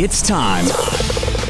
It's 0.00 0.22
time 0.22 0.64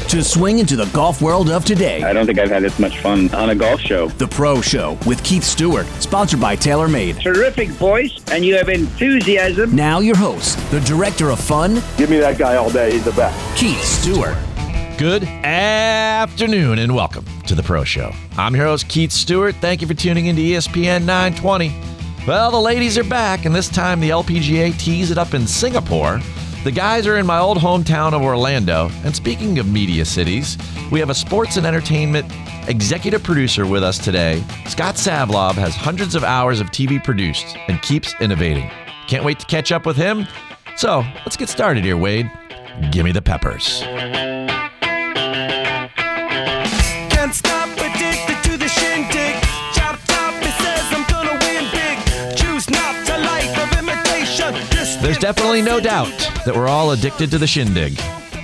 to 0.07 0.23
swing 0.23 0.57
into 0.57 0.75
the 0.75 0.87
golf 0.87 1.21
world 1.21 1.51
of 1.51 1.65
today. 1.65 2.01
I 2.01 2.13
don't 2.13 2.25
think 2.25 2.39
I've 2.39 2.49
had 2.49 2.63
this 2.63 2.79
much 2.79 2.97
fun 2.97 3.31
on 3.35 3.51
a 3.51 3.55
golf 3.55 3.79
show. 3.79 4.07
The 4.07 4.27
Pro 4.27 4.59
Show 4.59 4.97
with 5.05 5.23
Keith 5.23 5.43
Stewart, 5.43 5.85
sponsored 5.99 6.41
by 6.41 6.55
TaylorMade. 6.55 7.21
Terrific 7.21 7.69
voice, 7.69 8.19
and 8.31 8.43
you 8.43 8.55
have 8.55 8.67
enthusiasm. 8.67 9.75
Now, 9.75 9.99
your 9.99 10.17
host, 10.17 10.57
the 10.71 10.79
director 10.79 11.29
of 11.29 11.39
fun, 11.39 11.75
Give 11.95 12.09
me 12.09 12.17
that 12.17 12.39
guy 12.39 12.55
all 12.55 12.71
day. 12.71 12.93
He's 12.93 13.05
the 13.05 13.11
best. 13.11 13.55
Keith 13.55 13.83
Stewart. 13.83 14.35
Good 14.97 15.25
afternoon 15.25 16.79
and 16.79 16.95
welcome 16.95 17.25
to 17.45 17.53
the 17.53 17.61
Pro 17.61 17.83
Show. 17.83 18.11
I'm 18.35 18.55
your 18.55 18.65
host, 18.65 18.87
Keith 18.87 19.11
Stewart. 19.11 19.53
Thank 19.57 19.81
you 19.81 19.87
for 19.87 19.93
tuning 19.93 20.25
into 20.25 20.41
ESPN 20.41 21.05
920. 21.05 21.71
Well, 22.25 22.49
the 22.49 22.59
ladies 22.59 22.97
are 22.97 23.03
back, 23.03 23.45
and 23.45 23.53
this 23.53 23.69
time 23.69 23.99
the 23.99 24.09
LPGA 24.09 24.75
tees 24.79 25.11
it 25.11 25.19
up 25.19 25.35
in 25.35 25.45
Singapore. 25.45 26.19
The 26.65 26.71
guys 26.71 27.07
are 27.07 27.17
in 27.17 27.25
my 27.25 27.39
old 27.39 27.57
hometown 27.57 28.11
of 28.11 28.21
Orlando. 28.21 28.89
And 29.05 29.15
speaking 29.15 29.59
of 29.59 29.67
media 29.67 30.03
cities, 30.03 30.57
we 30.91 30.99
have 30.99 31.09
a 31.09 31.15
sports 31.15 31.55
and 31.55 31.65
entertainment 31.65 32.29
executive 32.67 33.23
producer 33.23 33.65
with 33.65 33.81
us 33.81 33.97
today. 33.97 34.43
Scott 34.67 34.95
Savlov 34.95 35.53
has 35.53 35.73
hundreds 35.73 36.15
of 36.15 36.25
hours 36.25 36.59
of 36.59 36.69
TV 36.71 37.01
produced 37.01 37.55
and 37.69 37.81
keeps 37.81 38.13
innovating. 38.19 38.69
Can't 39.07 39.23
wait 39.23 39.39
to 39.39 39.45
catch 39.45 39.71
up 39.71 39.85
with 39.85 39.95
him. 39.95 40.27
So 40.75 41.05
let's 41.19 41.37
get 41.37 41.47
started 41.47 41.85
here, 41.85 41.95
Wade. 41.95 42.29
Give 42.91 43.05
me 43.05 43.13
the 43.13 43.21
peppers. 43.21 43.79
Can't 43.79 44.51
stop 47.33 47.69
addicted 47.69 48.43
to 48.51 48.57
the 48.57 48.67
shindig. 48.67 49.35
Chop 49.73 49.97
chop, 50.07 50.33
it 50.43 50.51
says 50.61 50.83
I'm 50.91 51.05
gonna 51.07 51.39
win 51.39 51.69
big. 51.71 51.99
Choose 52.37 52.69
not 52.69 53.05
to 53.07 53.17
life 53.17 53.57
of 53.57 53.71
imitation. 53.79 54.53
There's 55.01 55.19
definitely 55.19 55.61
no 55.61 55.79
doubt 55.79 56.11
that 56.49 56.55
we're 56.57 56.67
all 56.67 56.89
addicted 56.89 57.29
to 57.29 57.37
the 57.37 57.45
shindig. 57.45 57.93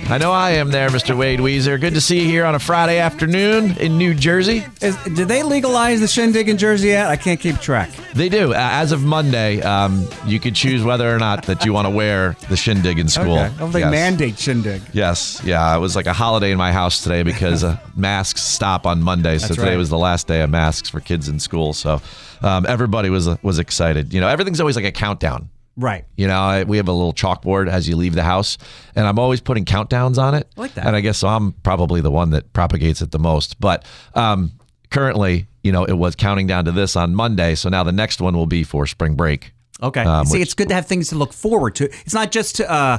I 0.08 0.18
know 0.18 0.30
I 0.30 0.50
am 0.50 0.70
there, 0.70 0.88
Mr. 0.90 1.18
Wade 1.18 1.40
Weezer. 1.40 1.80
Good 1.80 1.94
to 1.94 2.00
see 2.00 2.20
you 2.20 2.24
here 2.24 2.44
on 2.44 2.54
a 2.54 2.58
Friday 2.60 2.98
afternoon 2.98 3.76
in 3.78 3.98
New 3.98 4.14
Jersey. 4.14 4.64
Is, 4.80 4.96
did 5.02 5.26
they 5.26 5.42
legalize 5.42 5.98
the 5.98 6.06
shindig 6.06 6.48
in 6.48 6.56
Jersey 6.56 6.88
yet? 6.88 7.08
I 7.08 7.16
can't 7.16 7.40
keep 7.40 7.56
track. 7.58 7.90
They 8.14 8.28
do. 8.28 8.54
As 8.54 8.92
of 8.92 9.02
Monday, 9.02 9.60
um, 9.62 10.08
you 10.24 10.38
could 10.38 10.54
choose 10.54 10.84
whether 10.84 11.12
or 11.12 11.18
not 11.18 11.46
that 11.46 11.64
you 11.64 11.72
want 11.72 11.86
to 11.86 11.90
wear 11.90 12.36
the 12.48 12.56
shindig 12.56 13.00
in 13.00 13.08
school. 13.08 13.36
Okay. 13.40 13.52
Don't 13.58 13.72
think 13.72 13.82
Yes. 13.82 13.90
mandate 13.90 14.38
shindig. 14.38 14.82
Yes, 14.92 15.42
yeah, 15.44 15.76
it 15.76 15.80
was 15.80 15.96
like 15.96 16.06
a 16.06 16.12
holiday 16.12 16.52
in 16.52 16.58
my 16.58 16.70
house 16.70 17.02
today 17.02 17.24
because 17.24 17.64
uh, 17.64 17.76
masks 17.96 18.40
stop 18.40 18.86
on 18.86 19.02
Monday. 19.02 19.38
So 19.38 19.48
That's 19.48 19.58
today 19.58 19.70
right. 19.70 19.76
was 19.78 19.90
the 19.90 19.98
last 19.98 20.28
day 20.28 20.42
of 20.42 20.50
masks 20.50 20.88
for 20.88 21.00
kids 21.00 21.28
in 21.28 21.40
school. 21.40 21.72
So 21.72 22.00
um, 22.42 22.64
everybody 22.68 23.10
was 23.10 23.26
was 23.42 23.58
excited. 23.58 24.14
You 24.14 24.20
know, 24.20 24.28
everything's 24.28 24.60
always 24.60 24.76
like 24.76 24.84
a 24.84 24.92
countdown. 24.92 25.48
Right. 25.76 26.04
You 26.16 26.26
know, 26.26 26.38
I- 26.40 26.64
we 26.64 26.78
have 26.78 26.88
a 26.88 26.92
little 26.92 27.12
chalkboard 27.12 27.68
as 27.68 27.88
you 27.88 27.96
leave 27.96 28.14
the 28.14 28.22
house, 28.22 28.56
and 28.94 29.06
I'm 29.06 29.18
always 29.18 29.40
putting 29.40 29.64
countdowns 29.64 30.16
on 30.18 30.34
it. 30.34 30.48
I 30.56 30.60
like 30.60 30.74
that. 30.74 30.86
And 30.86 30.96
I 30.96 31.00
guess 31.00 31.18
so 31.18 31.28
I'm 31.28 31.52
probably 31.52 32.00
the 32.00 32.10
one 32.10 32.30
that 32.30 32.52
propagates 32.52 33.02
it 33.02 33.10
the 33.10 33.18
most. 33.18 33.60
But 33.60 33.84
um, 34.14 34.52
currently, 34.90 35.46
you 35.62 35.72
know, 35.72 35.84
it 35.84 35.92
was 35.98 36.14
counting 36.14 36.46
down 36.46 36.64
to 36.64 36.72
this 36.72 36.96
on 36.96 37.14
Monday. 37.14 37.54
So 37.54 37.68
now 37.68 37.82
the 37.82 37.92
next 37.92 38.20
one 38.20 38.34
will 38.34 38.46
be 38.46 38.62
for 38.64 38.86
spring 38.86 39.14
break. 39.16 39.52
Okay. 39.82 40.00
Um, 40.02 40.24
See, 40.24 40.38
which- 40.38 40.42
it's 40.46 40.54
good 40.54 40.68
to 40.68 40.74
have 40.74 40.86
things 40.86 41.08
to 41.08 41.14
look 41.16 41.32
forward 41.34 41.74
to. 41.76 41.84
It's 41.84 42.14
not 42.14 42.30
just 42.32 42.56
to 42.56 42.70
uh, 42.70 42.98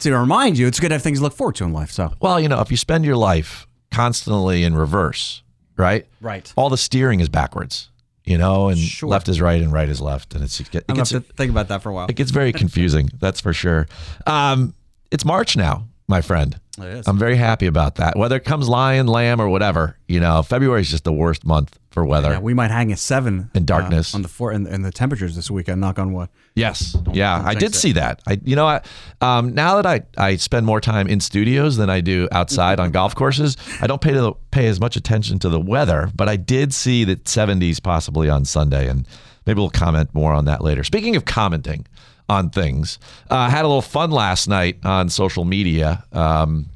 to 0.00 0.14
remind 0.16 0.58
you. 0.58 0.66
It's 0.66 0.78
good 0.80 0.88
to 0.90 0.94
have 0.96 1.02
things 1.02 1.18
to 1.18 1.24
look 1.24 1.32
forward 1.34 1.54
to 1.56 1.64
in 1.64 1.72
life. 1.72 1.90
So. 1.90 2.12
Well, 2.20 2.38
you 2.38 2.48
know, 2.48 2.60
if 2.60 2.70
you 2.70 2.76
spend 2.76 3.04
your 3.04 3.16
life 3.16 3.66
constantly 3.90 4.62
in 4.64 4.76
reverse, 4.76 5.42
right? 5.78 6.06
Right. 6.20 6.52
All 6.56 6.68
the 6.68 6.76
steering 6.76 7.20
is 7.20 7.28
backwards, 7.30 7.88
you 8.28 8.38
know, 8.38 8.68
and 8.68 8.78
Sure. 8.78 9.08
left 9.08 9.28
is 9.28 9.40
right 9.40 9.60
and 9.62 9.72
right 9.72 9.88
is 9.88 10.00
left. 10.00 10.34
And 10.34 10.44
it's, 10.44 10.60
it, 10.60 10.68
I'm 10.74 10.82
gonna 10.96 10.98
have 11.00 11.08
to 11.08 11.20
think 11.20 11.50
about 11.50 11.68
that 11.68 11.82
for 11.82 11.90
a 11.90 11.94
while. 11.94 12.06
it 12.08 12.16
gets 12.16 12.30
very 12.30 12.52
confusing. 12.62 13.10
that's 13.18 13.40
for 13.40 13.52
sure. 13.52 13.88
Um, 14.26 14.74
it's 15.10 15.24
March 15.24 15.56
now, 15.56 15.84
my 16.08 16.22
friend. 16.22 16.58
Is. 16.80 17.08
I'm 17.08 17.18
very 17.18 17.36
happy 17.36 17.66
about 17.66 17.96
that. 17.96 18.16
Whether 18.16 18.36
it 18.36 18.44
comes 18.44 18.68
lion, 18.68 19.08
lamb, 19.08 19.40
or 19.40 19.48
whatever, 19.48 19.96
you 20.06 20.20
know, 20.20 20.42
February 20.42 20.80
is 20.80 20.90
just 20.90 21.02
the 21.02 21.12
worst 21.12 21.44
month 21.44 21.76
for 21.90 22.04
weather. 22.04 22.30
Yeah, 22.30 22.38
we 22.38 22.54
might 22.54 22.70
hang 22.70 22.92
a 22.92 22.96
seven 22.96 23.50
In 23.52 23.64
darkness. 23.64 24.14
uh, 24.14 24.18
on 24.18 24.22
the 24.22 24.28
four 24.28 24.52
and, 24.52 24.66
and 24.66 24.84
the 24.84 24.92
temperatures 24.92 25.34
this 25.34 25.50
weekend. 25.50 25.80
Knock 25.80 25.98
on 25.98 26.12
wood. 26.12 26.28
Yes. 26.54 26.96
Yeah, 27.12 27.42
I 27.44 27.54
did 27.54 27.70
it. 27.70 27.74
see 27.74 27.92
that. 27.92 28.22
I, 28.28 28.40
you 28.44 28.54
know, 28.54 28.66
I, 28.66 28.80
um, 29.20 29.54
now 29.54 29.80
that 29.80 29.86
I, 29.86 30.02
I 30.16 30.36
spend 30.36 30.66
more 30.66 30.80
time 30.80 31.08
in 31.08 31.18
studios 31.20 31.76
than 31.76 31.90
I 31.90 32.00
do 32.00 32.28
outside 32.30 32.78
on 32.78 32.92
golf 32.92 33.14
courses, 33.14 33.56
I 33.80 33.86
don't 33.88 34.00
pay 34.00 34.12
to 34.12 34.20
the, 34.20 34.32
pay 34.52 34.68
as 34.68 34.80
much 34.80 34.94
attention 34.96 35.40
to 35.40 35.48
the 35.48 35.60
weather. 35.60 36.10
But 36.14 36.28
I 36.28 36.36
did 36.36 36.72
see 36.72 37.02
that 37.04 37.24
70s 37.24 37.82
possibly 37.82 38.28
on 38.28 38.44
Sunday, 38.44 38.88
and 38.88 39.06
maybe 39.48 39.60
we'll 39.60 39.70
comment 39.70 40.14
more 40.14 40.32
on 40.32 40.44
that 40.44 40.62
later. 40.62 40.84
Speaking 40.84 41.16
of 41.16 41.24
commenting 41.24 41.86
on 42.28 42.50
things, 42.50 42.98
uh, 43.30 43.48
had 43.48 43.64
a 43.64 43.68
little 43.68 43.80
fun 43.80 44.10
last 44.10 44.46
night 44.46 44.76
on 44.84 45.08
social 45.08 45.46
media 45.46 46.04
um, 46.12 46.66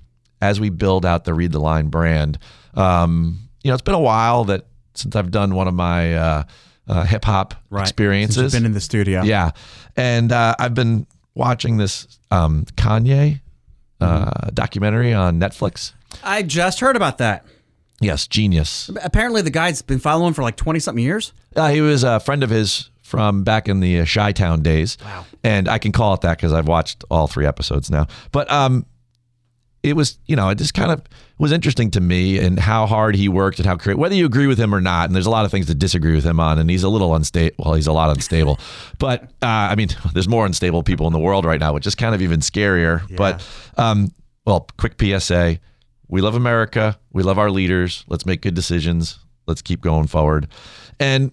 as 0.40 0.58
we 0.58 0.70
build 0.70 1.04
out 1.04 1.24
the 1.24 1.34
Read 1.34 1.52
the 1.52 1.60
Line 1.60 1.88
brand. 1.88 2.38
Um, 2.74 3.40
you 3.62 3.68
know, 3.68 3.74
it's 3.74 3.82
been 3.82 3.94
a 3.94 4.00
while 4.00 4.44
that 4.44 4.64
since 4.94 5.14
I've 5.14 5.30
done 5.30 5.54
one 5.54 5.68
of 5.68 5.74
my 5.74 6.14
uh, 6.14 6.42
uh, 6.88 7.04
hip 7.04 7.26
hop 7.26 7.54
experiences. 7.76 8.36
Since 8.36 8.54
you've 8.54 8.62
been 8.62 8.66
in 8.66 8.72
the 8.72 8.80
studio. 8.80 9.22
Yeah, 9.22 9.50
and 9.94 10.32
uh, 10.32 10.54
I've 10.58 10.74
been 10.74 11.06
watching 11.34 11.76
this 11.76 12.18
um, 12.30 12.64
Kanye 12.76 13.42
uh, 14.00 14.48
documentary 14.54 15.12
on 15.12 15.38
Netflix. 15.38 15.92
I 16.24 16.42
just 16.42 16.80
heard 16.80 16.96
about 16.96 17.18
that. 17.18 17.44
Yes, 18.02 18.26
genius. 18.26 18.90
Apparently, 19.02 19.42
the 19.42 19.50
guy's 19.50 19.80
been 19.80 20.00
following 20.00 20.34
for 20.34 20.42
like 20.42 20.56
twenty 20.56 20.80
something 20.80 21.02
years. 21.02 21.32
Uh, 21.54 21.68
he 21.68 21.80
was 21.80 22.02
a 22.04 22.20
friend 22.20 22.42
of 22.42 22.50
his 22.50 22.90
from 23.12 23.44
back 23.44 23.68
in 23.68 23.80
the 23.80 24.00
uh, 24.00 24.06
Chi 24.06 24.32
Town 24.32 24.62
days. 24.62 24.96
Wow. 25.04 25.26
And 25.44 25.68
I 25.68 25.78
can 25.78 25.92
call 25.92 26.14
it 26.14 26.22
that 26.22 26.38
because 26.38 26.52
I've 26.52 26.66
watched 26.66 27.04
all 27.10 27.26
three 27.26 27.44
episodes 27.44 27.90
now. 27.90 28.06
But 28.32 28.50
um, 28.50 28.86
it 29.82 29.94
was, 29.94 30.18
you 30.26 30.34
know, 30.34 30.48
it 30.48 30.56
just 30.56 30.72
kind 30.72 30.90
of 30.90 31.02
was 31.38 31.52
interesting 31.52 31.90
to 31.90 32.00
me 32.00 32.38
and 32.38 32.58
how 32.58 32.86
hard 32.86 33.14
he 33.14 33.28
worked 33.28 33.58
and 33.58 33.66
how 33.66 33.76
creative, 33.76 33.98
whether 33.98 34.14
you 34.14 34.24
agree 34.24 34.46
with 34.46 34.58
him 34.58 34.74
or 34.74 34.80
not. 34.80 35.06
And 35.06 35.14
there's 35.14 35.26
a 35.26 35.30
lot 35.30 35.44
of 35.44 35.50
things 35.50 35.66
to 35.66 35.74
disagree 35.74 36.14
with 36.14 36.24
him 36.24 36.40
on. 36.40 36.58
And 36.58 36.70
he's 36.70 36.84
a 36.84 36.88
little 36.88 37.14
unstable. 37.14 37.54
Well, 37.58 37.74
he's 37.74 37.86
a 37.86 37.92
lot 37.92 38.08
unstable. 38.08 38.58
but 38.98 39.24
uh, 39.42 39.46
I 39.46 39.74
mean, 39.74 39.88
there's 40.14 40.28
more 40.28 40.46
unstable 40.46 40.82
people 40.82 41.06
in 41.06 41.12
the 41.12 41.18
world 41.18 41.44
right 41.44 41.60
now, 41.60 41.74
which 41.74 41.86
is 41.86 41.94
kind 41.94 42.14
of 42.14 42.22
even 42.22 42.40
scarier. 42.40 43.04
But, 43.14 43.46
um, 43.76 44.14
well, 44.46 44.68
quick 44.78 44.94
PSA 44.98 45.58
we 46.12 46.20
love 46.20 46.34
America. 46.34 46.98
We 47.10 47.22
love 47.22 47.38
our 47.38 47.50
leaders. 47.50 48.04
Let's 48.06 48.26
make 48.26 48.42
good 48.42 48.52
decisions. 48.54 49.18
Let's 49.46 49.62
keep 49.62 49.80
going 49.80 50.08
forward. 50.08 50.46
And 51.00 51.32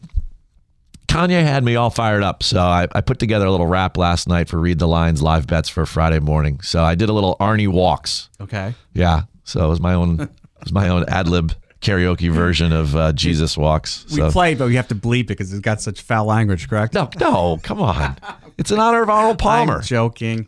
Kanye 1.09 1.43
had 1.43 1.65
me 1.65 1.75
all 1.75 1.89
fired 1.89 2.23
up. 2.23 2.43
So 2.43 2.61
I, 2.61 2.87
I 2.93 3.01
put 3.01 3.19
together 3.19 3.45
a 3.45 3.51
little 3.51 3.67
rap 3.67 3.97
last 3.97 4.29
night 4.29 4.47
for 4.47 4.57
Read 4.57 4.79
the 4.79 4.87
Lines 4.87 5.21
live 5.21 5.47
bets 5.47 5.67
for 5.67 5.85
Friday 5.85 6.19
morning. 6.21 6.61
So 6.61 6.81
I 6.81 6.95
did 6.95 7.09
a 7.09 7.13
little 7.13 7.35
Arnie 7.41 7.67
walks. 7.67 8.29
Okay. 8.39 8.73
Yeah. 8.93 9.23
So 9.43 9.65
it 9.65 9.67
was 9.67 9.81
my 9.81 9.93
own 9.93 10.21
it 10.21 10.29
was 10.63 10.71
my 10.71 10.87
own 10.87 11.03
ad 11.09 11.27
lib 11.27 11.53
karaoke 11.81 12.31
version 12.31 12.71
of 12.71 12.95
uh, 12.95 13.11
Jesus 13.11 13.57
walks. 13.57 14.05
We 14.11 14.17
So 14.17 14.31
played, 14.31 14.59
but 14.59 14.67
we 14.67 14.75
have 14.75 14.87
to 14.87 14.95
bleep 14.95 15.23
it 15.23 15.27
because 15.27 15.51
it's 15.51 15.61
got 15.61 15.81
such 15.81 15.99
foul 15.99 16.25
language. 16.25 16.69
Correct? 16.69 16.93
no, 16.93 17.09
no, 17.19 17.59
come 17.63 17.81
on. 17.81 18.17
It's 18.57 18.71
in 18.71 18.79
honor 18.79 19.03
of 19.03 19.09
Arnold 19.09 19.39
Palmer. 19.39 19.77
I'm 19.77 19.83
joking. 19.83 20.47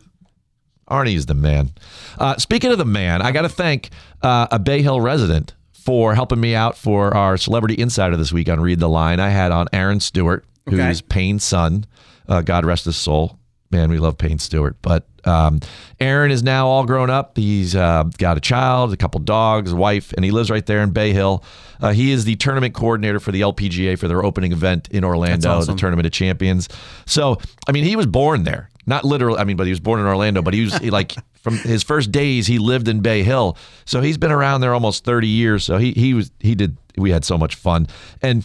Arnie 0.92 1.14
is 1.16 1.26
the 1.26 1.34
man. 1.34 1.70
Uh, 2.18 2.36
speaking 2.36 2.70
of 2.70 2.78
the 2.78 2.84
man, 2.84 3.22
I 3.22 3.32
got 3.32 3.42
to 3.42 3.48
thank 3.48 3.90
uh, 4.22 4.46
a 4.50 4.58
Bay 4.58 4.82
Hill 4.82 5.00
resident 5.00 5.54
for 5.72 6.14
helping 6.14 6.40
me 6.40 6.54
out 6.54 6.76
for 6.76 7.16
our 7.16 7.36
Celebrity 7.36 7.74
Insider 7.80 8.16
this 8.16 8.32
week 8.32 8.48
on 8.48 8.60
Read 8.60 8.78
the 8.78 8.88
Line. 8.88 9.18
I 9.18 9.30
had 9.30 9.50
on 9.50 9.66
Aaron 9.72 9.98
Stewart, 10.00 10.44
Okay. 10.68 10.76
who's 10.76 11.00
Payne's 11.00 11.42
son. 11.42 11.86
Uh, 12.28 12.40
God 12.42 12.64
rest 12.64 12.84
his 12.84 12.96
soul. 12.96 13.38
Man, 13.72 13.90
we 13.90 13.98
love 13.98 14.18
Payne 14.18 14.38
Stewart. 14.38 14.76
But 14.82 15.06
um, 15.24 15.60
Aaron 15.98 16.30
is 16.30 16.42
now 16.42 16.68
all 16.68 16.84
grown 16.84 17.08
up. 17.10 17.36
He's 17.38 17.74
uh, 17.74 18.04
got 18.18 18.36
a 18.36 18.40
child, 18.40 18.92
a 18.92 18.96
couple 18.98 19.18
dogs, 19.20 19.72
a 19.72 19.76
wife, 19.76 20.12
and 20.12 20.24
he 20.24 20.30
lives 20.30 20.50
right 20.50 20.64
there 20.66 20.82
in 20.82 20.90
Bay 20.90 21.12
Hill. 21.14 21.42
Uh, 21.80 21.92
he 21.92 22.12
is 22.12 22.24
the 22.26 22.36
tournament 22.36 22.74
coordinator 22.74 23.18
for 23.18 23.32
the 23.32 23.40
LPGA 23.40 23.98
for 23.98 24.06
their 24.08 24.22
opening 24.24 24.52
event 24.52 24.88
in 24.92 25.02
Orlando, 25.04 25.50
awesome. 25.50 25.74
the 25.74 25.80
Tournament 25.80 26.06
of 26.06 26.12
Champions. 26.12 26.68
So, 27.06 27.38
I 27.66 27.72
mean, 27.72 27.82
he 27.84 27.96
was 27.96 28.06
born 28.06 28.44
there. 28.44 28.68
Not 28.86 29.04
literally, 29.04 29.38
I 29.38 29.44
mean, 29.44 29.56
but 29.56 29.66
he 29.66 29.70
was 29.70 29.80
born 29.80 30.00
in 30.00 30.06
Orlando, 30.06 30.42
but 30.42 30.54
he 30.54 30.62
was 30.62 30.76
he, 30.78 30.90
like 30.90 31.14
from 31.40 31.56
his 31.58 31.82
first 31.82 32.10
days, 32.10 32.46
he 32.48 32.58
lived 32.58 32.88
in 32.88 33.00
Bay 33.00 33.22
Hill. 33.22 33.56
So 33.84 34.00
he's 34.00 34.18
been 34.18 34.32
around 34.32 34.60
there 34.60 34.74
almost 34.74 35.04
30 35.04 35.28
years. 35.28 35.64
So 35.64 35.78
he, 35.78 35.92
he 35.92 36.14
was, 36.14 36.32
he 36.40 36.54
did, 36.54 36.76
we 36.96 37.10
had 37.10 37.24
so 37.24 37.38
much 37.38 37.54
fun. 37.54 37.86
And, 38.22 38.44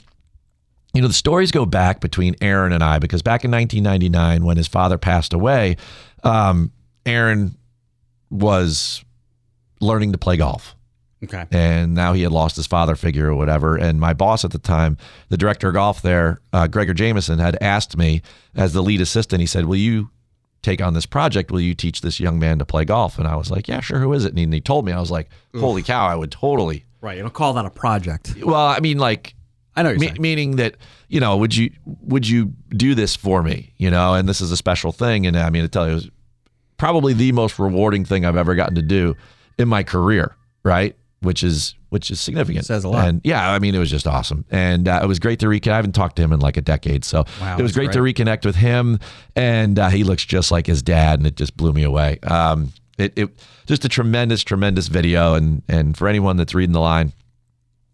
you 0.94 1.02
know, 1.02 1.08
the 1.08 1.14
stories 1.14 1.52
go 1.52 1.66
back 1.66 2.02
between 2.02 2.36
Aaron 2.42 2.72
and 2.72 2.84
I 2.84 3.00
because 3.00 3.22
back 3.24 3.44
in 3.46 3.52
1999, 3.52 4.46
when 4.46 4.58
his 4.58 4.68
father 4.68 4.98
passed 4.98 5.34
away, 5.34 5.76
um, 6.24 6.72
Aaron 7.06 7.58
was 8.30 9.04
learning 9.80 10.12
to 10.12 10.18
play 10.18 10.38
golf 10.38 10.76
Okay. 11.24 11.46
and 11.52 11.94
now 11.96 12.14
he 12.14 12.22
had 12.22 12.32
lost 12.32 12.56
his 12.56 12.68
father 12.68 12.96
figure 12.96 13.28
or 13.28 13.36
whatever. 13.36 13.76
And 13.76 14.00
my 14.00 14.14
boss 14.14 14.46
at 14.46 14.52
the 14.52 14.60
time, 14.60 14.98
the 15.30 15.38
director 15.38 15.70
of 15.70 15.74
golf 15.74 16.02
there, 16.04 16.40
uh, 16.54 16.68
Gregor 16.68 16.94
Jameson, 16.94 17.40
had 17.40 17.58
asked 17.62 17.98
me 17.98 18.22
as 18.56 18.74
the 18.74 18.84
lead 18.84 19.02
assistant. 19.02 19.40
He 19.40 19.48
said, 19.48 19.66
"Will 19.66 19.78
you 19.78 20.10
take 20.68 20.82
on 20.82 20.94
this 20.94 21.06
project? 21.06 21.52
Will 21.52 21.62
you 21.62 21.74
teach 21.74 22.02
this 22.02 22.20
young 22.20 22.40
man 22.40 22.60
to 22.60 22.66
play 22.66 22.86
golf?" 22.86 23.18
And 23.18 23.28
I 23.28 23.36
was 23.36 23.50
like, 23.50 23.68
"Yeah, 23.68 23.80
sure. 23.80 24.00
Who 24.00 24.14
is 24.14 24.26
it?" 24.26 24.36
And 24.36 24.54
he, 24.54 24.62
told 24.62 24.86
me. 24.86 24.92
I 24.92 25.00
was 25.00 25.12
like, 25.12 25.30
"Holy 25.56 25.82
cow! 25.82 26.06
I 26.06 26.16
would 26.16 26.32
totally." 26.32 26.86
Right. 27.02 27.18
You 27.18 27.24
don't 27.24 27.34
call 27.34 27.54
that 27.54 27.66
a 27.66 27.70
project. 27.70 28.36
Well, 28.44 28.56
I 28.56 28.80
mean, 28.80 28.98
like 28.98 29.36
I 29.76 29.84
know 29.84 29.90
you're 29.90 30.00
me- 30.00 30.08
saying. 30.08 30.22
meaning 30.22 30.56
that 30.58 30.76
you 31.08 31.20
know, 31.20 31.38
would 31.38 31.56
you 31.56 31.72
would 32.02 32.28
you 32.28 32.54
do 32.70 32.96
this 32.96 33.16
for 33.16 33.44
me? 33.44 33.74
You 33.78 33.90
know, 33.90 34.14
and 34.14 34.28
this 34.28 34.42
is 34.42 34.52
a 34.52 34.58
special 34.58 34.92
thing. 34.92 35.26
And 35.26 35.38
I 35.38 35.50
mean, 35.50 35.62
to 35.62 35.70
tell 35.70 35.86
you, 35.86 35.92
it 35.92 35.96
was 35.96 36.10
probably 36.78 37.14
the 37.14 37.32
most 37.32 37.60
rewarding 37.60 38.06
thing 38.06 38.26
I've 38.26 38.38
ever 38.38 38.56
gotten 38.56 38.76
to 38.76 38.82
do 38.82 39.16
in 39.58 39.68
my 39.68 39.84
career, 39.84 40.36
right? 40.64 40.96
Which 41.22 41.44
is 41.44 41.74
which 41.90 42.12
is 42.12 42.20
significant. 42.20 42.66
Says 42.66 42.84
a 42.84 42.90
lot. 42.90 43.08
And 43.08 43.22
yeah, 43.24 43.52
I 43.52 43.60
mean, 43.60 43.74
it 43.74 43.80
was 43.80 43.90
just 43.90 44.06
awesome, 44.06 44.46
and 44.52 44.88
uh, 44.88 45.00
it 45.02 45.08
was 45.08 45.18
great 45.20 45.40
to 45.40 45.48
reconnect. 45.48 45.72
I 45.72 45.76
haven't 45.78 45.94
talked 45.94 46.16
to 46.18 46.22
him 46.22 46.32
in 46.32 46.40
like 46.40 46.58
a 46.58 46.62
decade, 46.62 47.04
so 47.04 47.24
Wow, 47.42 47.58
it 47.58 47.64
was 47.64 47.74
that's 47.74 47.88
great, 47.88 47.92
to 47.94 48.00
reconnect 48.00 48.46
with 48.46 48.56
him. 48.56 49.00
And 49.36 49.80
uh, 49.80 49.90
he 49.90 50.04
looks 50.04 50.24
just 50.24 50.52
like 50.52 50.68
his 50.68 50.84
dad, 50.84 51.20
and 51.20 51.26
it 51.26 51.36
just 51.36 51.58
blew 51.58 51.74
me 51.74 51.84
away. 51.84 52.20
Um, 52.24 52.72
it, 53.00 53.14
it 53.18 53.30
just 53.66 53.84
a 53.86 53.90
tremendous, 53.90 54.44
tremendous 54.44 54.90
video, 54.90 55.34
and 55.34 55.64
and 55.68 55.98
for 55.98 56.08
anyone 56.08 56.38
that's 56.38 56.54
reading 56.54 56.74
the 56.74 56.82
line, 56.82 57.14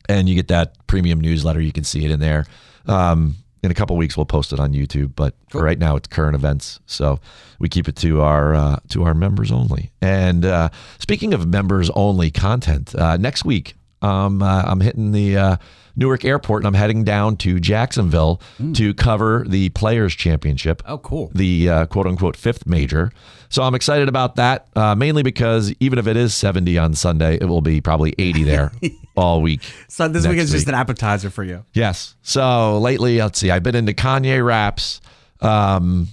and 0.10 0.28
you 0.28 0.36
get 0.36 0.50
that 0.50 0.86
premium 0.88 1.22
newsletter, 1.22 1.62
you 1.62 1.72
can 1.72 1.84
see 1.86 2.04
it 2.04 2.12
in 2.12 2.20
there. 2.20 2.46
Um, 2.88 3.36
in 3.64 3.72
a 3.72 3.74
couple 3.74 3.96
weeks, 3.96 4.18
we'll 4.18 4.26
post 4.26 4.54
it 4.54 4.60
on 4.60 4.74
YouTube, 4.74 5.16
but 5.16 5.36
for 5.50 5.64
right 5.64 5.80
now, 5.80 5.96
it's 5.96 6.08
current 6.08 6.36
events, 6.36 6.80
so 6.86 7.20
we 7.60 7.70
keep 7.70 7.88
it 7.88 7.96
to 7.98 8.22
our 8.22 8.54
uh, 8.54 8.78
to 8.90 9.04
our 9.04 9.14
members 9.14 9.52
only. 9.52 9.92
And 10.02 10.46
uh, 10.46 10.70
speaking 11.00 11.34
of 11.34 11.48
members 11.48 11.90
only 11.92 12.30
content, 12.30 12.94
uh, 12.94 13.18
next 13.18 13.46
week 13.46 13.76
um, 14.04 14.44
uh, 14.44 14.64
I'm 14.66 14.82
hitting 14.82 15.12
the 15.12 15.38
uh, 15.38 15.58
Newark 15.96 16.26
Airport 16.26 16.62
and 16.62 16.68
I'm 16.68 16.74
heading 16.74 17.04
down 17.04 17.38
to 17.38 17.60
Jacksonville 17.60 18.42
to 18.74 18.94
cover 18.94 19.46
the 19.48 19.70
Players 19.70 20.16
Championship 20.16 20.82
Oh, 20.88 20.98
cool. 20.98 21.32
the 21.36 21.70
uh, 21.70 21.86
quote 21.86 22.08
unquote 22.08 22.36
fifth 22.36 22.66
major. 22.66 23.12
So 23.50 23.62
I'm 23.62 23.76
excited 23.76 24.10
about 24.10 24.38
that, 24.38 24.68
uh, 24.76 24.96
mainly 24.96 25.22
because 25.22 25.72
even 25.80 26.00
if 26.00 26.08
it 26.08 26.18
is 26.18 26.34
70 26.34 26.76
on 26.80 26.96
Sunday, 26.96 27.36
it 27.40 27.46
will 27.46 27.62
be 27.62 27.82
probably 27.82 28.16
80 28.18 28.44
there 28.46 28.72
all 29.16 29.42
week. 29.44 29.62
So 29.88 30.08
this 30.08 30.26
week 30.26 30.40
is 30.40 30.50
just 30.52 30.68
an 30.68 30.74
appetizer 30.74 31.30
for 31.30 31.44
you. 31.44 31.64
Yes. 31.74 32.16
So 32.24 32.80
lately, 32.80 33.20
let's 33.20 33.38
see, 33.38 33.52
I've 33.52 33.62
been 33.62 33.76
into 33.76 33.94
Kanye 33.94 34.44
raps. 34.44 35.02
Um, 35.42 36.08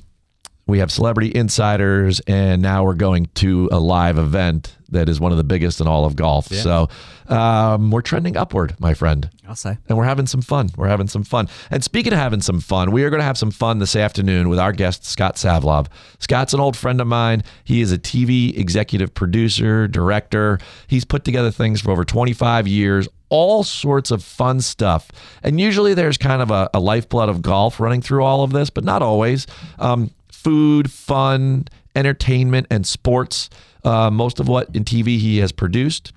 we 0.71 0.79
have 0.79 0.91
celebrity 0.91 1.33
insiders, 1.35 2.21
and 2.21 2.63
now 2.63 2.85
we're 2.85 2.95
going 2.95 3.27
to 3.35 3.69
a 3.73 3.79
live 3.81 4.19
event 4.19 4.77
that 4.91 5.09
is 5.09 5.21
one 5.21 5.33
of 5.33 5.39
the 5.39 5.45
biggest 5.45 5.81
in 5.81 5.87
all 5.87 6.05
of 6.05 6.17
golf. 6.17 6.49
So 6.49 6.89
um, 7.29 7.91
we're 7.91 8.03
trending 8.03 8.37
upward, 8.37 8.75
my 8.81 8.95
friend 8.95 9.31
I'll 9.49 9.55
say. 9.55 9.79
and 9.89 9.97
we're 9.97 10.05
having 10.05 10.27
some 10.27 10.43
fun. 10.43 10.71
We're 10.77 10.89
having 10.89 11.07
some 11.07 11.23
fun. 11.23 11.49
And 11.71 11.83
speaking 11.85 12.13
of 12.13 12.19
having 12.19 12.41
some 12.41 12.61
fun, 12.61 12.91
we 12.91 13.05
are 13.05 13.11
going 13.11 13.21
to 13.21 13.25
have 13.25 13.39
some 13.39 13.53
fun 13.53 13.79
this 13.79 13.95
afternoon 13.95 14.49
with 14.49 14.59
our 14.59 14.73
guest, 14.73 15.05
Scott 15.05 15.37
Savlov. 15.37 15.87
Scott's 16.19 16.55
an 16.55 16.61
old 16.61 16.77
friend 16.77 17.01
of 17.01 17.07
mine. 17.07 17.45
He 17.65 17.81
is 17.81 17.93
a 17.93 17.99
TV 17.99 18.57
executive 18.59 19.15
producer, 19.15 19.87
director. 19.87 20.59
He's 20.89 21.05
put 21.05 21.25
together 21.25 21.53
things 21.53 21.81
for 21.81 21.93
over 21.93 22.05
25 22.05 22.67
years, 22.67 23.09
all 23.29 23.63
sorts 23.63 24.11
of 24.11 24.25
fun 24.25 24.61
stuff. 24.61 25.09
And 25.45 25.61
usually 25.61 25.95
there's 25.95 26.19
kind 26.19 26.43
of 26.43 26.51
a, 26.51 26.69
a 26.75 26.81
lifeblood 26.81 27.29
of 27.29 27.43
golf 27.43 27.79
running 27.79 28.03
through 28.03 28.25
all 28.25 28.43
of 28.43 28.51
this, 28.51 28.71
but 28.71 28.83
not 28.83 29.03
always. 29.03 29.47
Um, 29.79 30.11
food, 30.43 30.91
fun, 30.91 31.67
entertainment, 31.95 32.67
and 32.71 32.87
sports. 32.87 33.51
Uh, 33.85 34.11
most 34.11 34.41
of 34.41 34.49
what 34.49 34.75
in 34.77 34.85
TV 34.85 35.19
he 35.19 35.39
has 35.39 35.53
produced 35.53 36.13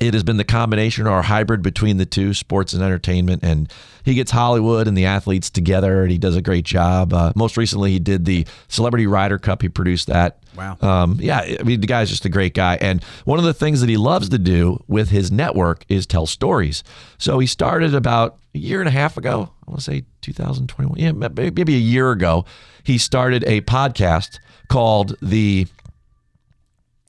it 0.00 0.12
has 0.12 0.24
been 0.24 0.38
the 0.38 0.44
combination 0.44 1.06
or 1.06 1.22
hybrid 1.22 1.62
between 1.62 1.98
the 1.98 2.04
two 2.06 2.34
sports 2.34 2.72
and 2.72 2.82
entertainment 2.82 3.44
and 3.44 3.72
he 4.04 4.14
gets 4.14 4.32
hollywood 4.32 4.88
and 4.88 4.96
the 4.96 5.04
athletes 5.04 5.50
together 5.50 6.02
and 6.02 6.10
he 6.10 6.18
does 6.18 6.34
a 6.34 6.42
great 6.42 6.64
job 6.64 7.12
uh, 7.12 7.32
most 7.36 7.56
recently 7.56 7.92
he 7.92 8.00
did 8.00 8.24
the 8.24 8.44
celebrity 8.66 9.06
Ryder 9.06 9.38
cup 9.38 9.62
he 9.62 9.68
produced 9.68 10.08
that 10.08 10.38
Wow. 10.56 10.76
um, 10.80 11.18
yeah 11.20 11.38
i 11.60 11.62
mean 11.62 11.80
the 11.80 11.86
guy's 11.86 12.10
just 12.10 12.24
a 12.24 12.28
great 12.28 12.54
guy 12.54 12.76
and 12.80 13.04
one 13.24 13.38
of 13.38 13.44
the 13.44 13.54
things 13.54 13.80
that 13.82 13.88
he 13.88 13.96
loves 13.96 14.28
to 14.30 14.38
do 14.38 14.82
with 14.88 15.10
his 15.10 15.30
network 15.30 15.84
is 15.88 16.06
tell 16.06 16.26
stories 16.26 16.82
so 17.18 17.38
he 17.38 17.46
started 17.46 17.94
about 17.94 18.36
a 18.54 18.58
year 18.58 18.80
and 18.80 18.88
a 18.88 18.92
half 18.92 19.16
ago 19.16 19.48
i 19.64 19.70
want 19.70 19.78
to 19.78 19.84
say 19.84 20.02
2021 20.22 20.98
yeah 20.98 21.12
maybe 21.12 21.74
a 21.76 21.78
year 21.78 22.10
ago 22.10 22.44
he 22.84 22.98
started 22.98 23.44
a 23.44 23.60
podcast 23.62 24.38
called 24.68 25.16
the 25.20 25.66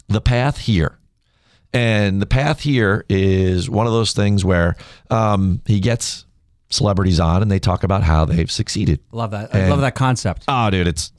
the 0.08 0.22
path 0.22 0.60
here 0.60 0.98
and 1.76 2.22
the 2.22 2.26
path 2.26 2.62
here 2.62 3.04
is 3.10 3.70
one 3.70 3.86
of 3.86 3.92
those 3.92 4.14
things 4.14 4.46
where 4.46 4.78
um, 5.12 5.62
he 5.66 5.82
gets 5.82 6.26
celebrities 6.70 7.20
on 7.20 7.42
and 7.42 7.52
they 7.52 7.60
talk 7.60 7.84
about 7.84 8.02
how 8.02 8.24
they've 8.24 8.50
succeeded. 8.50 9.02
Love 9.12 9.32
that. 9.32 9.54
I 9.54 9.68
love 9.68 9.82
that 9.82 9.94
concept. 9.94 10.46
Oh, 10.48 10.70
dude, 10.70 10.88
it's 10.88 11.12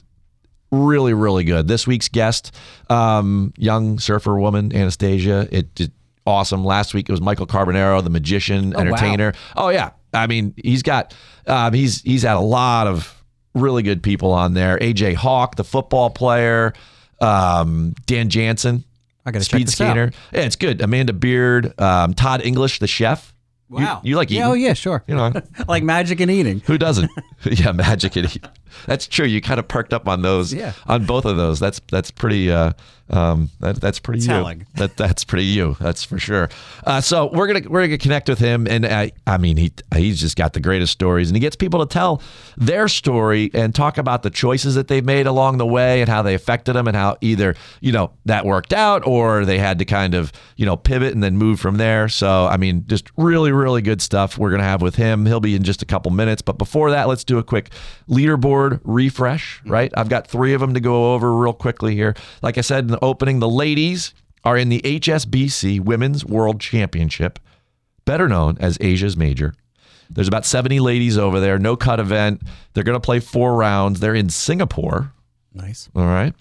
really, 0.73 1.13
really 1.13 1.45
good. 1.45 1.69
This 1.69 1.87
week's 1.87 2.09
guest, 2.09 2.55
um, 2.89 3.53
young 3.59 3.99
surfer 3.99 4.39
woman, 4.39 4.75
Anastasia. 4.75 5.47
It 5.53 5.75
did 5.75 5.93
awesome. 6.27 6.65
Last 6.65 6.95
week 6.95 7.11
it 7.11 7.13
was 7.13 7.21
Michael 7.21 7.47
Carbonaro, 7.47 8.03
the 8.03 8.09
magician, 8.09 8.71
wow. 8.71 8.81
entertainer. 8.81 9.35
Oh 9.59 9.69
yeah, 9.69 9.91
I 10.15 10.27
mean 10.27 10.55
he's 10.57 10.83
got 10.83 11.15
um, 11.47 11.75
he's 11.75 12.01
he's 12.01 12.23
had 12.23 12.37
a 12.37 12.41
lot 12.41 12.87
of 12.87 13.16
really 13.57 13.83
good 13.83 14.03
people 14.03 14.33
on 14.33 14.55
there. 14.55 14.79
AJ 14.79 15.15
Hawk, 15.15 15.57
the 15.57 15.65
football 15.65 16.11
player, 16.11 16.73
um, 17.21 17.95
Dan 18.07 18.29
Jansen. 18.29 18.85
I 19.25 19.33
check 19.33 19.43
speed 19.43 19.69
skater. 19.69 20.05
out. 20.05 20.15
Yeah, 20.33 20.43
it's 20.43 20.57
good. 20.57 20.81
Amanda 20.81 21.13
Beard, 21.13 21.79
um, 21.81 22.15
Todd 22.15 22.43
English, 22.45 22.79
the 22.79 22.87
chef. 22.87 23.33
Wow. 23.69 24.01
you, 24.05 24.15
like 24.15 24.31
eating? 24.31 24.43
Yeah, 24.43 24.49
oh 24.51 24.53
yeah, 24.53 24.75
sure. 24.75 25.03
You 25.09 25.17
know, 25.17 25.33
like 25.69 25.83
magic 25.83 26.21
and 26.21 26.31
eating. 26.31 26.61
who 26.67 26.79
doesn't? 26.79 27.11
yeah, 27.45 27.73
magic 27.73 28.15
and 28.15 28.37
eat. 28.37 28.45
That's 28.87 29.07
true. 29.07 29.27
You 29.27 29.41
kind 29.41 29.59
of 29.59 29.69
perked 29.69 29.93
up 29.93 30.09
on 30.09 30.23
those. 30.23 30.53
Yeah. 30.53 30.73
On 30.87 31.07
both 31.07 31.25
of 31.25 31.37
those. 31.37 31.59
That's 31.61 31.81
that's 31.91 32.11
pretty. 32.11 32.51
Uh, 32.51 32.73
um, 33.09 33.51
that, 33.61 33.81
that's 33.81 34.01
pretty 34.01 34.21
Telling. 34.27 34.61
you. 34.61 34.67
That 34.77 34.97
that's 34.97 35.25
pretty 35.25 35.47
you. 35.47 35.77
That's 35.81 36.05
for 36.05 36.19
sure. 36.19 36.51
Uh, 36.85 37.01
so 37.01 37.31
we're 37.33 37.47
gonna 37.47 37.63
we're 37.69 37.87
gonna 37.87 37.97
connect 37.99 38.29
with 38.29 38.39
him, 38.39 38.67
and 38.67 38.85
I 38.85 39.13
I 39.27 39.39
mean 39.39 39.57
he 39.57 39.73
he's 39.95 40.21
just 40.21 40.37
got 40.37 40.53
the 40.53 40.61
greatest 40.61 40.93
stories, 40.93 41.31
and 41.31 41.37
he 41.37 41.41
gets 41.41 41.57
people 41.57 41.81
to 41.81 41.87
tell 41.87 42.21
their 42.59 42.89
story 42.89 43.51
and 43.55 43.75
talk 43.75 43.97
about 43.97 44.23
the 44.23 44.29
choices 44.29 44.75
that 44.75 44.89
they've 44.89 45.05
made 45.05 45.27
along 45.27 45.57
the 45.57 45.67
way 45.67 46.01
and 46.03 46.11
how 46.11 46.21
they 46.21 46.35
affected 46.35 46.75
them, 46.75 46.87
and 46.89 46.97
how 46.97 47.17
either 47.23 47.55
you 47.81 47.91
know 47.91 48.11
that 48.27 48.45
worked 48.45 48.75
out 48.75 49.07
or 49.07 49.47
they 49.47 49.59
had 49.59 49.79
to 49.79 49.87
kind 49.87 50.15
of 50.15 50.31
you 50.57 50.67
know 50.67 50.77
pivot 50.77 51.15
and 51.15 51.23
then 51.23 51.39
move 51.39 51.59
from 51.59 51.79
there. 51.79 52.09
So 52.09 52.47
I 52.47 52.59
mean, 52.59 52.85
just 52.87 53.11
really 53.17 53.53
really 53.53 53.81
good 53.83 54.03
stuff 54.03 54.37
we're 54.37 54.51
gonna 54.51 54.63
have 54.65 54.83
with 54.83 54.97
him. 54.97 55.25
He'll 55.25 55.41
be 55.41 55.55
in 55.55 55.63
just 55.63 55.81
a 55.81 55.87
couple 55.87 56.11
minutes, 56.11 56.43
but 56.43 56.59
before 56.59 56.91
that, 56.91 57.09
let's 57.09 57.25
do 57.25 57.39
a 57.39 57.45
quick 57.45 57.71
leaderboard 58.11 58.66
refresh. 58.85 59.61
Mm-hmm. 59.61 59.71
Right, 59.71 59.93
I've 59.97 60.09
got 60.09 60.27
three 60.27 60.53
of 60.55 60.61
them 60.61 60.75
to 60.75 60.81
go 60.81 61.15
over 61.15 61.35
real 61.37 61.53
quickly 61.53 61.95
here. 61.95 62.15
Like 62.43 62.59
I 62.59 62.63
said 62.63 62.85
in 62.85 62.89
the 62.91 63.03
opening, 63.05 63.41
the 63.41 63.49
ladies 63.49 64.15
are 64.45 64.57
in 64.57 64.69
the 64.69 64.81
HSBC 64.83 65.81
Women's 65.81 66.25
World 66.25 66.61
Championship, 66.61 67.39
better 68.05 68.29
known 68.29 68.57
as 68.61 68.79
Asia's 68.81 69.17
Major. 69.17 69.55
There's 70.09 70.29
about 70.29 70.47
70 70.47 70.79
ladies 70.79 71.19
over 71.19 71.41
there, 71.41 71.59
no 71.59 71.75
cut 71.77 71.99
event. 71.99 72.43
They're 72.73 72.85
going 72.85 72.95
to 72.97 73.05
play 73.05 73.19
four 73.19 73.57
rounds. 73.57 73.99
They're 73.99 74.15
in 74.15 74.29
Singapore. 74.29 75.13
Nice. 75.53 75.89
All 75.97 76.07
right. 76.07 76.33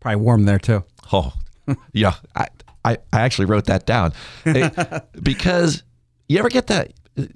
Probably 0.00 0.16
warm 0.22 0.44
there 0.44 0.58
too. 0.58 0.84
Oh, 1.12 1.34
yeah. 1.92 2.14
I, 2.34 2.46
I, 2.82 2.96
I 3.12 3.20
actually 3.20 3.44
wrote 3.44 3.66
that 3.66 3.84
down 3.84 4.14
It- 4.46 5.04
because 5.22 5.82
you 6.28 6.38
ever 6.38 6.48
get 6.48 6.68
that? 6.68 6.92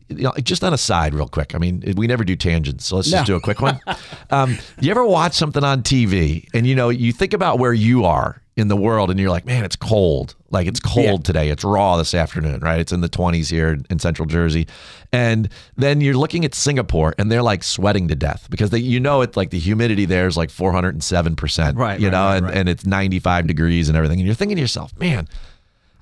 You 0.08 0.24
know, 0.24 0.32
just 0.42 0.62
on 0.64 0.72
a 0.72 0.78
side, 0.78 1.14
real 1.14 1.28
quick. 1.28 1.54
I 1.54 1.58
mean, 1.58 1.82
we 1.96 2.06
never 2.06 2.24
do 2.24 2.36
tangents, 2.36 2.86
so 2.86 2.96
let's 2.96 3.10
just 3.10 3.26
do 3.26 3.36
a 3.36 3.40
quick 3.40 3.60
one. 3.60 3.80
Um, 4.30 4.58
you 4.80 4.90
ever 4.90 5.04
watch 5.04 5.34
something 5.34 5.62
on 5.62 5.82
TV 5.82 6.48
and 6.54 6.66
you 6.66 6.74
know 6.74 6.88
you 6.88 7.12
think 7.12 7.34
about 7.34 7.58
where 7.58 7.72
you 7.74 8.04
are 8.04 8.40
in 8.56 8.68
the 8.68 8.76
world, 8.76 9.10
and 9.10 9.18
you're 9.20 9.30
like, 9.30 9.44
man, 9.44 9.64
it's 9.64 9.76
cold. 9.76 10.34
Like 10.50 10.66
it's 10.66 10.80
cold 10.80 11.20
Yeah. 11.20 11.24
today. 11.24 11.48
It's 11.50 11.62
raw 11.64 11.96
this 11.96 12.14
afternoon, 12.14 12.60
right? 12.60 12.78
It's 12.80 12.92
in 12.92 13.00
the 13.00 13.08
20s 13.08 13.50
here 13.50 13.78
in 13.90 13.98
Central 13.98 14.26
Jersey, 14.26 14.66
and 15.12 15.48
then 15.76 16.00
you're 16.00 16.16
looking 16.16 16.44
at 16.44 16.54
Singapore, 16.54 17.14
and 17.18 17.30
they're 17.30 17.42
like 17.42 17.62
sweating 17.64 18.08
to 18.08 18.14
death 18.14 18.46
because 18.50 18.70
they, 18.70 18.78
you 18.78 18.98
know, 19.00 19.20
it's 19.22 19.36
like 19.36 19.50
the 19.50 19.58
humidity 19.58 20.04
there 20.06 20.26
is 20.26 20.36
like 20.36 20.50
407 20.50 21.36
percent, 21.36 21.76
Right, 21.76 21.98
You 22.00 22.06
right, 22.08 22.12
know, 22.12 22.24
right, 22.26 22.36
and, 22.36 22.46
right. 22.46 22.56
and 22.56 22.68
it's 22.68 22.86
95 22.86 23.46
degrees 23.46 23.88
and 23.88 23.96
everything. 23.96 24.20
And 24.20 24.26
you're 24.26 24.34
thinking 24.36 24.56
to 24.56 24.60
yourself, 24.62 24.96
man, 24.98 25.28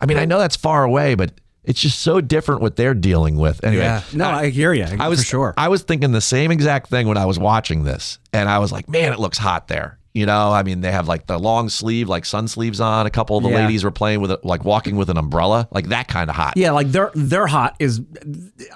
I 0.00 0.06
mean, 0.06 0.18
I 0.18 0.24
know 0.26 0.38
that's 0.38 0.56
far 0.56 0.84
away, 0.84 1.14
but 1.14 1.32
it's 1.64 1.80
just 1.80 2.00
so 2.00 2.20
different 2.20 2.60
what 2.60 2.76
they're 2.76 2.94
dealing 2.94 3.36
with. 3.36 3.62
Anyway, 3.64 3.84
Yeah. 3.84 4.02
No, 4.12 4.28
I, 4.28 4.50
hear 4.50 4.72
you. 4.72 4.84
I 4.84 5.08
was 5.08 5.20
for 5.20 5.26
sure. 5.26 5.54
I 5.56 5.68
was 5.68 5.82
thinking 5.82 6.12
the 6.12 6.20
same 6.20 6.50
exact 6.50 6.88
thing 6.88 7.06
when 7.06 7.16
I 7.16 7.26
was 7.26 7.38
watching 7.38 7.84
this, 7.84 8.18
and 8.32 8.48
I 8.48 8.58
was 8.58 8.72
like, 8.72 8.88
man, 8.88 9.12
it 9.12 9.18
looks 9.18 9.38
hot 9.38 9.68
there. 9.68 9.98
You 10.14 10.26
know, 10.26 10.52
I 10.52 10.62
mean, 10.62 10.82
they 10.82 10.92
have 10.92 11.08
like 11.08 11.26
the 11.26 11.38
long 11.38 11.70
sleeve, 11.70 12.06
like 12.06 12.26
sun 12.26 12.46
sleeves 12.46 12.80
on. 12.80 13.06
A 13.06 13.10
couple 13.10 13.38
of 13.38 13.44
the 13.44 13.48
Yeah. 13.48 13.64
ladies 13.64 13.82
were 13.82 13.90
playing 13.90 14.20
with 14.20 14.30
it, 14.30 14.44
like 14.44 14.62
walking 14.62 14.96
with 14.96 15.08
an 15.08 15.16
umbrella, 15.16 15.66
like 15.70 15.88
that 15.88 16.06
kind 16.08 16.28
of 16.28 16.36
hot. 16.36 16.52
yeah, 16.56 16.70
like 16.72 16.92
their 16.92 17.10
their 17.14 17.46
hot 17.46 17.76
is 17.78 18.02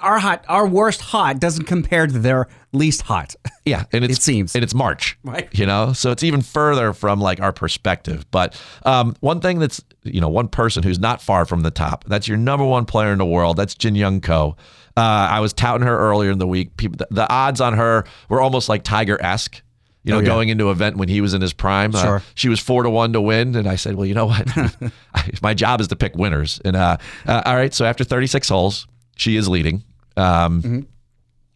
our 0.01 0.17
hot. 0.17 0.43
Our 0.47 0.65
worst 0.67 0.99
hot 1.01 1.39
doesn't 1.39 1.65
compare 1.65 2.07
to 2.07 2.17
their 2.19 2.47
least 2.73 3.03
hot. 3.03 3.35
Yeah, 3.67 3.83
and 3.91 4.05
it's 4.05 4.19
It 4.19 4.21
seems. 4.21 4.55
and 4.55 4.63
it's 4.63 4.73
March, 4.73 5.19
Right. 5.25 5.49
You 5.51 5.65
know, 5.65 5.91
so 5.91 6.09
it's 6.11 6.23
even 6.23 6.41
further 6.41 6.93
from 6.93 7.19
like 7.19 7.41
our 7.41 7.51
perspective. 7.51 8.25
But 8.31 8.57
um, 8.83 9.13
one 9.19 9.41
thing 9.41 9.59
that's 9.59 9.83
you 10.03 10.21
know 10.21 10.29
one 10.29 10.47
person 10.47 10.83
who's 10.83 10.99
not 10.99 11.21
far 11.21 11.45
from 11.45 11.61
the 11.63 11.69
top. 11.71 12.05
That's 12.07 12.27
your 12.29 12.37
number 12.37 12.65
one 12.65 12.85
player 12.85 13.11
in 13.11 13.17
the 13.17 13.25
world. 13.25 13.57
That's 13.57 13.75
Jin 13.75 13.93
Young 13.95 14.21
Ko. 14.21 14.55
Uh, 14.95 15.01
I 15.01 15.41
was 15.41 15.51
touting 15.53 15.85
her 15.85 15.95
earlier 15.99 16.31
in 16.31 16.39
the 16.39 16.47
week. 16.47 16.77
People, 16.77 16.95
the, 16.97 17.07
the 17.11 17.29
odds 17.29 17.59
on 17.61 17.73
her 17.73 18.05
were 18.29 18.39
almost 18.41 18.69
like 18.69 18.83
Tiger 18.83 19.21
esque. 19.21 19.61
You 20.07 20.13
know, 20.13 20.17
Oh, 20.19 20.21
yeah. 20.21 20.25
going 20.27 20.49
into 20.49 20.71
event 20.71 20.97
when 20.97 21.09
he 21.09 21.21
was 21.21 21.33
in 21.33 21.41
his 21.41 21.53
prime, 21.53 21.91
Uh, 21.93 22.19
she 22.33 22.49
was 22.49 22.59
four 22.59 22.83
to 22.83 22.89
one 22.89 23.13
to 23.13 23.21
win, 23.21 23.55
and 23.55 23.67
I 23.67 23.75
said, 23.75 23.95
"Well, 23.95 24.05
you 24.05 24.13
know 24.15 24.25
what? 24.27 24.47
My 25.41 25.53
job 25.53 25.81
is 25.81 25.87
to 25.89 25.95
pick 25.95 26.15
winners." 26.15 26.59
And 26.65 26.75
uh, 26.75 26.97
uh, 27.25 27.41
all 27.45 27.55
right, 27.55 27.73
so 27.73 27.85
after 27.85 28.03
36 28.03 28.47
holes, 28.49 28.87
she 29.17 29.35
is 29.35 29.47
leading. 29.47 29.83
Um, 30.15 30.61
Mm-hmm. 30.61 30.79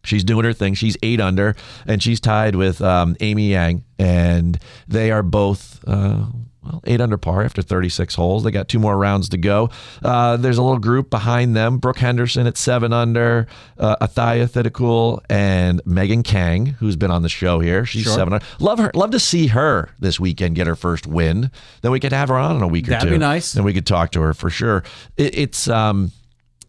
She's 0.04 0.24
doing 0.24 0.44
her 0.44 0.52
thing. 0.52 0.74
She's 0.74 0.96
eight 1.04 1.20
under, 1.20 1.54
and 1.86 2.02
she's 2.02 2.18
tied 2.18 2.56
with 2.56 2.82
um, 2.82 3.14
Amy 3.20 3.50
Yang, 3.50 3.84
and 4.00 4.58
they 4.88 5.12
are 5.12 5.22
both 5.22 5.78
uh, 5.86 6.24
well, 6.64 6.80
eight 6.84 7.00
under 7.00 7.18
par 7.18 7.42
after 7.42 7.60
36 7.60 8.14
holes. 8.14 8.44
They 8.44 8.50
got 8.52 8.68
two 8.68 8.78
more 8.78 8.96
rounds 8.96 9.28
to 9.30 9.36
go. 9.36 9.70
Uh, 10.02 10.36
there's 10.36 10.58
a 10.58 10.62
little 10.62 10.78
group 10.78 11.10
behind 11.10 11.56
them. 11.56 11.78
Brooke 11.78 11.98
Henderson 11.98 12.46
at 12.46 12.56
seven 12.56 12.92
under, 12.92 13.48
uh, 13.78 13.96
Atthaya 14.06 14.48
Thitikul, 14.48 15.20
and 15.28 15.80
Megan 15.84 16.22
Kang, 16.22 16.66
who's 16.66 16.94
been 16.94 17.10
on 17.10 17.22
the 17.22 17.28
show 17.28 17.58
here. 17.58 17.84
She's 17.84 18.04
Sure. 18.04 18.14
seven 18.14 18.34
under. 18.34 18.46
Love 18.60 18.78
her. 18.78 18.92
Love 18.94 19.10
to 19.10 19.18
see 19.18 19.48
her 19.48 19.90
this 19.98 20.20
weekend 20.20 20.54
get 20.54 20.66
her 20.68 20.76
first 20.76 21.06
win. 21.06 21.50
Then 21.80 21.90
we 21.90 21.98
could 21.98 22.12
have 22.12 22.28
her 22.28 22.36
on 22.38 22.56
in 22.56 22.62
a 22.62 22.68
week 22.68 22.84
or 22.84 22.86
two. 22.86 22.92
That'd 22.92 23.10
be 23.10 23.18
nice. 23.18 23.54
And 23.54 23.64
we 23.64 23.74
could 23.74 23.86
talk 23.86 24.12
to 24.12 24.20
her 24.20 24.32
for 24.32 24.48
sure. 24.48 24.84
It, 25.16 25.36
it's 25.36 25.66
um, 25.68 26.12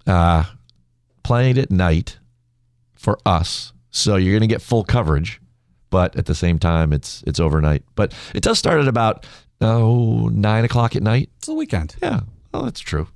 uh, 0.07 0.43
playing 1.23 1.57
at 1.59 1.69
night 1.69 2.17
for 2.95 3.19
us, 3.25 3.73
so 3.91 4.15
you're 4.15 4.33
going 4.33 4.47
to 4.47 4.53
get 4.53 4.61
full 4.61 4.83
coverage. 4.83 5.39
But 5.89 6.15
at 6.15 6.25
the 6.25 6.33
same 6.33 6.57
time, 6.57 6.91
it's 6.91 7.23
it's 7.27 7.39
overnight. 7.39 7.83
But 7.93 8.15
it 8.33 8.41
does 8.41 8.57
start 8.57 8.81
at 8.81 8.87
about 8.87 9.27
oh 9.63 10.27
nine 10.29 10.65
o'clock 10.65 10.95
at 10.95 11.03
night. 11.03 11.29
It's 11.37 11.47
the 11.47 11.53
weekend. 11.53 11.95
Yeah, 12.01 12.21
well, 12.53 12.63
that's 12.63 12.79
true. 12.79 13.07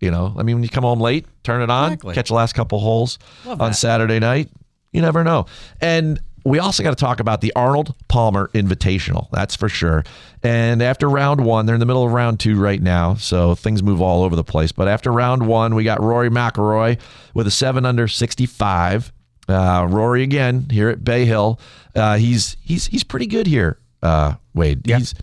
You 0.00 0.10
know, 0.10 0.34
I 0.36 0.42
mean, 0.42 0.56
when 0.56 0.62
you 0.62 0.68
come 0.68 0.84
home 0.84 1.00
late, 1.00 1.26
turn 1.42 1.62
it 1.62 1.70
on, 1.70 1.92
Exactly. 1.92 2.14
catch 2.14 2.28
the 2.28 2.34
last 2.34 2.52
couple 2.54 2.78
holes 2.80 3.18
Love 3.46 3.60
on 3.62 3.70
that. 3.70 3.74
Saturday 3.76 4.18
night. 4.18 4.50
You 4.92 5.00
never 5.02 5.24
know. 5.24 5.46
And 5.80 6.20
we 6.44 6.58
also 6.58 6.82
got 6.82 6.90
to 6.90 6.96
talk 6.96 7.18
about 7.18 7.40
the 7.40 7.52
Arnold 7.56 7.94
Palmer 8.08 8.50
Invitational. 8.54 9.28
That's 9.32 9.56
for 9.56 9.68
sure. 9.68 10.04
And 10.42 10.80
after 10.82 11.08
round 11.08 11.40
one, 11.44 11.66
they're 11.66 11.74
in 11.74 11.80
the 11.80 11.86
middle 11.86 12.04
of 12.06 12.12
round 12.12 12.38
two 12.40 12.56
right 12.60 12.80
now, 12.80 13.14
so 13.14 13.54
things 13.54 13.82
move 13.82 14.00
all 14.02 14.22
over 14.22 14.36
the 14.36 14.44
place. 14.44 14.70
But 14.70 14.86
after 14.86 15.10
round 15.10 15.46
one, 15.46 15.74
we 15.74 15.82
got 15.82 16.00
Rory 16.02 16.30
McIlroy 16.30 17.00
with 17.34 17.46
a 17.46 17.50
seven 17.50 17.84
under 17.86 18.06
65. 18.06 19.12
Uh, 19.48 19.86
Rory 19.90 20.22
again 20.22 20.66
here 20.70 20.88
at 20.88 21.02
Bay 21.04 21.24
Hill. 21.24 21.58
Uh, 21.94 22.16
he's 22.16 22.56
he's 22.62 22.86
he's 22.86 23.02
pretty 23.04 23.26
good 23.26 23.46
here. 23.46 23.78
Uh, 24.02 24.34
Wade. 24.54 24.86
Yeah. 24.86 24.98
He's 24.98 25.14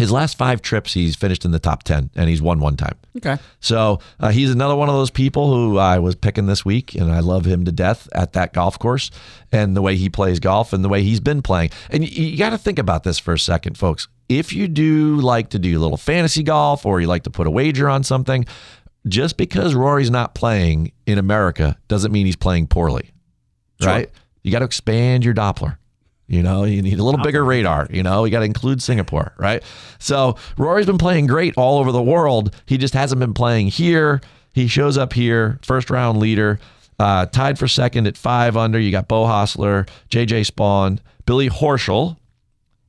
his 0.00 0.10
last 0.10 0.38
five 0.38 0.62
trips, 0.62 0.94
he's 0.94 1.14
finished 1.14 1.44
in 1.44 1.50
the 1.50 1.58
top 1.58 1.82
ten, 1.82 2.08
and 2.16 2.30
he's 2.30 2.40
won 2.40 2.58
one 2.58 2.74
time. 2.74 2.96
Okay. 3.18 3.36
So 3.60 4.00
uh, 4.18 4.30
he's 4.30 4.50
another 4.50 4.74
one 4.74 4.88
of 4.88 4.94
those 4.94 5.10
people 5.10 5.52
who 5.52 5.76
I 5.76 5.98
was 5.98 6.14
picking 6.14 6.46
this 6.46 6.64
week, 6.64 6.94
and 6.94 7.12
I 7.12 7.20
love 7.20 7.44
him 7.44 7.66
to 7.66 7.72
death 7.72 8.08
at 8.12 8.32
that 8.32 8.54
golf 8.54 8.78
course 8.78 9.10
and 9.52 9.76
the 9.76 9.82
way 9.82 9.96
he 9.96 10.08
plays 10.08 10.40
golf 10.40 10.72
and 10.72 10.82
the 10.82 10.88
way 10.88 11.02
he's 11.02 11.20
been 11.20 11.42
playing. 11.42 11.70
And 11.90 12.02
you, 12.02 12.24
you 12.24 12.38
got 12.38 12.50
to 12.50 12.58
think 12.58 12.78
about 12.78 13.04
this 13.04 13.18
for 13.18 13.34
a 13.34 13.38
second, 13.38 13.76
folks. 13.76 14.08
If 14.30 14.54
you 14.54 14.68
do 14.68 15.16
like 15.16 15.50
to 15.50 15.58
do 15.58 15.78
a 15.78 15.80
little 15.80 15.98
fantasy 15.98 16.42
golf 16.42 16.86
or 16.86 17.00
you 17.02 17.06
like 17.06 17.24
to 17.24 17.30
put 17.30 17.46
a 17.46 17.50
wager 17.50 17.86
on 17.86 18.02
something, 18.02 18.46
just 19.06 19.36
because 19.36 19.74
Rory's 19.74 20.10
not 20.10 20.34
playing 20.34 20.92
in 21.04 21.18
America 21.18 21.76
doesn't 21.88 22.10
mean 22.10 22.24
he's 22.24 22.36
playing 22.36 22.68
poorly, 22.68 23.10
right? 23.84 24.10
You 24.42 24.50
got 24.50 24.60
to 24.60 24.64
expand 24.64 25.26
your 25.26 25.34
Doppler. 25.34 25.76
You 26.30 26.44
know, 26.44 26.62
you 26.62 26.80
need 26.80 27.00
a 27.00 27.02
little 27.02 27.20
bigger 27.20 27.44
radar. 27.44 27.88
You 27.90 28.04
know, 28.04 28.24
you 28.24 28.30
got 28.30 28.38
to 28.38 28.44
include 28.44 28.80
Singapore, 28.80 29.32
right? 29.36 29.64
So 29.98 30.36
Rory's 30.56 30.86
been 30.86 30.96
playing 30.96 31.26
great 31.26 31.54
all 31.56 31.80
over 31.80 31.90
the 31.90 32.00
world. 32.00 32.54
He 32.66 32.78
just 32.78 32.94
hasn't 32.94 33.18
been 33.18 33.34
playing 33.34 33.66
here. 33.66 34.20
He 34.52 34.68
shows 34.68 34.96
up 34.96 35.12
here, 35.12 35.58
first 35.64 35.90
round 35.90 36.20
leader, 36.20 36.60
uh, 37.00 37.26
tied 37.26 37.58
for 37.58 37.66
second 37.66 38.06
at 38.06 38.16
five 38.16 38.56
under. 38.56 38.78
You 38.78 38.92
got 38.92 39.08
Beau 39.08 39.24
Hossler, 39.24 39.88
J.J. 40.08 40.42
Spaun, 40.42 41.00
Billy 41.26 41.50
Horschel, 41.50 42.16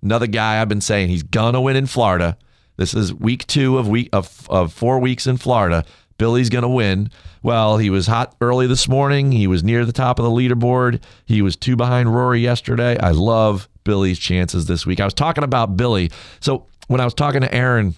another 0.03 0.27
guy 0.27 0.61
I've 0.61 0.69
been 0.69 0.79
saying 0.79 1.09
he's 1.09 1.23
gonna 1.23 1.61
win 1.61 1.75
in 1.75 1.87
Florida. 1.87 2.37
This 2.77 2.93
is 2.93 3.11
week 3.11 3.47
two 3.47 3.79
of 3.79 3.87
week 3.87 4.09
of, 4.13 4.47
of 4.51 4.71
four 4.71 4.99
weeks 4.99 5.25
in 5.25 5.37
Florida. 5.37 5.83
Billy's 6.21 6.49
gonna 6.49 6.69
win. 6.69 7.09
Well, 7.41 7.79
he 7.79 7.89
was 7.89 8.05
hot 8.05 8.35
early 8.41 8.67
this 8.67 8.87
morning. 8.87 9.31
He 9.31 9.47
was 9.47 9.63
near 9.63 9.85
the 9.85 9.91
top 9.91 10.19
of 10.19 10.23
the 10.23 10.29
leaderboard. 10.29 11.01
He 11.25 11.41
was 11.41 11.55
two 11.55 11.75
behind 11.75 12.13
Rory 12.13 12.41
yesterday. 12.41 12.95
I 12.99 13.09
love 13.09 13.67
Billy's 13.83 14.19
chances 14.19 14.67
this 14.67 14.85
week. 14.85 14.99
I 14.99 15.05
was 15.05 15.15
talking 15.15 15.43
about 15.43 15.75
Billy. 15.75 16.11
So 16.39 16.67
when 16.89 17.01
I 17.01 17.05
was 17.05 17.15
talking 17.15 17.41
to 17.41 17.51
Aaron 17.51 17.95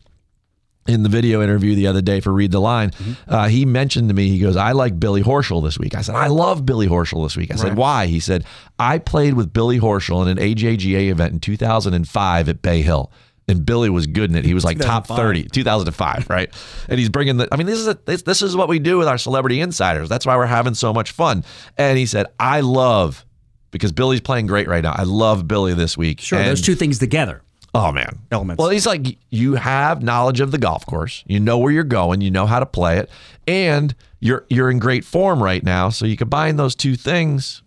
in 0.88 1.04
the 1.04 1.10
video 1.10 1.42
interview 1.42 1.76
the 1.76 1.88
other 1.88 2.02
day 2.02 2.22
for 2.22 2.32
Read 2.32 2.54
the 2.54 2.62
Line, 2.62 2.92
uh, 3.28 3.50
he 3.50 3.66
mentioned 3.66 4.08
to 4.08 4.16
me, 4.16 4.30
he 4.30 4.40
goes, 4.40 4.56
I 4.56 4.72
like 4.72 4.98
Billy 4.98 5.22
Horschel 5.22 5.62
this 5.62 5.78
week. 5.78 5.94
I 5.94 6.00
said, 6.02 6.16
I 6.16 6.28
love 6.28 6.66
Billy 6.66 6.88
Horschel 6.88 7.26
this 7.26 7.36
week. 7.36 7.52
I 7.52 7.58
said, 7.58 7.76
why? 7.76 8.06
He 8.06 8.22
said, 8.22 8.46
I 8.80 9.00
played 9.00 9.34
with 9.34 9.52
Billy 9.52 9.82
Horschel 9.82 10.22
in 10.22 10.30
an 10.30 10.38
AJGA 10.38 11.10
event 11.12 11.34
in 11.34 11.40
2005 11.42 12.48
at 12.48 12.62
Bay 12.62 12.84
Hill. 12.84 13.12
And 13.48 13.66
Billy 13.66 13.90
was 13.90 14.08
good 14.08 14.30
in 14.30 14.38
it. 14.38 14.46
He 14.46 14.54
was 14.54 14.64
like 14.64 14.80
top 14.80 15.06
30, 15.06 15.50
2005, 15.50 16.30
right? 16.30 16.50
And 16.88 16.98
he's 16.98 17.10
bringing 17.10 17.38
the, 17.38 17.50
I 17.52 17.58
mean, 17.58 17.68
this 17.68 17.78
is, 17.80 17.88
a, 17.88 18.00
this, 18.06 18.22
this 18.22 18.42
is 18.42 18.56
what 18.56 18.70
we 18.70 18.80
do 18.80 18.98
with 18.98 19.08
our 19.08 19.18
celebrity 19.18 19.60
insiders. 19.60 20.08
That's 20.08 20.26
why 20.26 20.38
we're 20.38 20.46
having 20.46 20.76
so 20.76 20.94
much 20.94 21.12
fun. 21.12 21.44
And 21.78 21.98
he 21.98 22.06
said, 22.06 22.28
I 22.40 22.62
love, 22.62 23.26
because 23.72 23.92
Billy's 23.92 24.22
playing 24.22 24.48
great 24.48 24.68
right 24.70 24.82
now. 24.84 24.94
I 24.96 25.04
love 25.04 25.46
Billy 25.48 25.74
this 25.74 25.98
week. 25.98 26.22
Sure. 26.22 26.40
And- 26.40 26.48
those 26.48 26.62
two 26.62 26.76
things 26.76 27.00
together. 27.00 27.42
Oh 27.76 27.92
man, 27.92 28.20
Elements. 28.32 28.60
Well, 28.60 28.70
he's 28.70 28.86
like 28.86 29.18
you 29.32 29.56
have 29.56 30.04
knowledge 30.04 30.42
of 30.42 30.52
the 30.52 30.60
golf 30.60 30.86
course. 30.86 31.24
You 31.26 31.40
know 31.40 31.58
where 31.58 31.72
you're 31.72 31.84
going. 31.84 32.22
You 32.22 32.30
know 32.30 32.46
how 32.46 32.60
to 32.60 32.68
play 32.68 33.00
it, 33.00 33.10
and 33.48 33.96
you're 34.20 34.46
you're 34.48 34.70
in 34.70 34.78
great 34.78 35.04
form 35.04 35.42
right 35.42 35.64
now. 35.64 35.90
So 35.90 36.06
you 36.06 36.16
combine 36.16 36.58
those 36.58 36.76
two 36.76 36.96
things. 36.96 37.63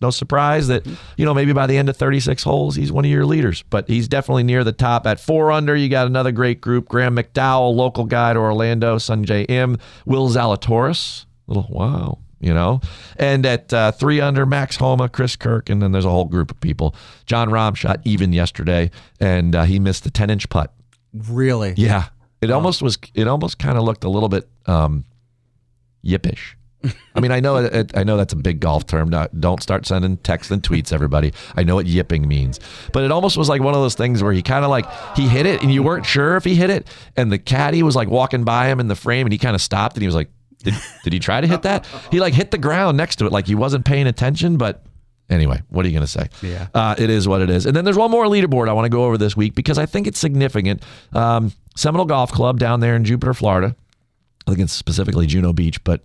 It's 0.00 0.02
no 0.02 0.10
surprise 0.10 0.68
that 0.68 0.86
you 1.18 1.26
know 1.26 1.34
maybe 1.34 1.52
by 1.52 1.66
the 1.66 1.76
end 1.76 1.90
of 1.90 1.96
36 1.96 2.42
holes, 2.42 2.74
he's 2.74 2.90
one 2.90 3.04
of 3.04 3.10
your 3.10 3.26
leaders. 3.26 3.62
But 3.68 3.86
he's 3.86 4.08
definitely 4.08 4.44
near 4.44 4.64
the 4.64 4.72
top 4.72 5.06
at 5.06 5.20
four 5.20 5.52
under. 5.52 5.76
You 5.76 5.90
got 5.90 6.06
another 6.06 6.32
great 6.32 6.62
group: 6.62 6.88
Graham 6.88 7.16
McDowell, 7.16 7.74
local 7.74 8.06
guy 8.06 8.32
to 8.32 8.38
Orlando, 8.38 8.96
Sungjae 8.96 9.50
Im, 9.50 9.76
Will 10.06 10.30
Zalatoris. 10.30 11.26
Little 11.46 11.66
wow. 11.68 12.18
You 12.42 12.54
know, 12.54 12.80
and 13.18 13.44
at 13.44 13.70
uh, 13.70 13.92
three 13.92 14.18
under, 14.22 14.46
Max 14.46 14.76
Homa, 14.76 15.10
Chris 15.10 15.36
Kirk, 15.36 15.68
and 15.68 15.82
then 15.82 15.92
there's 15.92 16.06
a 16.06 16.10
whole 16.10 16.24
group 16.24 16.50
of 16.50 16.58
people. 16.62 16.94
Jon 17.26 17.50
Rahm 17.50 17.76
shot 17.76 18.00
even 18.04 18.32
yesterday, 18.32 18.90
and 19.20 19.54
uh, 19.54 19.64
he 19.64 19.78
missed 19.78 20.06
a 20.06 20.10
10 20.10 20.30
inch 20.30 20.48
putt. 20.48 20.72
Really? 21.12 21.74
Yeah, 21.76 22.06
it 22.40 22.50
almost 22.50 22.80
was. 22.80 22.96
It 23.12 23.28
almost 23.28 23.58
kind 23.58 23.76
of 23.76 23.84
looked 23.84 24.04
a 24.04 24.08
little 24.08 24.30
bit 24.30 24.48
um, 24.64 25.04
yippish. 26.02 26.54
I 27.14 27.20
mean, 27.20 27.30
I 27.30 27.40
know 27.40 27.56
it, 27.56 27.96
I 27.96 28.04
know 28.04 28.16
that's 28.16 28.32
a 28.32 28.36
big 28.36 28.60
golf 28.60 28.86
term. 28.86 29.10
Don't 29.38 29.62
start 29.62 29.86
sending 29.86 30.16
texts 30.18 30.50
and 30.50 30.62
tweets, 30.62 30.92
everybody. 30.92 31.32
I 31.56 31.62
know 31.62 31.74
what 31.74 31.86
yipping 31.86 32.26
means, 32.26 32.58
but 32.92 33.04
it 33.04 33.12
almost 33.12 33.36
was 33.36 33.48
like 33.48 33.60
one 33.60 33.74
of 33.74 33.80
those 33.80 33.94
things 33.94 34.22
where 34.22 34.32
he 34.32 34.42
kind 34.42 34.64
of 34.64 34.70
like 34.70 34.86
he 35.16 35.28
hit 35.28 35.46
it, 35.46 35.62
and 35.62 35.72
you 35.72 35.82
weren't 35.82 36.06
sure 36.06 36.36
if 36.36 36.44
he 36.44 36.54
hit 36.54 36.70
it, 36.70 36.88
and 37.16 37.30
the 37.30 37.38
caddy 37.38 37.82
was 37.82 37.96
like 37.96 38.08
walking 38.08 38.44
by 38.44 38.68
him 38.68 38.80
in 38.80 38.88
the 38.88 38.96
frame, 38.96 39.26
and 39.26 39.32
he 39.32 39.38
kind 39.38 39.54
of 39.54 39.60
stopped, 39.60 39.96
and 39.96 40.02
he 40.02 40.06
was 40.06 40.14
like, 40.14 40.30
"Did 40.58 40.74
did 41.04 41.12
he 41.12 41.18
try 41.18 41.40
to 41.40 41.46
hit 41.46 41.62
that?" 41.62 41.86
He 42.10 42.20
like 42.20 42.34
hit 42.34 42.50
the 42.50 42.58
ground 42.58 42.96
next 42.96 43.16
to 43.16 43.26
it, 43.26 43.32
like 43.32 43.46
he 43.46 43.54
wasn't 43.54 43.84
paying 43.84 44.06
attention, 44.06 44.56
but. 44.56 44.82
Anyway, 45.28 45.62
what 45.68 45.84
are 45.84 45.88
you 45.88 45.94
going 45.94 46.04
to 46.04 46.10
say? 46.10 46.26
Yeah. 46.42 46.66
Uh, 46.74 46.96
it 46.98 47.08
is 47.08 47.28
what 47.28 47.40
it 47.40 47.48
is. 47.50 47.64
And 47.64 47.76
then 47.76 47.84
there's 47.84 47.96
one 47.96 48.10
more 48.10 48.24
leaderboard 48.24 48.68
I 48.68 48.72
want 48.72 48.86
to 48.86 48.88
go 48.88 49.04
over 49.04 49.16
this 49.16 49.36
week 49.36 49.54
because 49.54 49.78
I 49.78 49.86
think 49.86 50.08
it's 50.08 50.18
significant. 50.18 50.82
Um, 51.12 51.52
Seminole 51.76 52.06
Golf 52.06 52.32
Club 52.32 52.58
down 52.58 52.80
there 52.80 52.96
in 52.96 53.04
Jupiter, 53.04 53.32
Florida. 53.32 53.76
I 54.48 54.50
think 54.50 54.62
it's 54.64 54.72
specifically 54.72 55.28
Juno 55.28 55.52
Beach, 55.52 55.84
but 55.84 56.02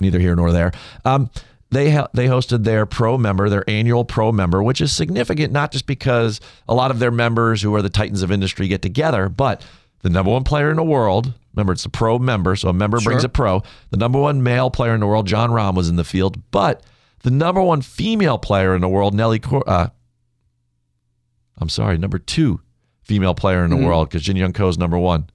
neither 0.00 0.18
here 0.18 0.34
nor 0.34 0.52
there. 0.52 0.72
Um, 1.04 1.30
they 1.70 1.90
ha- 1.92 2.08
they 2.12 2.26
hosted 2.26 2.64
their 2.64 2.84
pro 2.86 3.16
member, 3.16 3.48
their 3.48 3.68
annual 3.70 4.04
pro 4.04 4.32
member, 4.32 4.62
which 4.62 4.80
is 4.80 4.90
significant 4.94 5.52
not 5.52 5.70
just 5.70 5.86
because 5.86 6.40
a 6.68 6.74
lot 6.74 6.90
of 6.90 6.98
their 6.98 7.12
members 7.12 7.62
who 7.62 7.74
are 7.76 7.82
the 7.82 7.88
titans 7.90 8.22
of 8.22 8.32
industry 8.32 8.66
get 8.66 8.82
together, 8.82 9.28
but 9.28 9.62
the 10.02 10.10
number 10.10 10.32
one 10.32 10.44
player 10.44 10.70
in 10.70 10.76
the 10.76 10.82
world. 10.82 11.34
Remember, 11.54 11.72
it's 11.72 11.84
a 11.84 11.90
pro 11.90 12.18
member, 12.18 12.54
so 12.56 12.68
a 12.68 12.72
member 12.72 13.00
brings 13.00 13.22
a 13.24 13.28
pro. 13.28 13.62
The 13.90 13.96
number 13.96 14.20
one 14.20 14.42
male 14.42 14.70
player 14.70 14.94
in 14.94 15.00
the 15.00 15.06
world, 15.06 15.26
Jon 15.26 15.50
Rahm, 15.50 15.74
was 15.74 15.88
in 15.88 15.96
the 15.96 16.04
field, 16.04 16.40
but 16.52 16.82
the 17.22 17.30
number 17.30 17.60
one 17.60 17.82
female 17.82 18.38
player 18.38 18.74
in 18.74 18.80
the 18.80 18.88
world, 18.88 19.14
Nelly, 19.14 19.40
Cor- 19.40 19.68
uh, 19.68 19.88
I'm 21.58 21.68
sorry, 21.68 21.98
number 21.98 22.18
two 22.18 22.60
female 23.02 23.34
player 23.34 23.64
in 23.64 23.70
the 23.70 23.76
world 23.76 24.08
because 24.08 24.22
Jin 24.22 24.36
Young 24.36 24.52
Ko 24.52 24.68
is 24.68 24.78
number 24.78 24.98
one. 24.98 25.28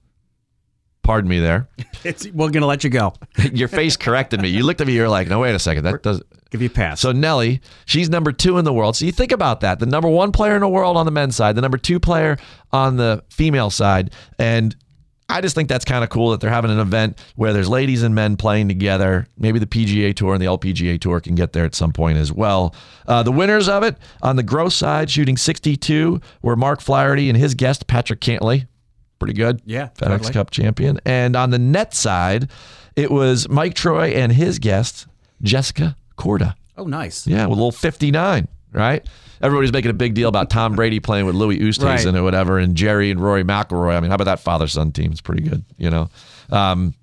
Pardon 1.06 1.30
me 1.30 1.38
there. 1.38 1.68
It's, 2.04 2.24
we're 2.28 2.50
going 2.50 2.60
to 2.60 2.66
let 2.66 2.84
you 2.84 2.90
go. 2.90 3.14
Your 3.52 3.66
face 3.66 3.96
corrected 3.96 4.40
me. 4.40 4.48
You 4.48 4.62
looked 4.62 4.80
at 4.80 4.86
me. 4.86 4.92
You're 4.92 5.08
like, 5.08 5.26
no, 5.26 5.40
wait 5.40 5.56
a 5.56 5.58
second. 5.58 5.82
That 5.82 6.04
does. 6.04 6.22
Give 6.50 6.62
you 6.62 6.68
a 6.68 6.70
pass. 6.70 7.00
So 7.00 7.10
Nelly, 7.10 7.60
she's 7.84 8.08
number 8.08 8.30
two 8.30 8.58
in 8.58 8.64
the 8.64 8.72
world. 8.72 8.94
So 8.94 9.06
you 9.06 9.10
think 9.10 9.32
about 9.32 9.60
that: 9.62 9.80
the 9.80 9.86
number 9.86 10.08
one 10.08 10.30
player 10.30 10.54
in 10.54 10.60
the 10.60 10.68
world 10.68 10.96
on 10.96 11.04
the 11.04 11.10
men's 11.10 11.34
side, 11.34 11.56
the 11.56 11.62
number 11.62 11.78
two 11.78 11.98
player 11.98 12.38
on 12.72 12.96
the 12.96 13.24
female 13.28 13.70
side, 13.70 14.12
and 14.38 14.76
I 15.28 15.40
just 15.40 15.56
think 15.56 15.68
that's 15.68 15.84
kind 15.84 16.04
of 16.04 16.10
cool 16.10 16.30
that 16.30 16.40
they're 16.40 16.50
having 16.50 16.70
an 16.70 16.78
event 16.78 17.18
where 17.34 17.52
there's 17.52 17.68
ladies 17.68 18.04
and 18.04 18.14
men 18.14 18.36
playing 18.36 18.68
together. 18.68 19.26
Maybe 19.36 19.58
the 19.58 19.66
PGA 19.66 20.14
Tour 20.14 20.34
and 20.34 20.40
the 20.40 20.46
LPGA 20.46 21.00
Tour 21.00 21.20
can 21.20 21.34
get 21.34 21.52
there 21.52 21.64
at 21.64 21.74
some 21.74 21.92
point 21.92 22.18
as 22.18 22.32
well. 22.32 22.72
Uh, 23.08 23.24
the 23.24 23.32
winners 23.32 23.68
of 23.68 23.82
it 23.82 23.96
on 24.22 24.36
the 24.36 24.44
gross 24.44 24.76
side, 24.76 25.10
shooting 25.10 25.36
62, 25.36 26.20
were 26.42 26.54
Mark 26.54 26.80
Flaherty 26.80 27.28
and 27.28 27.36
his 27.36 27.54
guest 27.54 27.88
Patrick 27.88 28.20
Cantlay. 28.20 28.68
Pretty 29.18 29.34
good. 29.34 29.62
Yeah, 29.64 29.88
FedEx 29.96 30.08
totally. 30.08 30.32
Cup 30.32 30.50
champion. 30.50 31.00
And 31.06 31.36
on 31.36 31.50
the 31.50 31.58
net 31.58 31.94
side, 31.94 32.50
it 32.96 33.10
was 33.10 33.48
Mike 33.48 33.74
Troy 33.74 34.08
and 34.10 34.30
his 34.32 34.58
guest 34.58 35.06
Jessica 35.42 35.96
Korda. 36.18 36.54
oh, 36.76 36.84
nice. 36.84 37.26
Yeah, 37.26 37.44
with 37.46 37.52
a 37.58 37.62
little 37.62 37.72
59, 37.72 38.46
right? 38.72 39.06
Everybody's 39.42 39.72
making 39.72 39.90
a 39.90 39.94
big 39.94 40.14
deal 40.14 40.28
about 40.30 40.48
Tom 40.50 40.74
Brady 40.76 40.98
playing 41.00 41.26
with 41.26 41.34
Louis 41.34 41.58
Oosthuizen 41.58 42.12
Right. 42.12 42.14
or 42.16 42.22
whatever, 42.22 42.58
and 42.58 42.74
Gerry 42.74 43.10
and 43.10 43.20
Rory 43.20 43.44
McIlroy. 43.44 43.94
I 43.96 44.00
mean, 44.00 44.10
how 44.10 44.14
about 44.14 44.24
that 44.24 44.40
father-son 44.40 44.92
team? 44.92 45.12
It's 45.12 45.20
pretty 45.20 45.42
good, 45.42 45.62
you 45.76 45.90
know. 45.90 46.08
Um, 46.50 46.94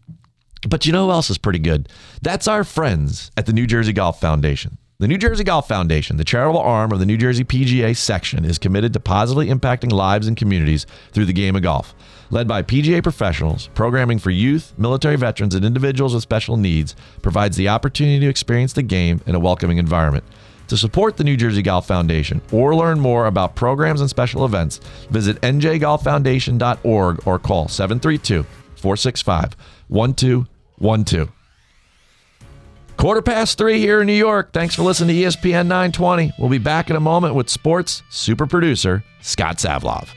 but 0.67 0.85
you 0.85 0.91
know 0.91 1.05
who 1.05 1.11
else 1.11 1.29
is 1.29 1.37
pretty 1.37 1.59
good? 1.59 1.89
That's 2.21 2.47
our 2.47 2.63
friends 2.63 3.29
at 3.37 3.45
the 3.45 3.53
New 3.53 3.67
Jersey 3.67 3.93
Golf 3.93 4.19
Foundation. 4.19 4.77
The 5.03 5.09
New 5.09 5.17
Jersey 5.17 5.43
Golf 5.43 5.67
Foundation, 5.67 6.15
the 6.15 6.23
charitable 6.23 6.61
arm 6.61 6.93
of 6.93 6.99
the 6.99 7.05
New 7.05 7.17
Jersey 7.17 7.43
PGA 7.43 7.93
section, 7.93 8.45
is 8.45 8.57
committed 8.57 8.93
to 8.93 9.01
positively 9.01 9.49
impacting 9.49 9.91
lives 9.91 10.27
and 10.27 10.37
communities 10.37 10.85
through 11.11 11.25
the 11.25 11.33
game 11.33 11.57
of 11.57 11.61
golf. 11.61 11.93
Led 12.31 12.47
by 12.47 12.63
PGA 12.63 13.03
professionals, 13.03 13.67
programming 13.73 14.17
for 14.17 14.29
youth, 14.29 14.73
military 14.77 15.17
veterans, 15.17 15.55
and 15.55 15.65
individuals 15.65 16.13
with 16.13 16.23
special 16.23 16.55
needs 16.55 16.95
provides 17.21 17.57
the 17.57 17.67
opportunity 17.67 18.21
to 18.21 18.29
experience 18.29 18.71
the 18.71 18.81
game 18.81 19.19
in 19.27 19.35
a 19.35 19.39
welcoming 19.39 19.77
environment. 19.77 20.23
To 20.69 20.77
support 20.77 21.17
the 21.17 21.25
New 21.25 21.35
Jersey 21.35 21.61
Golf 21.61 21.85
Foundation 21.85 22.41
or 22.53 22.73
learn 22.73 22.97
more 22.97 23.25
about 23.25 23.55
programs 23.55 23.99
and 23.99 24.09
special 24.09 24.45
events, 24.45 24.77
visit 25.09 25.41
njgolffoundation.org 25.41 27.27
or 27.27 27.39
call 27.39 27.67
732 27.67 28.43
465 28.77 29.57
1212. 29.89 31.42
Quarter 32.97 33.21
past 33.23 33.57
three 33.57 33.79
here 33.79 34.01
in 34.01 34.07
New 34.07 34.13
York. 34.13 34.53
Thanks 34.53 34.75
for 34.75 34.83
listening 34.83 35.15
to 35.15 35.23
ESPN 35.23 35.67
920. 35.67 36.33
We'll 36.39 36.49
be 36.49 36.57
back 36.57 36.89
in 36.89 36.95
a 36.95 36.99
moment 37.01 37.35
with 37.35 37.49
sports 37.49 38.01
super 38.09 38.47
producer 38.47 39.03
Scott 39.21 39.57
Savlov. 39.57 40.07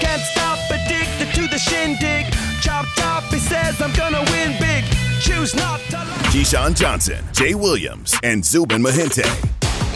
Can't 0.00 0.22
stop 0.22 0.58
addicted 0.70 1.34
to 1.34 1.48
the 1.48 1.58
shindig. 1.58 2.26
Chop 2.62 2.86
chop, 2.96 3.24
he 3.24 3.38
says 3.38 3.80
I'm 3.82 3.92
gonna 3.94 4.22
win 4.30 4.56
big. 4.58 4.84
Choose 5.20 5.54
not 5.54 5.80
to. 5.90 5.96
Keyshawn 6.30 6.76
Johnson, 6.76 7.24
Jay 7.32 7.54
Williams, 7.54 8.14
and 8.22 8.44
Zubin 8.44 8.82
Mehenti. 8.82 9.24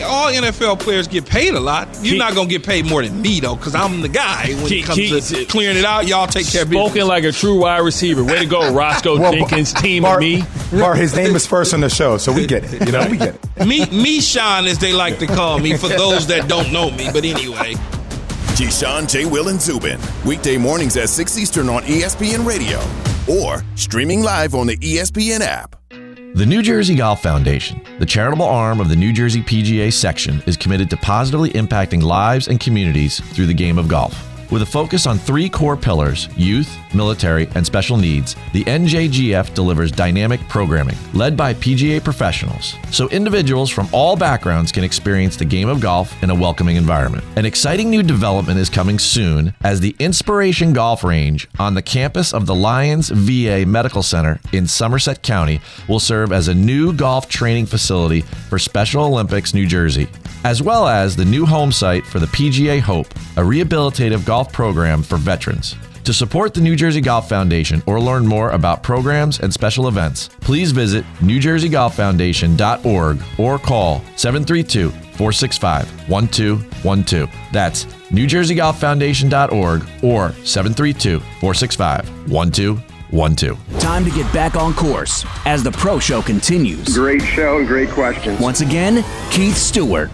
All 0.01 0.31
NFL 0.31 0.79
players 0.79 1.07
get 1.07 1.25
paid 1.25 1.53
a 1.53 1.59
lot. 1.59 1.87
You're 2.01 2.17
not 2.17 2.35
gonna 2.35 2.49
get 2.49 2.63
paid 2.63 2.85
more 2.85 3.03
than 3.03 3.21
me 3.21 3.39
though, 3.39 3.55
because 3.55 3.75
I'm 3.75 4.01
the 4.01 4.09
guy 4.09 4.47
when 4.55 4.67
Keith- 4.67 4.83
it 4.89 5.09
comes 5.11 5.29
to 5.31 5.45
clearing 5.45 5.77
it 5.77 5.85
out. 5.85 6.07
Y'all 6.07 6.27
take 6.27 6.47
care 6.47 6.63
of 6.63 6.69
business. 6.69 6.87
Spoken 6.87 7.07
like 7.07 7.23
a 7.23 7.31
true 7.31 7.59
wide 7.59 7.79
receiver. 7.79 8.23
Way 8.23 8.39
to 8.39 8.45
go, 8.45 8.73
Roscoe 8.73 9.19
Well, 9.19 9.31
Jenkins, 9.33 9.73
team 9.73 10.03
Bart, 10.03 10.17
of 10.17 10.21
me. 10.21 10.43
Bart, 10.71 10.97
his 10.97 11.15
name 11.15 11.35
is 11.35 11.45
first 11.45 11.73
on 11.73 11.81
the 11.81 11.89
show, 11.89 12.17
so 12.17 12.31
we 12.31 12.45
get 12.47 12.63
it. 12.63 12.85
You 12.85 12.91
know, 12.91 13.07
we 13.09 13.17
get 13.17 13.35
it. 13.57 13.65
me, 13.67 13.85
me, 13.91 14.19
Sean, 14.21 14.65
as 14.65 14.79
they 14.79 14.93
like 14.93 15.19
to 15.19 15.27
call 15.27 15.59
me, 15.59 15.77
for 15.77 15.87
those 15.89 16.27
that 16.27 16.47
don't 16.47 16.71
know 16.71 16.89
me. 16.91 17.09
But 17.13 17.23
anyway, 17.25 17.73
Keyshawn, 18.55 19.09
J. 19.09 19.25
Will, 19.25 19.47
and 19.49 19.61
Zubin. 19.61 19.99
Weekday 20.25 20.57
mornings 20.57 20.95
at 20.97 21.09
6 21.09 21.37
Eastern 21.37 21.69
on 21.69 21.83
ESPN 21.83 22.45
Radio 22.45 22.79
or 23.27 23.63
streaming 23.75 24.21
live 24.21 24.53
on 24.55 24.67
the 24.67 24.77
ESPN 24.77 25.41
app. 25.41 25.75
The 26.35 26.47
New 26.47 26.63
Jersey 26.63 26.95
Golf 26.95 27.21
Foundation, 27.21 27.79
the 27.99 28.07
charitable 28.07 28.47
arm 28.47 28.79
of 28.79 28.89
the 28.89 28.95
New 28.95 29.13
Jersey 29.13 29.43
PGA 29.43 29.93
section, 29.93 30.41
is 30.47 30.57
committed 30.57 30.89
to 30.89 30.97
positively 30.97 31.51
impacting 31.51 32.01
lives 32.01 32.47
and 32.47 32.59
communities 32.59 33.19
through 33.35 33.45
the 33.45 33.53
game 33.53 33.77
of 33.77 33.87
golf. 33.87 34.32
With 34.53 34.61
a 34.61 34.67
focus 34.67 35.07
on 35.07 35.17
three 35.17 35.49
core 35.49 35.75
pillars 35.75 36.29
youth, 36.37 36.77
military, 36.93 37.47
and 37.55 37.65
special 37.65 37.97
needs 37.97 38.35
the 38.53 38.63
NJGF 38.65 39.55
delivers 39.55 39.91
dynamic 39.91 40.47
programming 40.47 40.95
led 41.15 41.35
by 41.35 41.55
PGA 41.55 42.03
professionals 42.03 42.75
so 42.91 43.09
individuals 43.09 43.71
from 43.71 43.87
all 43.91 44.15
backgrounds 44.15 44.71
can 44.71 44.83
experience 44.83 45.37
the 45.37 45.43
game 45.43 45.67
of 45.67 45.81
golf 45.81 46.21
in 46.21 46.29
a 46.29 46.35
welcoming 46.35 46.75
environment. 46.75 47.23
An 47.35 47.47
exciting 47.47 47.89
new 47.89 48.03
development 48.03 48.59
is 48.59 48.69
coming 48.69 48.99
soon 48.99 49.55
as 49.63 49.79
the 49.79 49.95
Inspiration 49.97 50.71
Golf 50.71 51.03
Range 51.03 51.49
on 51.57 51.73
the 51.73 51.81
campus 51.81 52.31
of 52.31 52.45
the 52.45 52.53
Lyons 52.53 53.09
VA 53.09 53.65
Medical 53.65 54.03
Center 54.03 54.39
in 54.51 54.67
Somerset 54.67 55.23
County 55.23 55.61
will 55.89 55.99
serve 55.99 56.31
as 56.31 56.47
a 56.47 56.53
new 56.53 56.93
golf 56.93 57.27
training 57.27 57.65
facility 57.65 58.21
for 58.21 58.59
Special 58.59 59.03
Olympics 59.03 59.55
New 59.55 59.65
Jersey, 59.65 60.07
as 60.43 60.61
well 60.61 60.87
as 60.87 61.15
the 61.15 61.25
new 61.25 61.45
home 61.45 61.71
site 61.71 62.05
for 62.05 62.19
the 62.19 62.27
PGA 62.27 62.79
Hope, 62.79 63.07
a 63.37 63.41
rehabilitative 63.41 64.25
golf 64.25 64.51
program 64.51 65.01
for 65.03 65.17
veterans. 65.17 65.75
To 66.03 66.13
support 66.13 66.53
the 66.53 66.59
New 66.59 66.75
Jersey 66.75 66.99
Golf 66.99 67.29
Foundation 67.29 67.81
or 67.85 67.97
learn 67.99 68.27
more 68.27 68.49
about 68.51 68.83
programs 68.83 69.39
and 69.39 69.53
special 69.53 69.87
events, 69.87 70.29
please 70.41 70.73
visit 70.73 71.05
newjerseygolffoundation.org 71.19 73.21
or 73.37 73.57
call 73.57 74.01
732 74.17 74.89
465 74.89 76.09
1212. 76.09 77.29
That's 77.53 77.85
newjerseygolffoundation.org 77.85 79.81
or 80.03 80.33
732 80.43 81.19
465 81.19 82.29
1212. 82.29 83.79
Time 83.79 84.03
to 84.03 84.11
get 84.11 84.33
back 84.33 84.57
on 84.57 84.73
course 84.73 85.25
as 85.45 85.63
the 85.63 85.71
Pro 85.71 85.99
Show 85.99 86.21
continues. 86.21 86.97
Great 86.97 87.21
show 87.21 87.59
and 87.59 87.67
great 87.67 87.89
questions. 87.91 88.41
Once 88.41 88.59
again, 88.59 89.05
Keith 89.31 89.55
Stewart. 89.55 90.11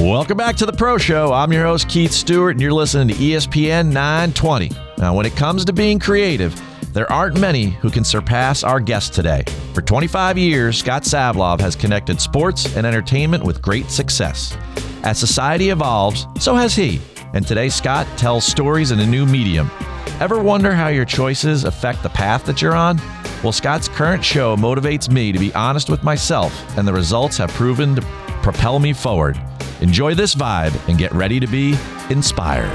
Welcome 0.00 0.38
back 0.38 0.56
to 0.56 0.64
the 0.64 0.72
Pro 0.72 0.96
Show. 0.96 1.30
I'm 1.30 1.52
your 1.52 1.64
host, 1.64 1.86
Keith 1.86 2.10
Stewart, 2.10 2.52
and 2.52 2.60
you're 2.62 2.72
listening 2.72 3.08
to 3.08 3.14
ESPN 3.22 3.92
920. 3.92 4.70
Now, 4.96 5.14
when 5.14 5.26
it 5.26 5.36
comes 5.36 5.62
to 5.66 5.74
being 5.74 5.98
creative, 5.98 6.58
there 6.94 7.12
aren't 7.12 7.38
many 7.38 7.66
who 7.66 7.90
can 7.90 8.02
surpass 8.02 8.64
our 8.64 8.80
guest 8.80 9.12
today. 9.12 9.44
For 9.74 9.82
25 9.82 10.38
years, 10.38 10.78
Scott 10.78 11.02
Savlov 11.02 11.60
has 11.60 11.76
connected 11.76 12.18
sports 12.18 12.74
and 12.76 12.86
entertainment 12.86 13.44
with 13.44 13.60
great 13.60 13.90
success. 13.90 14.56
As 15.02 15.18
society 15.18 15.68
evolves, 15.68 16.26
so 16.38 16.54
has 16.54 16.74
he. 16.74 16.98
And 17.34 17.46
today, 17.46 17.68
Scott 17.68 18.06
tells 18.16 18.46
stories 18.46 18.92
in 18.92 19.00
a 19.00 19.06
new 19.06 19.26
medium. 19.26 19.70
Ever 20.18 20.42
wonder 20.42 20.72
how 20.72 20.88
your 20.88 21.04
choices 21.04 21.64
affect 21.64 22.02
the 22.02 22.08
path 22.08 22.46
that 22.46 22.62
you're 22.62 22.74
on? 22.74 22.98
Well, 23.42 23.52
Scott's 23.52 23.88
current 23.88 24.24
show 24.24 24.56
motivates 24.56 25.10
me 25.10 25.30
to 25.30 25.38
be 25.38 25.52
honest 25.52 25.90
with 25.90 26.02
myself, 26.02 26.54
and 26.78 26.88
the 26.88 26.92
results 26.94 27.36
have 27.36 27.50
proven 27.50 27.94
to 27.96 28.02
propel 28.42 28.78
me 28.78 28.92
forward. 28.92 29.40
Enjoy 29.80 30.14
this 30.14 30.34
vibe 30.34 30.76
and 30.88 30.98
get 30.98 31.12
ready 31.12 31.40
to 31.40 31.46
be 31.46 31.76
inspired. 32.10 32.70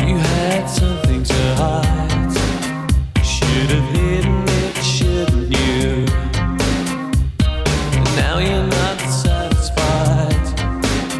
You 0.00 0.16
had 0.16 0.66
something 0.66 1.22
to 1.22 1.54
hide. 1.56 2.00
Should 3.24 3.70
have 3.70 3.94
hidden 3.94 4.44
it, 4.46 4.76
shouldn't 4.82 5.50
you? 5.50 6.06
Now 8.16 8.38
you're 8.38 8.66
not 8.66 9.00
satisfied. 9.00 10.36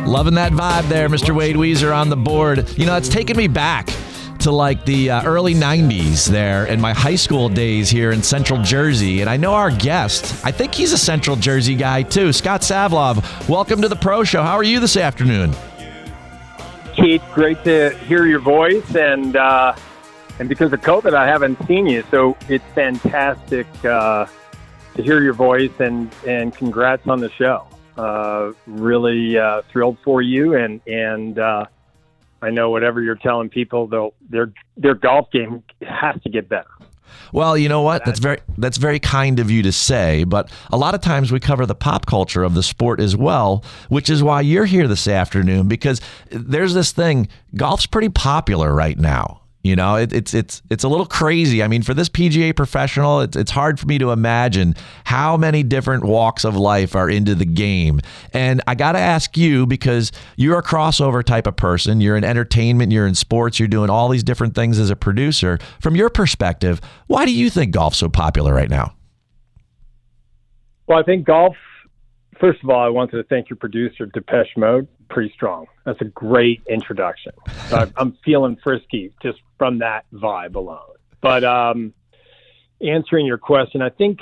Loving 0.06 0.34
that 0.34 0.52
vibe 0.52 0.88
there, 0.88 1.08
Mr. 1.08 1.34
Wade 1.34 1.56
Weezer 1.56 1.96
on 1.96 2.08
the 2.08 2.16
board. 2.16 2.68
You 2.78 2.86
know, 2.86 2.96
it's 2.96 3.08
taken 3.08 3.36
me 3.36 3.48
back 3.48 3.88
to 4.40 4.50
like 4.50 4.84
the 4.86 5.10
uh, 5.10 5.22
early 5.24 5.54
90s 5.54 6.26
there 6.26 6.66
in 6.66 6.80
my 6.80 6.94
high 6.94 7.14
school 7.14 7.48
days 7.48 7.90
here 7.90 8.10
in 8.10 8.22
Central 8.22 8.62
Jersey. 8.62 9.20
And 9.20 9.28
I 9.28 9.36
know 9.36 9.52
our 9.52 9.70
guest, 9.70 10.44
I 10.44 10.50
think 10.50 10.74
he's 10.74 10.92
a 10.92 10.98
Central 10.98 11.36
Jersey 11.36 11.74
guy 11.74 12.02
too, 12.02 12.32
Scott 12.32 12.62
Savlov. 12.62 13.48
Welcome 13.48 13.82
to 13.82 13.88
the 13.88 13.96
Pro 13.96 14.24
Show. 14.24 14.42
How 14.42 14.56
are 14.56 14.62
you 14.62 14.80
this 14.80 14.96
afternoon? 14.96 15.54
Keith, 16.94 17.22
great 17.34 17.62
to 17.64 17.90
hear 18.06 18.26
your 18.26 18.40
voice, 18.40 18.94
and 18.94 19.36
uh, 19.36 19.74
and 20.38 20.48
because 20.48 20.72
of 20.72 20.80
COVID, 20.80 21.14
I 21.14 21.26
haven't 21.26 21.58
seen 21.66 21.86
you, 21.86 22.02
so 22.10 22.36
it's 22.48 22.64
fantastic 22.74 23.66
uh, 23.84 24.26
to 24.94 25.02
hear 25.02 25.22
your 25.22 25.34
voice, 25.34 25.72
and 25.78 26.14
and 26.26 26.54
congrats 26.54 27.06
on 27.06 27.20
the 27.20 27.30
show. 27.30 27.66
Uh, 27.96 28.52
really 28.66 29.38
uh, 29.38 29.62
thrilled 29.70 29.98
for 30.02 30.22
you, 30.22 30.54
and 30.54 30.80
and 30.86 31.38
uh, 31.38 31.66
I 32.42 32.50
know 32.50 32.70
whatever 32.70 33.02
you're 33.02 33.16
telling 33.16 33.48
people, 33.48 33.86
they'll 33.86 34.14
their 34.28 34.52
their 34.76 34.94
golf 34.94 35.30
game 35.30 35.62
has 35.82 36.20
to 36.22 36.30
get 36.30 36.48
better. 36.48 36.70
Well, 37.32 37.56
you 37.56 37.68
know 37.68 37.82
what? 37.82 38.04
That's 38.04 38.18
very 38.18 38.38
that's 38.58 38.76
very 38.76 38.98
kind 38.98 39.38
of 39.38 39.50
you 39.50 39.62
to 39.62 39.72
say, 39.72 40.24
but 40.24 40.50
a 40.70 40.76
lot 40.76 40.94
of 40.94 41.00
times 41.00 41.30
we 41.32 41.40
cover 41.40 41.66
the 41.66 41.74
pop 41.74 42.06
culture 42.06 42.42
of 42.42 42.54
the 42.54 42.62
sport 42.62 43.00
as 43.00 43.16
well, 43.16 43.64
which 43.88 44.10
is 44.10 44.22
why 44.22 44.40
you're 44.40 44.64
here 44.64 44.88
this 44.88 45.06
afternoon 45.06 45.68
because 45.68 46.00
there's 46.30 46.74
this 46.74 46.92
thing, 46.92 47.28
golf's 47.54 47.86
pretty 47.86 48.08
popular 48.08 48.74
right 48.74 48.98
now. 48.98 49.42
You 49.62 49.76
know, 49.76 49.96
it, 49.96 50.12
it's 50.14 50.32
it's 50.32 50.62
it's 50.70 50.84
a 50.84 50.88
little 50.88 51.04
crazy. 51.04 51.62
I 51.62 51.68
mean, 51.68 51.82
for 51.82 51.92
this 51.92 52.08
PGA 52.08 52.56
professional, 52.56 53.20
it's 53.20 53.36
it's 53.36 53.50
hard 53.50 53.78
for 53.78 53.86
me 53.86 53.98
to 53.98 54.10
imagine 54.10 54.74
how 55.04 55.36
many 55.36 55.62
different 55.62 56.04
walks 56.04 56.44
of 56.44 56.56
life 56.56 56.96
are 56.96 57.10
into 57.10 57.34
the 57.34 57.44
game. 57.44 58.00
And 58.32 58.62
I 58.66 58.74
got 58.74 58.92
to 58.92 58.98
ask 58.98 59.36
you 59.36 59.66
because 59.66 60.12
you're 60.36 60.58
a 60.58 60.62
crossover 60.62 61.22
type 61.22 61.46
of 61.46 61.56
person. 61.56 62.00
You're 62.00 62.16
in 62.16 62.24
entertainment, 62.24 62.90
you're 62.90 63.06
in 63.06 63.14
sports, 63.14 63.58
you're 63.58 63.68
doing 63.68 63.90
all 63.90 64.08
these 64.08 64.24
different 64.24 64.54
things 64.54 64.78
as 64.78 64.88
a 64.88 64.96
producer. 64.96 65.58
From 65.80 65.94
your 65.94 66.08
perspective, 66.08 66.80
why 67.08 67.26
do 67.26 67.32
you 67.32 67.50
think 67.50 67.74
golf's 67.74 67.98
so 67.98 68.08
popular 68.08 68.54
right 68.54 68.70
now? 68.70 68.94
Well, 70.86 70.98
I 70.98 71.02
think 71.02 71.26
golf. 71.26 71.54
First 72.40 72.64
of 72.64 72.70
all, 72.70 72.82
I 72.82 72.88
wanted 72.88 73.18
to 73.18 73.24
thank 73.24 73.50
your 73.50 73.58
producer, 73.58 74.06
Depeche 74.06 74.56
Mode. 74.56 74.88
Pretty 75.10 75.32
strong. 75.34 75.66
That's 75.84 76.00
a 76.00 76.06
great 76.06 76.62
introduction. 76.68 77.32
So 77.68 77.90
I'm 77.96 78.16
feeling 78.24 78.56
frisky 78.62 79.12
just 79.22 79.38
from 79.58 79.80
that 79.80 80.04
vibe 80.12 80.54
alone. 80.54 80.96
But 81.20 81.44
um, 81.44 81.92
answering 82.80 83.26
your 83.26 83.38
question, 83.38 83.82
I 83.82 83.90
think 83.90 84.20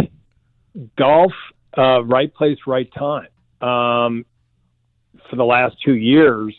golf, 0.97 1.33
uh, 1.77 2.03
right 2.05 2.33
place, 2.33 2.59
right 2.67 2.91
time. 2.93 3.29
Um, 3.61 4.25
for 5.29 5.37
the 5.37 5.45
last 5.45 5.77
two 5.85 5.95
years, 5.95 6.55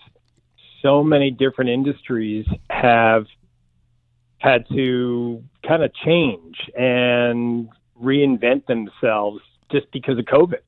so 0.81 1.03
many 1.03 1.31
different 1.31 1.71
industries 1.71 2.45
have 2.69 3.25
had 4.37 4.67
to 4.69 5.43
kind 5.67 5.83
of 5.83 5.91
change 6.05 6.55
and 6.77 7.69
reinvent 8.01 8.65
themselves 8.67 9.41
just 9.71 9.91
because 9.91 10.17
of 10.17 10.25
COVID. 10.25 10.61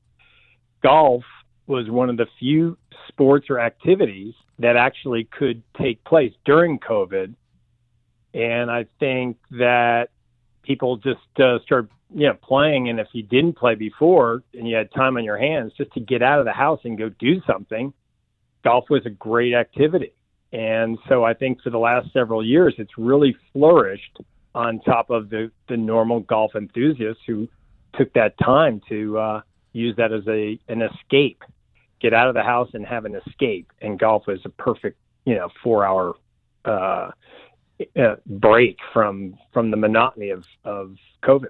Golf 0.82 1.24
was 1.66 1.88
one 1.88 2.10
of 2.10 2.16
the 2.16 2.26
few 2.38 2.76
sports 3.08 3.46
or 3.50 3.60
activities 3.60 4.34
that 4.58 4.76
actually 4.76 5.24
could 5.24 5.62
take 5.80 6.02
place 6.04 6.32
during 6.44 6.78
COVID. 6.78 7.34
And 8.34 8.70
I 8.70 8.86
think 8.98 9.36
that 9.52 10.10
people 10.62 10.96
just 10.96 11.20
uh, 11.38 11.58
start 11.64 11.90
you 12.14 12.26
know 12.26 12.34
playing, 12.34 12.88
and 12.88 13.00
if 13.00 13.08
you 13.12 13.22
didn't 13.22 13.54
play 13.54 13.74
before 13.74 14.42
and 14.54 14.68
you 14.68 14.76
had 14.76 14.90
time 14.92 15.16
on 15.16 15.24
your 15.24 15.38
hands, 15.38 15.72
just 15.76 15.92
to 15.94 16.00
get 16.00 16.22
out 16.22 16.38
of 16.38 16.44
the 16.44 16.52
house 16.52 16.80
and 16.84 16.98
go 16.98 17.08
do 17.08 17.40
something, 17.46 17.92
golf 18.64 18.84
was 18.90 19.04
a 19.06 19.10
great 19.10 19.54
activity. 19.54 20.12
And 20.52 20.98
so 21.08 21.24
I 21.24 21.34
think 21.34 21.62
for 21.62 21.70
the 21.70 21.78
last 21.78 22.12
several 22.12 22.44
years, 22.44 22.74
it's 22.78 22.98
really 22.98 23.34
flourished 23.52 24.18
on 24.54 24.80
top 24.80 25.10
of 25.10 25.30
the 25.30 25.50
the 25.68 25.76
normal 25.76 26.20
golf 26.20 26.54
enthusiasts 26.54 27.22
who 27.26 27.48
took 27.94 28.12
that 28.14 28.38
time 28.38 28.80
to 28.88 29.18
uh, 29.18 29.40
use 29.72 29.96
that 29.96 30.12
as 30.12 30.26
a 30.28 30.58
an 30.68 30.82
escape, 30.82 31.42
get 32.02 32.12
out 32.12 32.28
of 32.28 32.34
the 32.34 32.42
house 32.42 32.68
and 32.74 32.84
have 32.84 33.04
an 33.04 33.14
escape. 33.14 33.70
And 33.80 33.98
golf 33.98 34.24
is 34.28 34.40
a 34.44 34.48
perfect, 34.50 34.98
you 35.24 35.36
know, 35.36 35.48
four 35.62 35.86
hour 35.86 36.14
uh, 36.64 37.12
uh, 37.98 38.16
break 38.26 38.78
from 38.92 39.38
from 39.52 39.70
the 39.70 39.76
monotony 39.76 40.30
of 40.30 40.44
of 40.64 40.96
COVID. 41.22 41.48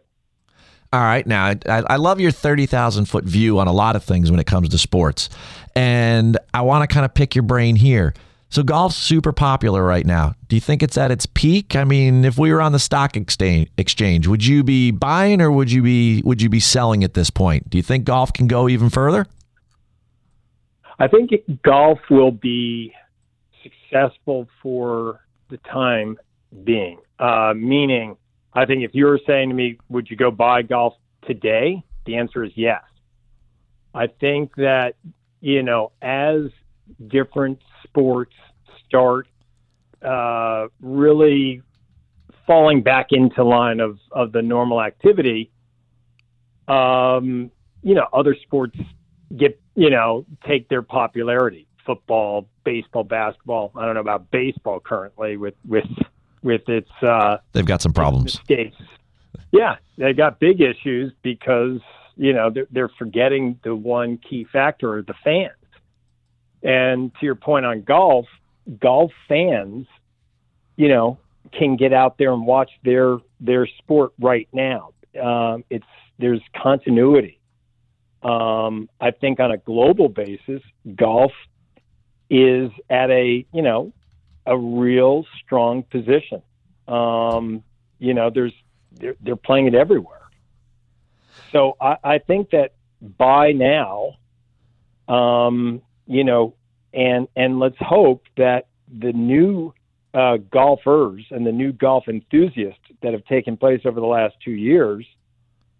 All 0.92 1.00
right, 1.00 1.26
now 1.26 1.46
I, 1.46 1.58
I 1.66 1.96
love 1.96 2.20
your 2.20 2.30
thirty 2.30 2.66
thousand 2.66 3.06
foot 3.06 3.24
view 3.24 3.58
on 3.58 3.66
a 3.66 3.72
lot 3.72 3.96
of 3.96 4.04
things 4.04 4.30
when 4.30 4.38
it 4.38 4.46
comes 4.46 4.68
to 4.68 4.78
sports, 4.78 5.30
and 5.74 6.38
I 6.52 6.60
want 6.62 6.88
to 6.88 6.92
kind 6.92 7.04
of 7.04 7.14
pick 7.14 7.34
your 7.34 7.44
brain 7.44 7.76
here. 7.76 8.14
So 8.50 8.62
golf's 8.62 8.96
super 8.96 9.32
popular 9.32 9.82
right 9.82 10.04
now. 10.04 10.34
Do 10.48 10.56
you 10.56 10.60
think 10.60 10.82
it's 10.82 10.98
at 10.98 11.10
its 11.10 11.24
peak? 11.24 11.74
I 11.74 11.84
mean, 11.84 12.26
if 12.26 12.36
we 12.36 12.52
were 12.52 12.60
on 12.60 12.72
the 12.72 12.78
stock 12.78 13.16
exchange, 13.16 13.70
exchange, 13.78 14.26
would 14.26 14.44
you 14.44 14.62
be 14.62 14.90
buying 14.90 15.40
or 15.40 15.50
would 15.50 15.72
you 15.72 15.82
be 15.82 16.20
would 16.22 16.42
you 16.42 16.50
be 16.50 16.60
selling 16.60 17.02
at 17.02 17.14
this 17.14 17.30
point? 17.30 17.70
Do 17.70 17.78
you 17.78 17.82
think 17.82 18.04
golf 18.04 18.30
can 18.34 18.46
go 18.46 18.68
even 18.68 18.90
further? 18.90 19.26
I 21.02 21.08
think 21.08 21.32
golf 21.64 21.98
will 22.10 22.30
be 22.30 22.92
successful 23.64 24.46
for 24.62 25.18
the 25.50 25.56
time 25.68 26.16
being. 26.62 27.00
Uh, 27.18 27.54
meaning, 27.56 28.16
I 28.52 28.66
think 28.66 28.84
if 28.84 28.92
you 28.94 29.06
were 29.06 29.18
saying 29.26 29.48
to 29.48 29.54
me, 29.56 29.78
would 29.88 30.08
you 30.08 30.16
go 30.16 30.30
buy 30.30 30.62
golf 30.62 30.94
today? 31.26 31.82
The 32.06 32.14
answer 32.14 32.44
is 32.44 32.52
yes. 32.54 32.84
I 33.92 34.06
think 34.06 34.54
that, 34.54 34.94
you 35.40 35.64
know, 35.64 35.90
as 36.02 36.42
different 37.08 37.58
sports 37.82 38.34
start 38.86 39.26
uh, 40.06 40.68
really 40.80 41.62
falling 42.46 42.80
back 42.80 43.08
into 43.10 43.42
line 43.42 43.80
of, 43.80 43.98
of 44.12 44.30
the 44.30 44.40
normal 44.40 44.80
activity, 44.80 45.50
um, 46.68 47.50
you 47.82 47.96
know, 47.96 48.06
other 48.12 48.36
sports 48.44 48.78
get, 49.36 49.60
you 49.74 49.90
know, 49.90 50.24
take 50.46 50.68
their 50.68 50.82
popularity. 50.82 51.66
Football, 51.84 52.48
baseball, 52.64 53.02
basketball. 53.02 53.72
I 53.76 53.84
don't 53.84 53.94
know 53.94 54.00
about 54.00 54.30
baseball 54.30 54.78
currently 54.78 55.36
with 55.36 55.54
with 55.66 55.88
with 56.42 56.68
its 56.68 56.90
uh, 57.02 57.38
they've 57.52 57.66
got 57.66 57.82
some 57.82 57.92
problems. 57.92 58.38
Mistakes. 58.38 58.76
Yeah, 59.50 59.76
they've 59.98 60.16
got 60.16 60.38
big 60.38 60.60
issues 60.60 61.12
because 61.22 61.80
you 62.16 62.32
know 62.32 62.50
they're, 62.50 62.66
they're 62.70 62.90
forgetting 62.98 63.58
the 63.64 63.74
one 63.74 64.18
key 64.18 64.46
factor: 64.52 65.02
the 65.02 65.14
fans. 65.24 65.52
And 66.62 67.12
to 67.18 67.26
your 67.26 67.34
point 67.34 67.66
on 67.66 67.82
golf, 67.82 68.26
golf 68.80 69.10
fans, 69.28 69.88
you 70.76 70.88
know, 70.88 71.18
can 71.52 71.76
get 71.76 71.92
out 71.92 72.18
there 72.18 72.32
and 72.32 72.46
watch 72.46 72.70
their 72.84 73.18
their 73.40 73.66
sport 73.66 74.12
right 74.20 74.48
now. 74.52 74.92
Um, 75.20 75.64
it's 75.68 75.84
there's 76.18 76.40
continuity. 76.60 77.40
Um, 78.22 78.88
I 79.00 79.10
think 79.10 79.40
on 79.40 79.50
a 79.50 79.58
global 79.58 80.08
basis, 80.08 80.62
golf 80.94 81.32
is 82.30 82.70
at 82.88 83.10
a 83.10 83.44
you 83.52 83.62
know 83.62 83.92
a 84.46 84.56
real 84.56 85.26
strong 85.44 85.82
position. 85.84 86.42
Um, 86.88 87.62
you 87.98 88.14
know, 88.14 88.30
there's 88.30 88.52
they're, 88.92 89.16
they're 89.20 89.36
playing 89.36 89.66
it 89.66 89.74
everywhere. 89.74 90.18
So 91.52 91.76
I, 91.80 91.96
I 92.02 92.18
think 92.18 92.50
that 92.50 92.72
by 93.18 93.52
now, 93.52 94.16
um, 95.08 95.82
you 96.06 96.24
know, 96.24 96.54
and 96.92 97.28
and 97.36 97.58
let's 97.58 97.76
hope 97.78 98.24
that 98.36 98.66
the 98.88 99.12
new 99.12 99.72
uh, 100.14 100.36
golfers 100.50 101.24
and 101.30 101.46
the 101.46 101.52
new 101.52 101.72
golf 101.72 102.08
enthusiasts 102.08 102.80
that 103.02 103.12
have 103.12 103.24
taken 103.24 103.56
place 103.56 103.80
over 103.84 104.00
the 104.00 104.06
last 104.06 104.34
two 104.44 104.52
years 104.52 105.06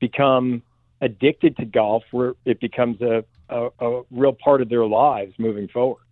become 0.00 0.62
addicted 1.02 1.56
to 1.58 1.66
golf, 1.66 2.04
where 2.12 2.34
it 2.46 2.60
becomes 2.60 3.02
a, 3.02 3.24
a, 3.50 3.68
a 3.80 4.02
real 4.10 4.32
part 4.32 4.62
of 4.62 4.70
their 4.70 4.86
lives 4.86 5.34
moving 5.36 5.68
forward. 5.68 6.02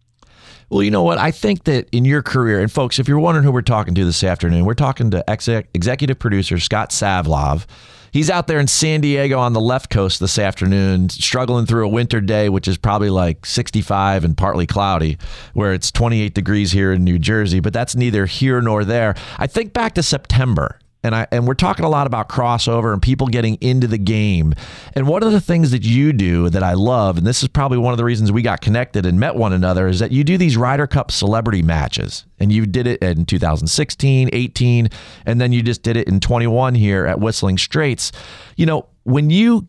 Well, 0.69 0.83
you 0.83 0.91
know 0.91 1.03
what? 1.03 1.19
I 1.19 1.31
think 1.31 1.65
that 1.65 1.89
in 1.91 2.05
your 2.05 2.23
career, 2.23 2.61
and 2.61 2.71
folks, 2.71 2.99
if 2.99 3.09
you're 3.09 3.19
wondering 3.19 3.45
who 3.45 3.53
we're 3.53 3.63
talking 3.63 3.95
to 3.95 4.05
this 4.05 4.23
afternoon, 4.23 4.65
we're 4.65 4.75
talking 4.75 5.11
to 5.11 5.29
exec- 5.29 5.69
executive 5.75 6.19
producer 6.19 6.59
Scott 6.59 6.91
Savlov. 6.91 7.67
He's 8.13 8.31
out 8.31 8.49
there 8.49 8.59
in 8.59 8.67
San 8.67 9.01
Diego 9.01 9.39
on 9.39 9.53
the 9.53 9.61
left 9.61 9.91
coast 9.91 10.19
this 10.19 10.39
afternoon, 10.39 11.09
struggling 11.11 11.67
through 11.67 11.87
a 11.87 11.89
winter 11.89 12.21
day, 12.21 12.49
which 12.49 12.67
is 12.67 12.77
probably 12.77 13.11
like 13.11 13.47
65 13.47 14.25
and 14.25 14.37
partly 14.37 14.67
cloudy, 14.67 15.17
where 15.55 15.73
it's 15.73 15.93
28 15.93 16.35
degrees 16.35 16.73
here 16.73 16.93
in 16.93 17.05
New 17.05 17.19
Jersey. 17.21 17.61
But 17.61 17.73
that's 17.73 17.95
neither 17.95 18.27
here 18.27 18.61
nor 18.61 18.85
there. 18.85 19.15
I 19.39 19.47
think 19.47 19.73
back 19.73 19.95
to 19.95 20.03
September 20.03 20.79
and 21.03 21.15
I 21.15 21.27
and 21.31 21.47
we're 21.47 21.55
talking 21.55 21.85
a 21.85 21.89
lot 21.89 22.07
about 22.07 22.29
crossover 22.29 22.93
and 22.93 23.01
people 23.01 23.27
getting 23.27 23.57
into 23.57 23.87
the 23.87 23.99
game. 23.99 24.55
And 24.95 25.09
one 25.09 25.23
of 25.23 25.33
the 25.33 25.41
things 25.41 25.71
that 25.71 25.83
you 25.83 26.13
do 26.13 26.51
that 26.51 26.63
I 26.63 26.75
love, 26.75 27.17
and 27.19 27.27
this 27.27 27.43
is 27.43 27.49
probably 27.49 27.79
one 27.79 27.93
of 27.93 27.99
the 27.99 28.05
reasons 28.05 28.31
we 28.31 28.43
got 28.43 28.61
connected 28.61 29.07
and 29.07 29.19
met 29.19 29.35
one 29.35 29.53
another, 29.53 29.89
is 29.89 29.99
that 30.01 30.13
you 30.13 30.25
do 30.25 30.37
these 30.37 30.57
Ryder 30.57 30.87
Cup 30.87 31.11
celebrity 31.11 31.63
matches. 31.63 32.25
And 32.39 32.53
you 32.53 32.67
did 32.67 32.87
it 32.87 33.03
in 33.03 33.27
2016, 33.27 34.31
18, 34.33 34.89
and 35.27 35.41
then 35.41 35.53
you 35.53 35.63
just 35.63 35.83
did 35.83 35.97
it 35.97 36.09
in 36.09 36.21
21 36.21 36.75
here 36.75 37.07
at 37.07 37.21
Whistling 37.21 37.59
Straits. 37.59 38.13
You 38.57 38.67
know, 38.67 38.89
when 39.05 39.31
you 39.31 39.69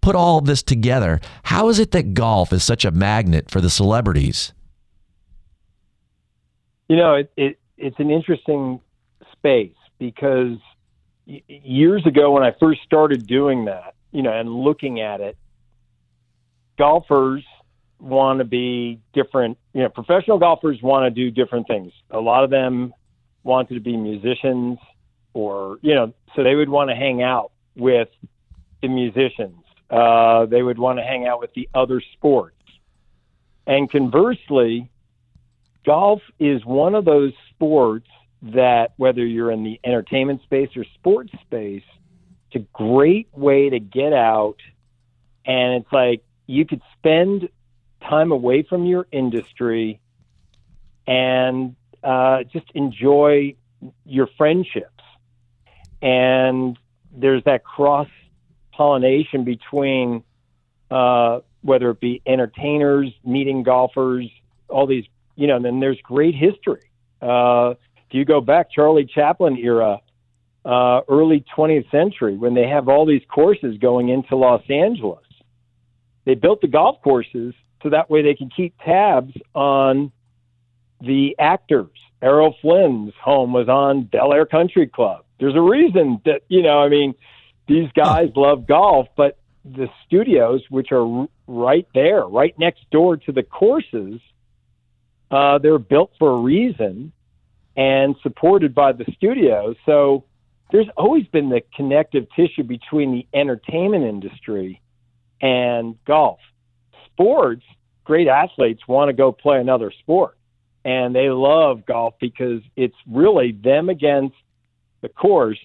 put 0.00 0.16
all 0.16 0.40
this 0.40 0.62
together, 0.62 1.20
how 1.44 1.68
is 1.68 1.78
it 1.78 1.92
that 1.92 2.14
golf 2.14 2.52
is 2.52 2.64
such 2.64 2.84
a 2.84 2.90
magnet 2.90 3.50
for 3.50 3.60
the 3.60 3.70
celebrities? 3.70 4.52
You 6.88 6.96
know, 6.96 7.14
it, 7.14 7.30
it 7.36 7.58
it's 7.76 7.98
an 8.00 8.10
interesting 8.10 8.80
space 9.32 9.74
because 9.98 10.56
years 11.26 12.04
ago 12.06 12.32
when 12.32 12.42
I 12.42 12.52
first 12.58 12.82
started 12.82 13.26
doing 13.26 13.66
that, 13.66 13.94
you 14.12 14.22
know, 14.22 14.32
and 14.32 14.48
looking 14.48 15.00
at 15.00 15.20
it, 15.20 15.36
golfers 16.78 17.44
want 17.98 18.38
to 18.38 18.44
be 18.44 19.00
different. 19.12 19.58
You 19.74 19.82
know, 19.82 19.88
professional 19.88 20.38
golfers 20.38 20.80
want 20.82 21.04
to 21.04 21.10
do 21.10 21.30
different 21.30 21.66
things. 21.66 21.92
A 22.10 22.20
lot 22.20 22.44
of 22.44 22.50
them 22.50 22.94
wanted 23.42 23.74
to 23.74 23.80
be 23.80 23.96
musicians, 23.96 24.78
or 25.34 25.78
you 25.82 25.94
know, 25.94 26.14
so 26.34 26.42
they 26.42 26.54
would 26.54 26.68
want 26.68 26.90
to 26.90 26.96
hang 26.96 27.22
out 27.22 27.52
with 27.76 28.08
the 28.82 28.88
musicians. 28.88 29.56
Uh, 29.90 30.46
they 30.46 30.62
would 30.62 30.78
want 30.78 30.98
to 30.98 31.02
hang 31.02 31.26
out 31.26 31.40
with 31.40 31.52
the 31.54 31.68
other 31.74 32.02
sports. 32.14 32.54
And 33.66 33.90
conversely, 33.90 34.90
golf 35.84 36.20
is 36.38 36.64
one 36.64 36.94
of 36.94 37.04
those 37.04 37.32
sports 37.50 38.06
that 38.42 38.92
whether 38.96 39.24
you're 39.24 39.50
in 39.50 39.64
the 39.64 39.80
entertainment 39.84 40.42
space 40.42 40.70
or 40.76 40.84
sports 40.94 41.32
space, 41.42 41.82
it's 42.50 42.64
a 42.64 42.66
great 42.72 43.28
way 43.32 43.70
to 43.70 43.80
get 43.80 44.12
out. 44.12 44.56
And 45.44 45.82
it's 45.82 45.92
like 45.92 46.22
you 46.46 46.64
could 46.64 46.82
spend 46.96 47.48
time 48.02 48.32
away 48.32 48.62
from 48.62 48.84
your 48.84 49.06
industry 49.10 50.00
and 51.06 51.74
uh, 52.02 52.44
just 52.52 52.66
enjoy 52.74 53.54
your 54.04 54.28
friendships. 54.36 55.02
And 56.00 56.78
there's 57.12 57.42
that 57.44 57.64
cross 57.64 58.08
pollination 58.72 59.44
between 59.44 60.22
uh, 60.90 61.40
whether 61.62 61.90
it 61.90 62.00
be 62.00 62.22
entertainers, 62.26 63.12
meeting 63.24 63.62
golfers, 63.62 64.30
all 64.68 64.86
these, 64.86 65.04
you 65.34 65.46
know, 65.46 65.56
and 65.56 65.64
then 65.64 65.80
there's 65.80 66.00
great 66.02 66.34
history. 66.34 66.90
Uh, 67.20 67.74
if 68.08 68.14
you 68.14 68.24
go 68.24 68.40
back 68.40 68.70
Charlie 68.70 69.04
Chaplin 69.04 69.56
era, 69.58 70.00
uh, 70.64 71.00
early 71.08 71.44
20th 71.56 71.90
century, 71.90 72.36
when 72.36 72.54
they 72.54 72.66
have 72.66 72.88
all 72.88 73.04
these 73.04 73.22
courses 73.28 73.76
going 73.78 74.08
into 74.08 74.34
Los 74.34 74.62
Angeles, 74.70 75.24
they 76.24 76.34
built 76.34 76.60
the 76.60 76.68
golf 76.68 77.02
courses 77.02 77.54
so 77.82 77.90
that 77.90 78.08
way 78.08 78.22
they 78.22 78.34
can 78.34 78.48
keep 78.48 78.74
tabs 78.84 79.34
on 79.54 80.10
the 81.00 81.36
actors. 81.38 81.90
Errol 82.22 82.56
Flynn's 82.62 83.14
home 83.22 83.52
was 83.52 83.68
on 83.68 84.04
Bel 84.04 84.32
Air 84.32 84.46
Country 84.46 84.86
Club. 84.86 85.24
There's 85.38 85.54
a 85.54 85.60
reason 85.60 86.20
that, 86.24 86.42
you 86.48 86.62
know, 86.62 86.80
I 86.80 86.88
mean, 86.88 87.14
these 87.68 87.90
guys 87.92 88.30
love 88.34 88.66
golf, 88.66 89.06
but 89.16 89.38
the 89.64 89.88
studios, 90.06 90.62
which 90.70 90.92
are 90.92 91.06
r- 91.06 91.28
right 91.46 91.86
there, 91.94 92.22
right 92.22 92.58
next 92.58 92.90
door 92.90 93.18
to 93.18 93.32
the 93.32 93.42
courses, 93.42 94.20
uh, 95.30 95.58
they're 95.58 95.78
built 95.78 96.10
for 96.18 96.30
a 96.30 96.40
reason 96.40 97.12
and 97.78 98.14
supported 98.22 98.74
by 98.74 98.92
the 98.92 99.06
studio. 99.16 99.74
So 99.86 100.24
there's 100.70 100.88
always 100.98 101.26
been 101.28 101.48
the 101.48 101.62
connective 101.74 102.26
tissue 102.36 102.64
between 102.64 103.12
the 103.12 103.26
entertainment 103.32 104.04
industry 104.04 104.82
and 105.40 105.96
golf. 106.04 106.40
Sports, 107.06 107.64
great 108.04 108.28
athletes 108.28 108.86
want 108.86 109.08
to 109.08 109.14
go 109.14 109.32
play 109.32 109.58
another 109.58 109.90
sport. 110.00 110.36
And 110.84 111.14
they 111.14 111.30
love 111.30 111.86
golf 111.86 112.14
because 112.20 112.60
it's 112.76 112.96
really 113.10 113.52
them 113.52 113.88
against 113.88 114.36
the 115.00 115.08
course 115.08 115.58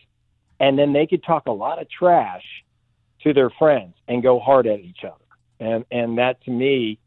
and 0.63 0.80
then 0.80 0.93
they 0.93 1.08
could 1.08 1.23
talk 1.23 1.47
a 1.47 1.52
lot 1.52 1.82
of 1.82 1.89
trash 1.89 2.43
to 3.21 3.34
their 3.34 3.49
friends 3.49 3.95
and 4.08 4.23
go 4.23 4.39
hard 4.39 4.65
at 4.65 4.80
each 4.80 5.04
other. 5.04 5.15
And 5.60 5.84
and 5.91 6.17
that 6.19 6.41
to 6.45 6.52
me, 6.52 6.99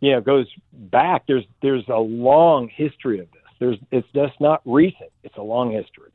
you 0.00 0.12
know, 0.12 0.20
goes 0.20 0.46
back. 0.72 1.24
There's 1.28 1.44
there's 1.62 1.88
a 1.88 1.98
long 1.98 2.68
history 2.68 3.20
of 3.20 3.30
this. 3.30 3.37
There's 3.58 3.78
it's 3.90 4.08
just 4.14 4.40
not 4.40 4.60
recent. 4.64 5.10
It's 5.22 5.36
a 5.36 5.42
long 5.42 5.72
history. 5.72 6.10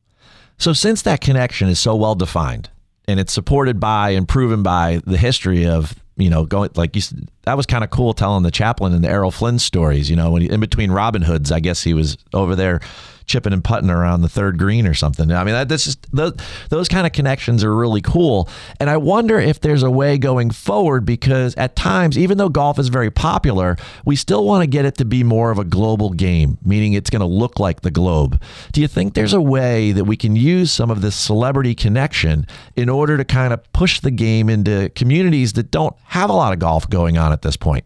So 0.57 0.73
since 0.73 1.01
that 1.01 1.21
connection 1.21 1.67
is 1.67 1.79
so 1.79 1.95
well 1.95 2.15
defined 2.15 2.69
and 3.07 3.19
it's 3.19 3.33
supported 3.33 3.79
by 3.79 4.11
and 4.11 4.27
proven 4.27 4.63
by 4.63 5.01
the 5.05 5.17
history 5.17 5.65
of 5.65 5.95
you 6.17 6.29
know 6.29 6.45
going 6.45 6.69
like 6.75 6.95
you 6.95 7.01
that 7.43 7.57
was 7.57 7.65
kind 7.65 7.83
of 7.83 7.89
cool 7.89 8.13
telling 8.13 8.43
the 8.43 8.51
Chaplin 8.51 8.93
and 8.93 9.03
the 9.03 9.09
Errol 9.09 9.31
Flynn 9.31 9.59
stories. 9.59 10.09
You 10.09 10.15
know 10.15 10.31
when 10.31 10.41
he, 10.41 10.49
in 10.49 10.59
between 10.59 10.91
Robin 10.91 11.21
Hoods, 11.21 11.51
I 11.51 11.59
guess 11.59 11.83
he 11.83 11.93
was 11.93 12.17
over 12.33 12.55
there 12.55 12.79
chipping 13.25 13.53
and 13.53 13.63
putting 13.63 13.89
around 13.89 14.21
the 14.21 14.29
third 14.29 14.57
green 14.57 14.87
or 14.87 14.93
something. 14.93 15.31
I 15.31 15.43
mean, 15.43 15.53
that, 15.53 15.69
that's 15.69 15.85
just 15.85 16.11
those, 16.15 16.33
those 16.69 16.87
kind 16.87 17.05
of 17.05 17.13
connections 17.13 17.63
are 17.63 17.73
really 17.73 18.01
cool. 18.01 18.49
And 18.79 18.89
I 18.89 18.97
wonder 18.97 19.39
if 19.39 19.61
there's 19.61 19.83
a 19.83 19.91
way 19.91 20.17
going 20.17 20.51
forward 20.51 21.05
because 21.05 21.55
at 21.55 21.75
times, 21.75 22.17
even 22.17 22.37
though 22.37 22.49
golf 22.49 22.79
is 22.79 22.89
very 22.89 23.11
popular, 23.11 23.77
we 24.05 24.15
still 24.15 24.45
want 24.45 24.63
to 24.63 24.67
get 24.67 24.85
it 24.85 24.97
to 24.97 25.05
be 25.05 25.23
more 25.23 25.51
of 25.51 25.59
a 25.59 25.63
global 25.63 26.11
game, 26.11 26.57
meaning 26.63 26.93
it's 26.93 27.09
going 27.09 27.21
to 27.21 27.25
look 27.25 27.59
like 27.59 27.81
the 27.81 27.91
globe. 27.91 28.41
Do 28.71 28.81
you 28.81 28.87
think 28.87 29.13
there's 29.13 29.33
a 29.33 29.41
way 29.41 29.91
that 29.91 30.05
we 30.05 30.17
can 30.17 30.35
use 30.35 30.71
some 30.71 30.91
of 30.91 31.01
this 31.01 31.15
celebrity 31.15 31.75
connection 31.75 32.45
in 32.75 32.89
order 32.89 33.17
to 33.17 33.25
kind 33.25 33.53
of 33.53 33.71
push 33.73 33.99
the 33.99 34.11
game 34.11 34.49
into 34.49 34.91
communities 34.95 35.53
that 35.53 35.71
don't 35.71 35.95
have 36.13 36.29
a 36.29 36.33
lot 36.33 36.53
of 36.53 36.59
golf 36.59 36.87
going 36.87 37.17
on 37.17 37.31
at 37.31 37.41
this 37.41 37.57
point? 37.57 37.85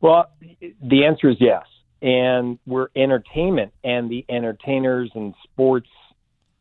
Well, 0.00 0.30
the 0.80 1.04
answer 1.04 1.28
is 1.28 1.36
yes 1.40 1.64
and 2.00 2.60
we're 2.64 2.88
entertainment 2.94 3.72
and 3.82 4.08
the 4.08 4.24
entertainers 4.28 5.10
and 5.16 5.34
sports 5.42 5.88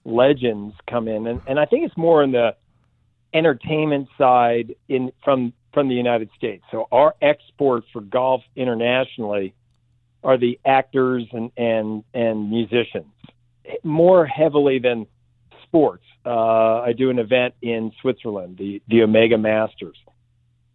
legends 0.03 0.73
come 0.89 1.07
in 1.07 1.27
and, 1.27 1.41
and 1.47 1.59
I 1.59 1.65
think 1.65 1.85
it's 1.85 1.95
more 1.95 2.23
on 2.23 2.31
the 2.31 2.55
entertainment 3.35 4.07
side 4.17 4.73
in 4.87 5.11
from 5.23 5.53
from 5.71 5.87
the 5.87 5.93
United 5.93 6.31
States. 6.35 6.63
So 6.71 6.87
our 6.91 7.13
export 7.21 7.83
for 7.93 8.01
golf 8.01 8.41
internationally 8.55 9.53
are 10.23 10.39
the 10.39 10.59
actors 10.65 11.27
and 11.31 11.51
and, 11.55 12.03
and 12.15 12.49
musicians 12.49 13.13
more 13.83 14.25
heavily 14.25 14.79
than 14.79 15.05
sports. 15.69 16.03
Uh, 16.25 16.81
I 16.81 16.93
do 16.93 17.09
an 17.09 17.19
event 17.19 17.53
in 17.61 17.91
Switzerland, 18.01 18.57
the 18.57 18.81
the 18.87 19.03
Omega 19.03 19.37
Masters. 19.37 19.97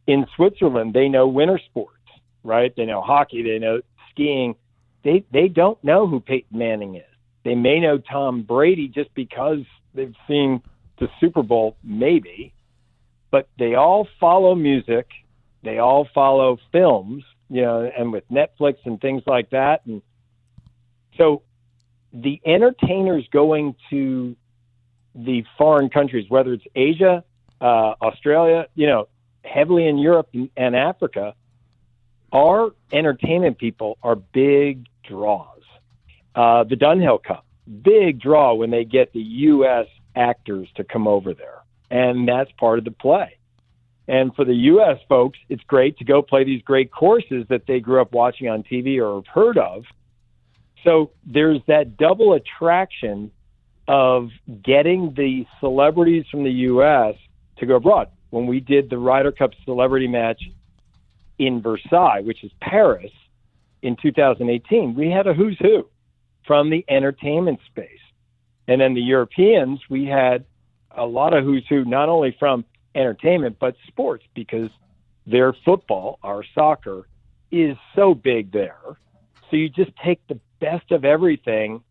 In 0.06 0.26
Switzerland, 0.36 0.94
they 0.94 1.08
know 1.08 1.26
winter 1.26 1.60
sports, 1.70 1.98
right? 2.42 2.72
They 2.76 2.86
know 2.86 3.02
hockey, 3.02 3.42
they 3.42 3.58
know 3.58 3.80
skiing, 4.10 4.54
they 5.02 5.24
they 5.32 5.48
don't 5.48 5.82
know 5.84 6.06
who 6.06 6.20
Peyton 6.20 6.58
Manning 6.58 6.96
is. 6.96 7.02
They 7.44 7.54
may 7.54 7.80
know 7.80 7.98
Tom 7.98 8.42
Brady 8.42 8.88
just 8.88 9.14
because 9.14 9.60
they've 9.94 10.14
seen 10.26 10.62
the 10.98 11.08
Super 11.20 11.42
Bowl, 11.42 11.76
maybe, 11.82 12.54
but 13.30 13.48
they 13.58 13.74
all 13.74 14.08
follow 14.18 14.54
music. 14.54 15.06
They 15.62 15.78
all 15.78 16.08
follow 16.14 16.58
films, 16.72 17.24
you 17.48 17.62
know, 17.62 17.90
and 17.96 18.12
with 18.12 18.24
Netflix 18.30 18.76
and 18.84 19.00
things 19.00 19.22
like 19.26 19.50
that. 19.50 19.84
And 19.86 20.02
so 21.18 21.42
the 22.12 22.40
entertainers 22.46 23.26
going 23.32 23.74
to 23.90 24.36
the 25.14 25.44
foreign 25.56 25.88
countries, 25.90 26.26
whether 26.28 26.52
it's 26.52 26.64
Asia, 26.74 27.24
uh, 27.60 27.94
Australia, 28.02 28.66
you 28.74 28.86
know, 28.86 29.08
heavily 29.44 29.86
in 29.86 29.98
Europe 29.98 30.28
and, 30.56 30.76
Africa, 30.76 31.34
our 32.32 32.72
entertainment 32.92 33.58
people 33.58 33.98
are 34.02 34.16
big 34.16 34.86
draws. 35.08 35.60
Uh, 36.34 36.64
the 36.64 36.74
Dunhill 36.74 37.22
Cup, 37.22 37.46
big 37.82 38.20
draw 38.20 38.54
when 38.54 38.70
they 38.70 38.84
get 38.84 39.12
the 39.12 39.20
U.S. 39.20 39.86
actors 40.16 40.68
to 40.76 40.84
come 40.84 41.06
over 41.06 41.32
there. 41.32 41.62
And 41.90 42.26
that's 42.26 42.50
part 42.52 42.78
of 42.78 42.84
the 42.84 42.90
play. 42.90 43.38
And 44.08 44.34
for 44.34 44.44
the 44.44 44.54
U.S. 44.54 44.98
folks, 45.08 45.38
it's 45.48 45.62
great 45.64 45.96
to 45.98 46.04
go 46.04 46.20
play 46.22 46.44
these 46.44 46.62
great 46.62 46.90
courses 46.90 47.46
that 47.48 47.66
they 47.66 47.80
grew 47.80 48.00
up 48.00 48.12
watching 48.12 48.48
on 48.48 48.62
TV 48.62 49.00
or 49.00 49.16
have 49.16 49.26
heard 49.26 49.56
of. 49.56 49.84
So 50.82 51.12
there's 51.24 51.60
that 51.68 51.96
double 51.96 52.34
attraction 52.34 53.30
of 53.86 54.30
getting 54.62 55.14
the 55.14 55.46
celebrities 55.60 56.24
from 56.30 56.44
the 56.44 56.50
U.S. 56.50 57.14
to 57.58 57.66
go 57.66 57.76
abroad. 57.76 58.08
When 58.30 58.46
we 58.46 58.60
did 58.60 58.90
the 58.90 58.98
Ryder 58.98 59.32
Cup 59.32 59.50
celebrity 59.64 60.08
match 60.08 60.42
in 61.38 61.62
Versailles, 61.62 62.20
which 62.20 62.42
is 62.42 62.50
Paris, 62.60 63.10
in 63.84 63.96
2018, 64.00 64.94
we 64.94 65.10
had 65.10 65.26
a 65.26 65.34
who's 65.34 65.58
who 65.60 65.86
from 66.46 66.70
the 66.70 66.84
entertainment 66.88 67.60
space. 67.66 67.90
And 68.66 68.80
then 68.80 68.94
the 68.94 69.02
Europeans, 69.02 69.80
we 69.90 70.06
had 70.06 70.44
a 70.90 71.04
lot 71.04 71.34
of 71.34 71.44
who's 71.44 71.66
who, 71.68 71.84
not 71.84 72.08
only 72.08 72.34
from 72.38 72.64
entertainment, 72.94 73.58
but 73.60 73.76
sports, 73.86 74.24
because 74.34 74.70
their 75.26 75.52
football, 75.64 76.18
our 76.22 76.44
soccer, 76.54 77.06
is 77.50 77.76
so 77.94 78.14
big 78.14 78.52
there. 78.52 78.78
So 79.50 79.56
you 79.56 79.68
just 79.68 79.92
take 80.02 80.26
the 80.28 80.40
best 80.60 80.90
of 80.90 81.04
everything, 81.04 81.82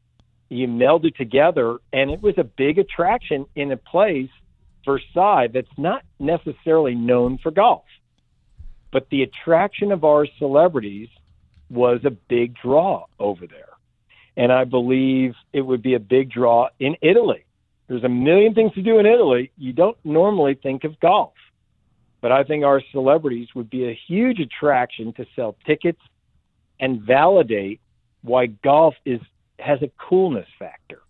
you 0.54 0.68
meld 0.68 1.06
it 1.06 1.16
together, 1.16 1.78
and 1.92 2.12
it 2.12 2.22
was 2.22 2.38
a 2.38 2.44
big 2.44 2.78
attraction 2.78 3.46
in 3.56 3.72
a 3.72 3.78
place, 3.78 4.30
Versailles, 4.86 5.48
that's 5.48 5.78
not 5.78 6.04
necessarily 6.20 6.96
known 6.96 7.38
for 7.38 7.52
golf. 7.52 7.86
But 8.92 9.10
the 9.10 9.24
attraction 9.24 9.92
of 9.92 10.04
our 10.04 10.28
celebrities 10.38 11.10
was 11.70 12.02
a 12.06 12.12
big 12.12 12.56
draw 12.56 13.06
over 13.20 13.48
there. 13.48 13.70
And 14.36 14.52
I 14.52 14.63
believe 14.66 15.36
it 15.52 15.62
would 15.62 15.82
be 15.82 15.96
a 15.96 16.00
big 16.00 16.32
draw 16.32 16.70
in 16.80 16.96
Italy. 17.02 17.46
There's 17.88 18.04
a 18.04 18.10
million 18.10 18.54
things 18.54 18.74
to 18.74 18.82
do 18.82 19.00
in 19.00 19.06
Italy. 19.06 19.52
You 19.58 19.74
don't 19.74 19.98
normally 20.04 20.56
think 20.56 20.84
of 20.84 21.00
golf. 21.00 21.34
But 22.22 22.32
I 22.32 22.44
think 22.44 22.63
our 22.63 22.82
celebrities 22.92 23.50
would 23.54 23.70
be 23.70 23.89
a 23.89 24.00
huge 24.08 24.39
attraction 24.39 25.13
to 25.13 25.26
sell 25.36 25.56
tickets 25.66 26.00
and 26.80 27.02
validate 27.02 27.82
why 28.22 28.48
golf 28.48 28.96
is 29.06 29.20
has 29.60 29.82
a 29.82 29.92
coolness 29.98 30.48
factor. 30.58 31.02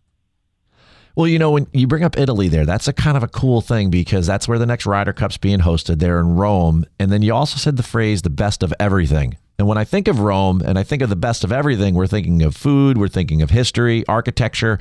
Well, 1.15 1.27
you 1.27 1.37
know, 1.37 1.51
when 1.51 1.67
you 1.73 1.85
bring 1.85 2.03
up 2.03 2.17
Italy 2.17 2.47
there, 2.47 2.65
that's 2.65 2.87
a 2.87 2.93
kind 2.93 3.15
of 3.15 3.21
a 3.21 3.27
cool 3.27 3.61
thing 3.61 3.91
because 3.91 4.25
that's 4.25 4.47
where 4.47 4.57
the 4.57 4.65
next 4.65 4.87
Ryder 4.87 5.13
Cup's 5.13 5.37
being 5.37 5.59
hosted 5.59 5.99
there 5.99 6.19
in 6.19 6.35
Rome. 6.35 6.85
And 6.99 7.11
then 7.11 7.21
you 7.21 7.33
also 7.33 7.57
said 7.57 7.77
the 7.77 7.83
phrase 7.83 8.23
the 8.23 8.31
best 8.31 8.63
of 8.63 8.73
everything. 8.79 9.37
And 9.59 9.67
when 9.67 9.77
I 9.77 9.83
think 9.83 10.07
of 10.07 10.19
Rome 10.19 10.61
and 10.65 10.79
I 10.79 10.83
think 10.83 11.01
of 11.03 11.09
the 11.09 11.15
best 11.15 11.43
of 11.43 11.51
everything, 11.51 11.93
we're 11.93 12.07
thinking 12.07 12.41
of 12.41 12.55
food, 12.55 12.97
we're 12.97 13.07
thinking 13.07 13.41
of 13.43 13.51
history, 13.51 14.03
architecture, 14.07 14.79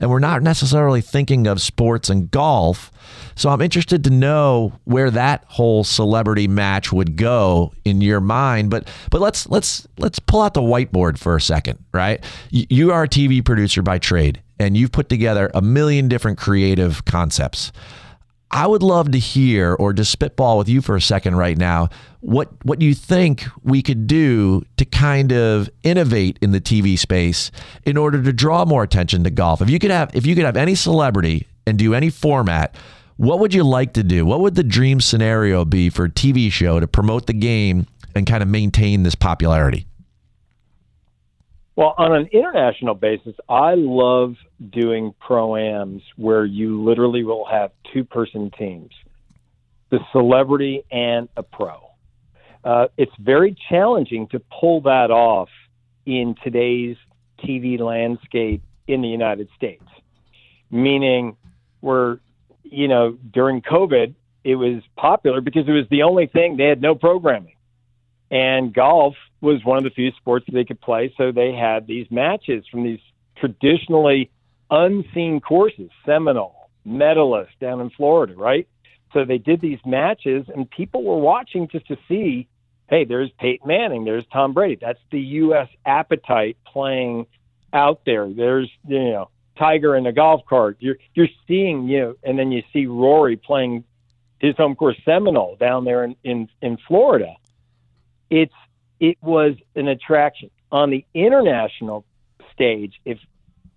and 0.00 0.10
we're 0.10 0.18
not 0.18 0.42
necessarily 0.42 1.02
thinking 1.02 1.46
of 1.46 1.60
sports 1.60 2.08
and 2.08 2.30
golf. 2.30 2.90
So 3.36 3.50
I'm 3.50 3.60
interested 3.60 4.02
to 4.04 4.10
know 4.10 4.72
where 4.84 5.10
that 5.10 5.44
whole 5.48 5.84
celebrity 5.84 6.48
match 6.48 6.90
would 6.90 7.16
go 7.16 7.72
in 7.84 8.00
your 8.00 8.20
mind. 8.20 8.70
But 8.70 8.88
but 9.10 9.20
let's 9.20 9.46
let's 9.48 9.86
let's 9.98 10.18
pull 10.18 10.40
out 10.40 10.54
the 10.54 10.62
whiteboard 10.62 11.18
for 11.18 11.36
a 11.36 11.40
second, 11.40 11.78
right? 11.92 12.24
You 12.50 12.92
are 12.92 13.02
a 13.02 13.08
TV 13.08 13.44
producer 13.44 13.82
by 13.82 13.98
trade, 13.98 14.40
and 14.58 14.74
you've 14.74 14.92
put 14.92 15.10
together 15.10 15.50
a 15.54 15.60
million 15.60 16.08
different 16.08 16.38
creative 16.38 17.04
concepts. 17.04 17.72
I 18.54 18.68
would 18.68 18.84
love 18.84 19.10
to 19.10 19.18
hear 19.18 19.74
or 19.74 19.92
just 19.92 20.12
spitball 20.12 20.58
with 20.58 20.68
you 20.68 20.80
for 20.80 20.94
a 20.94 21.00
second 21.00 21.34
right 21.34 21.58
now 21.58 21.88
what 22.20 22.52
what 22.64 22.80
you 22.80 22.94
think 22.94 23.46
we 23.64 23.82
could 23.82 24.06
do 24.06 24.62
to 24.76 24.84
kind 24.84 25.32
of 25.32 25.68
innovate 25.82 26.38
in 26.40 26.52
the 26.52 26.60
TV 26.60 26.96
space 26.96 27.50
in 27.84 27.96
order 27.96 28.22
to 28.22 28.32
draw 28.32 28.64
more 28.64 28.84
attention 28.84 29.24
to 29.24 29.30
golf. 29.30 29.60
If 29.60 29.68
you 29.68 29.80
could 29.80 29.90
have 29.90 30.14
if 30.14 30.24
you 30.24 30.36
could 30.36 30.44
have 30.44 30.56
any 30.56 30.76
celebrity 30.76 31.48
and 31.66 31.76
do 31.76 31.94
any 31.94 32.10
format, 32.10 32.76
what 33.16 33.40
would 33.40 33.52
you 33.52 33.64
like 33.64 33.92
to 33.94 34.04
do? 34.04 34.24
What 34.24 34.38
would 34.38 34.54
the 34.54 34.62
dream 34.62 35.00
scenario 35.00 35.64
be 35.64 35.90
for 35.90 36.04
a 36.04 36.08
TV 36.10 36.50
show 36.50 36.78
to 36.78 36.86
promote 36.86 37.26
the 37.26 37.34
game 37.34 37.88
and 38.14 38.24
kind 38.24 38.40
of 38.40 38.48
maintain 38.48 39.02
this 39.02 39.16
popularity? 39.16 39.88
Well, 41.76 41.94
on 41.98 42.14
an 42.14 42.28
international 42.32 42.94
basis, 42.94 43.34
I 43.48 43.74
love 43.74 44.36
doing 44.70 45.12
pro-ams 45.18 46.02
where 46.16 46.44
you 46.44 46.82
literally 46.82 47.24
will 47.24 47.44
have 47.46 47.72
two-person 47.92 48.52
teams, 48.56 48.90
the 49.90 49.98
celebrity 50.12 50.84
and 50.92 51.28
a 51.36 51.42
pro. 51.42 51.90
Uh, 52.62 52.86
it's 52.96 53.12
very 53.18 53.56
challenging 53.68 54.28
to 54.28 54.40
pull 54.60 54.82
that 54.82 55.10
off 55.10 55.48
in 56.06 56.36
today's 56.44 56.96
TV 57.44 57.78
landscape 57.80 58.62
in 58.86 59.02
the 59.02 59.08
United 59.08 59.48
States. 59.56 59.84
Meaning, 60.70 61.36
we're, 61.80 62.18
you 62.62 62.86
know, 62.86 63.18
during 63.32 63.62
COVID, 63.62 64.14
it 64.44 64.54
was 64.54 64.82
popular 64.96 65.40
because 65.40 65.66
it 65.66 65.72
was 65.72 65.86
the 65.90 66.02
only 66.04 66.26
thing 66.28 66.56
they 66.56 66.68
had 66.68 66.80
no 66.80 66.94
programming. 66.94 67.56
And 68.34 68.74
golf 68.74 69.14
was 69.40 69.64
one 69.64 69.78
of 69.78 69.84
the 69.84 69.90
few 69.90 70.10
sports 70.16 70.44
they 70.52 70.64
could 70.64 70.80
play. 70.80 71.14
So 71.16 71.30
they 71.30 71.52
had 71.52 71.86
these 71.86 72.10
matches 72.10 72.64
from 72.68 72.82
these 72.82 72.98
traditionally 73.36 74.28
unseen 74.72 75.40
courses, 75.40 75.88
Seminole, 76.04 76.68
Medalist 76.84 77.52
down 77.60 77.80
in 77.80 77.90
Florida, 77.90 78.34
right? 78.34 78.66
So 79.12 79.24
they 79.24 79.38
did 79.38 79.60
these 79.60 79.78
matches, 79.86 80.46
and 80.52 80.68
people 80.68 81.04
were 81.04 81.16
watching 81.16 81.68
just 81.68 81.86
to 81.86 81.96
see, 82.08 82.48
hey, 82.90 83.04
there's 83.04 83.30
Peyton 83.38 83.68
Manning, 83.68 84.04
there's 84.04 84.26
Tom 84.32 84.52
Brady. 84.52 84.78
That's 84.80 84.98
the 85.12 85.20
U.S. 85.20 85.68
appetite 85.86 86.56
playing 86.66 87.26
out 87.72 88.00
there. 88.04 88.28
There's, 88.28 88.68
you 88.88 89.12
know, 89.12 89.30
Tiger 89.56 89.94
in 89.94 90.06
a 90.06 90.12
golf 90.12 90.42
cart. 90.48 90.78
You're 90.80 90.96
you're 91.14 91.28
seeing 91.46 91.86
you 91.86 92.00
know, 92.00 92.14
and 92.24 92.36
then 92.36 92.50
you 92.50 92.64
see 92.72 92.86
Rory 92.86 93.36
playing 93.36 93.84
his 94.40 94.56
home 94.56 94.74
course 94.74 94.96
Seminole 95.04 95.54
down 95.54 95.84
there 95.84 96.02
in 96.02 96.16
in, 96.24 96.48
in 96.60 96.78
Florida. 96.88 97.36
It's 98.30 98.54
it 99.00 99.18
was 99.22 99.54
an 99.74 99.88
attraction 99.88 100.50
on 100.70 100.90
the 100.90 101.04
international 101.14 102.04
stage. 102.52 103.00
If 103.04 103.18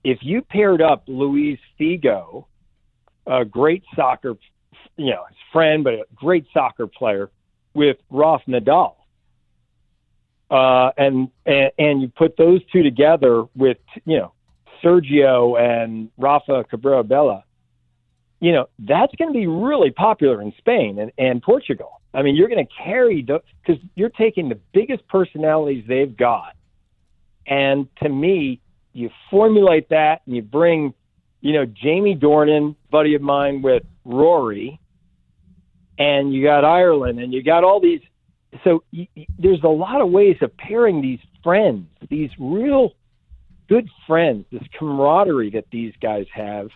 if 0.04 0.20
you 0.22 0.42
paired 0.42 0.82
up 0.82 1.04
Luis 1.08 1.60
Figo, 1.80 2.46
a 3.26 3.44
great 3.44 3.84
soccer, 3.96 4.38
you 4.96 5.12
know, 5.12 5.26
his 5.28 5.38
friend, 5.52 5.84
but 5.84 5.94
a 5.96 6.06
great 6.16 6.46
soccer 6.54 6.88
player, 6.88 7.30
with 7.74 7.98
Rafa 8.10 8.50
Nadal, 8.50 8.96
uh, 10.50 10.92
and, 10.98 11.30
and 11.46 11.72
and 11.78 12.02
you 12.02 12.08
put 12.08 12.38
those 12.38 12.62
two 12.72 12.84
together 12.84 13.44
with 13.56 13.78
you 14.06 14.18
know 14.18 14.34
Sergio 14.84 15.60
and 15.60 16.10
Rafa 16.18 16.64
Cabrera 16.70 17.04
Bello, 17.04 17.44
you 18.40 18.54
know 18.54 18.70
that's 18.80 19.14
going 19.16 19.32
to 19.32 19.38
be 19.38 19.48
really 19.48 19.92
popular 19.92 20.42
in 20.42 20.54
Spain 20.58 21.00
and, 21.00 21.12
and 21.18 21.44
Portugal. 21.44 22.02
I 22.18 22.24
mean, 22.24 22.36
you're 22.36 22.50
going 22.50 22.66
to 22.66 22.74
carry 22.84 23.22
because 23.22 23.80
you're 23.94 24.10
taking 24.10 24.50
the 24.50 24.60
biggest 24.74 25.08
personalities 25.08 25.86
they've 25.88 26.18
got, 26.18 26.56
and 27.46 27.88
to 28.02 28.10
me, 28.10 28.60
you 28.92 29.12
formulate 29.30 29.90
that 29.90 30.22
and 30.26 30.36
you 30.36 30.42
bring, 30.42 30.96
you 31.42 31.54
know, 31.54 31.66
Jamie 31.66 32.16
Dornan, 32.16 32.76
buddy 32.90 33.14
of 33.14 33.22
mine 33.22 33.62
with 33.62 33.84
Rory, 34.04 34.80
and 36.00 36.34
you 36.34 36.44
got 36.44 36.66
Ireland, 36.66 37.20
and 37.20 37.32
you 37.32 37.44
got 37.44 37.64
all 37.64 37.80
these. 37.80 38.02
So 38.64 38.84
y- 38.92 39.08
y- 39.16 39.28
there's 39.38 39.64
a 39.64 39.68
lot 39.70 40.02
of 40.02 40.10
ways 40.10 40.38
of 40.42 40.58
pairing 40.58 41.04
these 41.04 41.20
friends, 41.44 41.86
these 42.10 42.32
real 42.40 42.94
good 43.70 43.88
friends, 44.08 44.46
this 44.52 44.64
camaraderie 44.80 45.52
that 45.52 45.66
these 45.72 45.94
guys 46.02 46.26
have, 46.34 46.70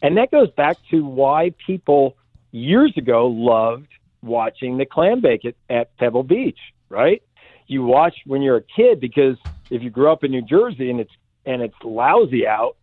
and 0.00 0.16
that 0.16 0.30
goes 0.30 0.50
back 0.52 0.78
to 0.90 1.04
why 1.04 1.52
people 1.66 2.16
years 2.50 2.94
ago 2.96 3.26
loved 3.26 3.88
watching 4.22 4.78
the 4.78 4.86
clam 4.86 5.20
bake 5.20 5.44
at, 5.44 5.54
at 5.68 5.96
Pebble 5.96 6.22
Beach, 6.22 6.58
right? 6.88 7.22
You 7.66 7.84
watch 7.84 8.14
when 8.26 8.42
you're 8.42 8.56
a 8.56 8.62
kid 8.62 9.00
because 9.00 9.36
if 9.70 9.82
you 9.82 9.90
grew 9.90 10.10
up 10.10 10.24
in 10.24 10.30
New 10.30 10.42
Jersey 10.42 10.90
and 10.90 11.00
it's 11.00 11.12
and 11.44 11.62
it's 11.62 11.76
lousy 11.84 12.46
out 12.46 12.76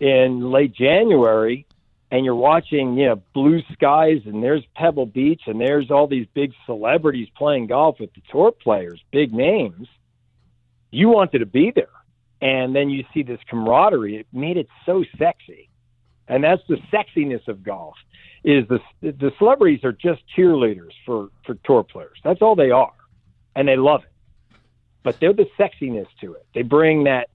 in 0.00 0.50
late 0.50 0.74
January 0.74 1.66
and 2.10 2.24
you're 2.24 2.34
watching, 2.34 2.96
you 2.96 3.06
know, 3.06 3.22
blue 3.34 3.62
skies 3.72 4.22
and 4.24 4.42
there's 4.42 4.64
Pebble 4.74 5.06
Beach 5.06 5.42
and 5.46 5.60
there's 5.60 5.90
all 5.90 6.06
these 6.06 6.26
big 6.34 6.52
celebrities 6.64 7.28
playing 7.36 7.66
golf 7.66 7.98
with 8.00 8.12
the 8.14 8.22
tour 8.30 8.52
players, 8.52 9.02
big 9.10 9.32
names, 9.34 9.88
you 10.90 11.08
wanted 11.08 11.40
to 11.40 11.46
be 11.46 11.72
there. 11.74 11.88
And 12.40 12.76
then 12.76 12.90
you 12.90 13.04
see 13.12 13.22
this 13.22 13.40
camaraderie. 13.48 14.16
It 14.16 14.26
made 14.32 14.56
it 14.56 14.68
so 14.84 15.04
sexy. 15.18 15.68
And 16.28 16.42
that's 16.42 16.62
the 16.68 16.78
sexiness 16.92 17.46
of 17.48 17.62
golf 17.62 17.94
is 18.44 18.64
the 18.68 18.78
the 19.02 19.32
celebrities 19.38 19.80
are 19.84 19.92
just 19.92 20.22
cheerleaders 20.36 20.92
for 21.04 21.28
for 21.44 21.54
tour 21.64 21.82
players. 21.82 22.18
That's 22.24 22.42
all 22.42 22.56
they 22.56 22.70
are. 22.70 22.92
And 23.54 23.66
they 23.66 23.76
love 23.76 24.02
it. 24.04 24.58
But 25.02 25.18
they're 25.20 25.32
the 25.32 25.48
sexiness 25.58 26.06
to 26.20 26.34
it. 26.34 26.46
They 26.54 26.62
bring 26.62 27.04
that 27.04 27.28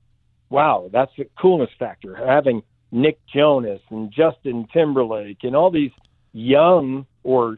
wow, 0.49 0.89
that's 0.91 1.11
the 1.17 1.27
coolness 1.39 1.69
factor. 1.79 2.15
Having 2.15 2.63
Nick 2.91 3.19
Jonas 3.33 3.81
and 3.89 4.11
Justin 4.11 4.67
Timberlake 4.73 5.43
and 5.43 5.55
all 5.55 5.71
these 5.71 5.91
young 6.33 7.05
or 7.23 7.57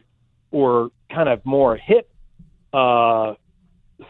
or 0.50 0.90
kind 1.10 1.28
of 1.28 1.44
more 1.44 1.76
hip 1.76 2.08
uh, 2.72 3.34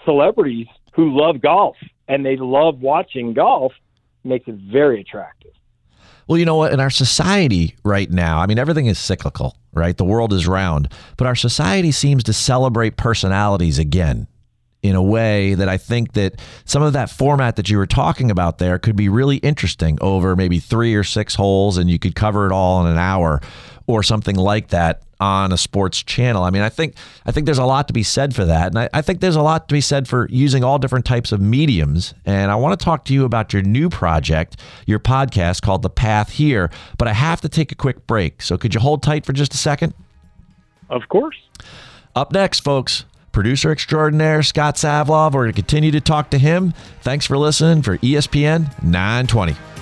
celebrities 0.05 0.67
who 0.95 1.19
love 1.19 1.41
golf 1.41 1.77
and 2.09 2.25
they 2.25 2.37
love 2.37 2.81
watching 2.81 3.33
golf 3.33 3.73
makes 4.25 4.47
it 4.49 4.57
very 4.71 5.01
attractive. 5.01 5.53
Well, 6.27 6.39
you 6.39 6.45
know 6.45 6.57
what? 6.57 6.73
In 6.73 6.81
our 6.81 6.91
society 6.91 7.77
right 7.85 8.11
now, 8.11 8.39
I 8.39 8.47
mean, 8.47 8.59
everything 8.59 8.87
is 8.87 8.99
cyclical, 8.99 9.57
right? 9.73 9.97
The 9.97 10.05
world 10.05 10.33
is 10.33 10.47
round, 10.47 10.89
but 11.17 11.27
our 11.27 11.35
society 11.35 11.93
seems 11.93 12.25
to 12.25 12.33
celebrate 12.33 12.97
personalities 12.97 13.79
again 13.79 14.27
in 14.83 14.95
a 14.95 15.03
way 15.03 15.55
that 15.55 15.69
I 15.69 15.79
think 15.79 16.13
that 16.13 16.41
some 16.67 16.83
of 16.83 16.93
that 16.93 17.09
format 17.09 17.57
that 17.57 17.71
you 17.71 17.79
were 17.79 17.87
talking 17.87 18.31
about 18.31 18.59
there 18.59 18.79
could 18.79 18.97
be 18.97 19.09
really 19.09 19.39
interesting 19.39 19.97
over 20.03 20.37
maybe 20.37 20.59
three 20.59 20.95
or 20.95 21.05
six 21.05 21.35
holes 21.35 21.79
and 21.79 21.89
you 21.91 21.99
could 21.99 22.15
cover 22.15 22.47
it 22.47 22.53
all 22.53 22.85
in 22.85 22.93
an 22.93 22.99
hour 22.99 23.41
or 23.87 24.03
something 24.03 24.37
like 24.37 24.69
that 24.69 25.03
on 25.25 25.53
a 25.53 25.57
sports 25.57 26.03
channel. 26.03 26.43
I 26.43 26.51
mean, 26.51 26.61
I 26.61 26.69
think 26.69 26.97
I 27.25 27.33
think 27.33 27.47
there's 27.47 27.59
a 27.59 27.65
lot 27.65 27.89
to 27.89 27.95
be 27.95 28.03
said 28.03 28.35
for 28.35 28.45
that. 28.45 28.69
And 28.69 28.79
I, 28.79 28.91
I 28.93 29.01
think 29.01 29.21
there's 29.21 29.37
a 29.37 29.43
lot 29.43 29.69
to 29.69 29.75
be 29.75 29.81
said 29.81 30.07
for 30.07 30.29
using 30.31 30.63
all 30.63 30.79
different 30.79 31.07
types 31.07 31.33
of 31.33 31.41
mediums. 31.41 32.13
And 32.27 32.51
I 32.51 32.57
want 32.57 32.79
to 32.79 32.85
talk 32.85 33.07
to 33.07 33.15
you 33.15 33.25
about 33.25 33.53
your 33.53 33.63
new 33.63 33.89
project, 33.89 34.61
your 34.87 34.99
podcast 34.99 35.63
called 35.63 35.81
The 35.83 35.91
Path 35.91 36.31
Here. 36.31 36.71
But 36.99 37.09
I 37.09 37.15
have 37.15 37.41
to 37.41 37.49
take 37.49 37.73
a 37.73 37.75
quick 37.75 38.07
break. 38.07 38.43
So 38.43 38.59
could 38.59 38.75
you 38.75 38.81
hold 38.81 39.03
tight 39.03 39.25
for 39.25 39.33
just 39.33 39.55
a 39.55 39.57
second? 39.57 39.95
Of 40.91 41.09
course. 41.09 41.37
Up 42.15 42.31
next, 42.33 42.61
folks, 42.61 43.07
producer 43.33 43.73
extraordinaire 43.73 44.43
Scott 44.43 44.77
Savlov. 44.77 45.33
We're 45.33 45.45
going 45.45 45.53
to 45.53 45.57
continue 45.57 45.91
to 45.93 46.01
talk 46.03 46.31
to 46.31 46.39
him. 46.39 46.75
Thanks 47.01 47.25
for 47.25 47.39
listening 47.39 47.83
for 47.83 47.97
ESPN 47.99 48.83
920. 48.83 49.74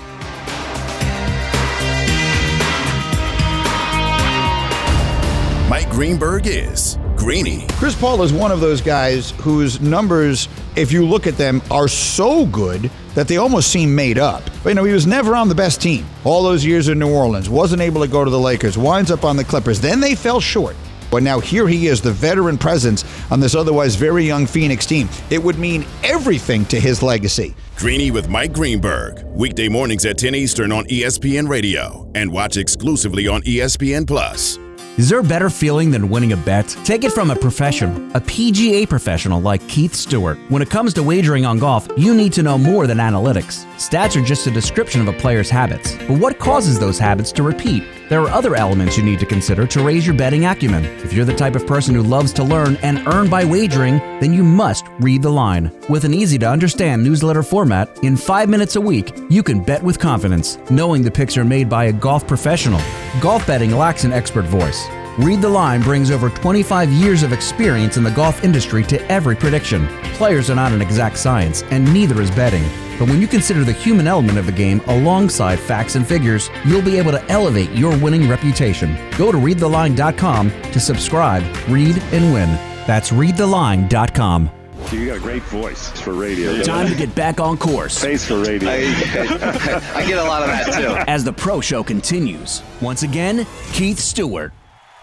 Mike 5.73 5.89
Greenberg 5.89 6.47
is 6.47 6.99
Greeny. 7.17 7.65
Chris 7.79 7.99
Paul 7.99 8.23
is 8.23 8.31
one 8.31 8.53
of 8.53 8.61
those 8.61 8.83
guys 8.83 9.31
whose 9.41 9.81
numbers, 9.81 10.47
if 10.77 10.93
you 10.93 11.07
look 11.07 11.27
at 11.27 11.39
them, 11.39 11.63
are 11.71 11.89
so 11.89 12.45
good 12.45 12.91
that 13.15 13.27
they 13.27 13.39
almost 13.39 13.73
seem 13.73 13.95
made 13.95 14.19
up. 14.19 14.43
But 14.63 14.69
you 14.69 14.75
know, 14.75 14.85
he 14.85 14.93
was 14.93 15.07
never 15.07 15.35
on 15.35 15.49
the 15.49 15.55
best 15.55 15.81
team. 15.81 16.05
All 16.25 16.43
those 16.43 16.63
years 16.63 16.89
in 16.89 16.99
New 16.99 17.11
Orleans, 17.11 17.49
wasn't 17.49 17.81
able 17.81 18.03
to 18.03 18.07
go 18.07 18.23
to 18.23 18.31
the 18.31 18.39
Lakers, 18.39 18.77
winds 18.77 19.11
up 19.11 19.25
on 19.25 19.35
the 19.35 19.45
Clippers. 19.45 19.81
Then 19.81 19.99
they 19.99 20.15
fell 20.15 20.43
short. 20.43 20.77
But 21.11 21.23
now 21.23 21.41
here 21.41 21.67
he 21.67 21.87
is, 21.87 22.03
the 22.03 22.13
veteran 22.13 22.59
presence 22.59 23.03
on 23.31 23.41
this 23.41 23.55
otherwise 23.55 23.95
very 23.95 24.27
young 24.27 24.45
Phoenix 24.45 24.85
team. 24.85 25.09
It 25.31 25.43
would 25.43 25.59
mean 25.59 25.87
everything 26.05 26.67
to 26.67 26.79
his 26.79 27.03
legacy. 27.03 27.55
Greeny 27.77 28.11
with 28.11 28.29
Mike 28.29 28.53
Greenberg. 28.53 29.25
Weekday 29.25 29.71
mornings 29.71 30.05
at 30.05 30.19
10 30.19 30.35
Eastern 30.35 30.71
on 30.71 30.85
ESPN 30.85 31.49
Radio 31.49 32.11
and 32.15 32.31
watch 32.31 32.59
exclusively 32.59 33.27
on 33.27 33.41
ESPN 33.45 34.07
Plus. 34.07 34.59
Is 34.99 35.09
there 35.09 35.21
a 35.21 35.25
better 35.25 35.49
feeling 35.49 35.91
than 35.91 36.11
winning 36.11 36.33
a 36.33 36.37
bet? 36.37 36.69
Take 36.85 37.03
it 37.03 37.13
from 37.13 37.31
a 37.31 37.35
professional, 37.35 37.97
a 38.15 38.21
PGA 38.21 38.87
professional 38.87 39.41
like 39.41 39.67
Keith 39.67 39.95
Stewart. 39.95 40.39
When 40.51 40.61
it 40.61 40.69
comes 40.69 40.93
to 40.95 41.03
wagering 41.03 41.47
on 41.47 41.59
golf, 41.59 41.89
you 41.97 42.15
need 42.15 42.35
to 42.35 42.43
know 42.43 42.59
more 42.59 42.87
than 42.87 42.99
analytics. 42.99 43.65
Stats 43.77 44.21
are 44.21 44.25
just 44.25 44.47
a 44.47 44.51
description 44.51 45.01
of 45.01 45.09
a 45.09 45.15
player's 45.15 45.49
habits. 45.49 45.95
But 46.07 46.19
what 46.19 46.39
causes 46.39 46.79
those 46.79 46.99
habits 46.99 47.33
to 47.33 47.43
repeat? 47.43 47.85
There 48.13 48.21
are 48.21 48.29
other 48.29 48.55
elements 48.57 48.99
you 48.99 49.03
need 49.03 49.21
to 49.21 49.25
consider 49.25 49.67
to 49.67 49.83
raise 49.83 50.07
your 50.07 50.15
betting 50.15 50.45
acumen. 50.45 50.85
If 51.03 51.15
you're 51.15 51.25
the 51.25 51.35
type 51.35 51.57
of 51.57 51.67
person 51.67 51.95
who 51.95 52.03
loves 52.03 52.31
to 52.35 52.45
learn 52.45 52.77
and 52.83 52.99
earn 53.09 53.31
by 53.31 53.43
wagering, 53.43 53.97
then 54.21 54.35
you 54.35 54.45
must 54.45 54.85
read 55.01 55.23
the 55.23 55.31
line. 55.31 55.73
With 55.89 56.05
an 56.05 56.13
easy 56.13 56.37
to 56.41 56.47
understand 56.47 57.03
newsletter 57.03 57.43
format, 57.43 57.89
in 58.05 58.19
five 58.19 58.51
minutes 58.51 58.77
a 58.77 58.81
week, 58.83 59.19
you 59.31 59.43
can 59.43 59.65
bet 59.65 59.83
with 59.83 59.99
confidence, 59.99 60.59
knowing 60.69 61.01
the 61.01 61.11
picks 61.11 61.39
are 61.39 61.45
made 61.45 61.71
by 61.71 61.85
a 61.85 61.93
golf 61.95 62.27
professional. 62.29 62.83
Golf 63.19 63.47
betting 63.47 63.71
lacks 63.71 64.05
an 64.05 64.13
expert 64.13 64.45
voice. 64.45 64.87
Read 65.19 65.41
the 65.41 65.49
Line 65.49 65.81
brings 65.81 66.11
over 66.11 66.29
25 66.29 66.91
years 66.91 67.23
of 67.23 67.33
experience 67.33 67.97
in 67.97 68.05
the 68.05 68.11
golf 68.11 68.45
industry 68.45 68.85
to 68.85 69.01
every 69.11 69.37
prediction. 69.37 69.87
Players 70.17 70.51
are 70.51 70.55
not 70.55 70.73
an 70.73 70.83
exact 70.83 71.17
science, 71.17 71.63
and 71.71 71.91
neither 71.95 72.21
is 72.21 72.31
betting. 72.31 72.65
But 73.03 73.09
when 73.09 73.21
you 73.21 73.27
consider 73.27 73.65
the 73.65 73.73
human 73.73 74.07
element 74.07 74.39
of 74.39 74.47
the 74.47 74.53
game 74.53 74.81
alongside 74.87 75.59
facts 75.59 75.97
and 75.97 76.07
figures, 76.07 76.51
you'll 76.65 76.83
be 76.83 76.99
able 76.99 77.11
to 77.11 77.21
elevate 77.29 77.73
your 77.73 77.99
winning 77.99 78.29
reputation. 78.29 78.97
Go 79.19 79.33
to 79.33 79.39
readtheline.com 79.39 80.51
to 80.71 80.79
subscribe, 80.79 81.43
read, 81.69 81.99
and 82.13 82.33
win. 82.33 82.49
That's 82.87 83.11
readtheline.com. 83.11 84.51
You 84.93 85.07
got 85.07 85.17
a 85.17 85.21
great 85.21 85.43
voice 85.43 85.91
for 86.01 86.13
radio. 86.13 86.63
Time 86.63 86.87
to 86.87 86.95
get 86.95 87.13
back 87.17 87.41
on 87.41 87.59
course. 87.59 88.01
Face 88.01 88.25
for 88.25 88.41
radio. 88.41 88.71
I 88.71 90.05
get 90.07 90.19
a 90.19 90.23
lot 90.23 90.43
of 90.43 90.49
that 90.51 90.67
too. 90.73 91.11
As 91.11 91.25
the 91.25 91.33
pro 91.33 91.61
show 91.61 91.83
continues, 91.83 92.63
once 92.81 93.03
again, 93.03 93.49
Keith 93.73 93.99
Stewart. 93.99 94.53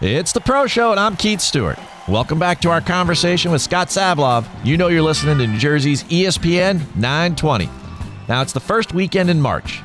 It's 0.00 0.32
the 0.32 0.40
Pro 0.40 0.66
Show, 0.66 0.92
and 0.92 0.98
I'm 0.98 1.16
Keith 1.16 1.42
Stewart. 1.42 1.78
Welcome 2.08 2.38
back 2.38 2.62
to 2.62 2.70
our 2.70 2.80
conversation 2.80 3.52
with 3.52 3.60
Scott 3.60 3.88
Savlov. 3.88 4.46
You 4.64 4.78
know 4.78 4.88
you're 4.88 5.02
listening 5.02 5.36
to 5.36 5.46
New 5.46 5.58
Jersey's 5.58 6.02
ESPN 6.04 6.78
920. 6.96 7.68
Now, 8.30 8.42
it's 8.42 8.52
the 8.52 8.60
first 8.60 8.94
weekend 8.94 9.28
in 9.28 9.40
March. 9.40 9.80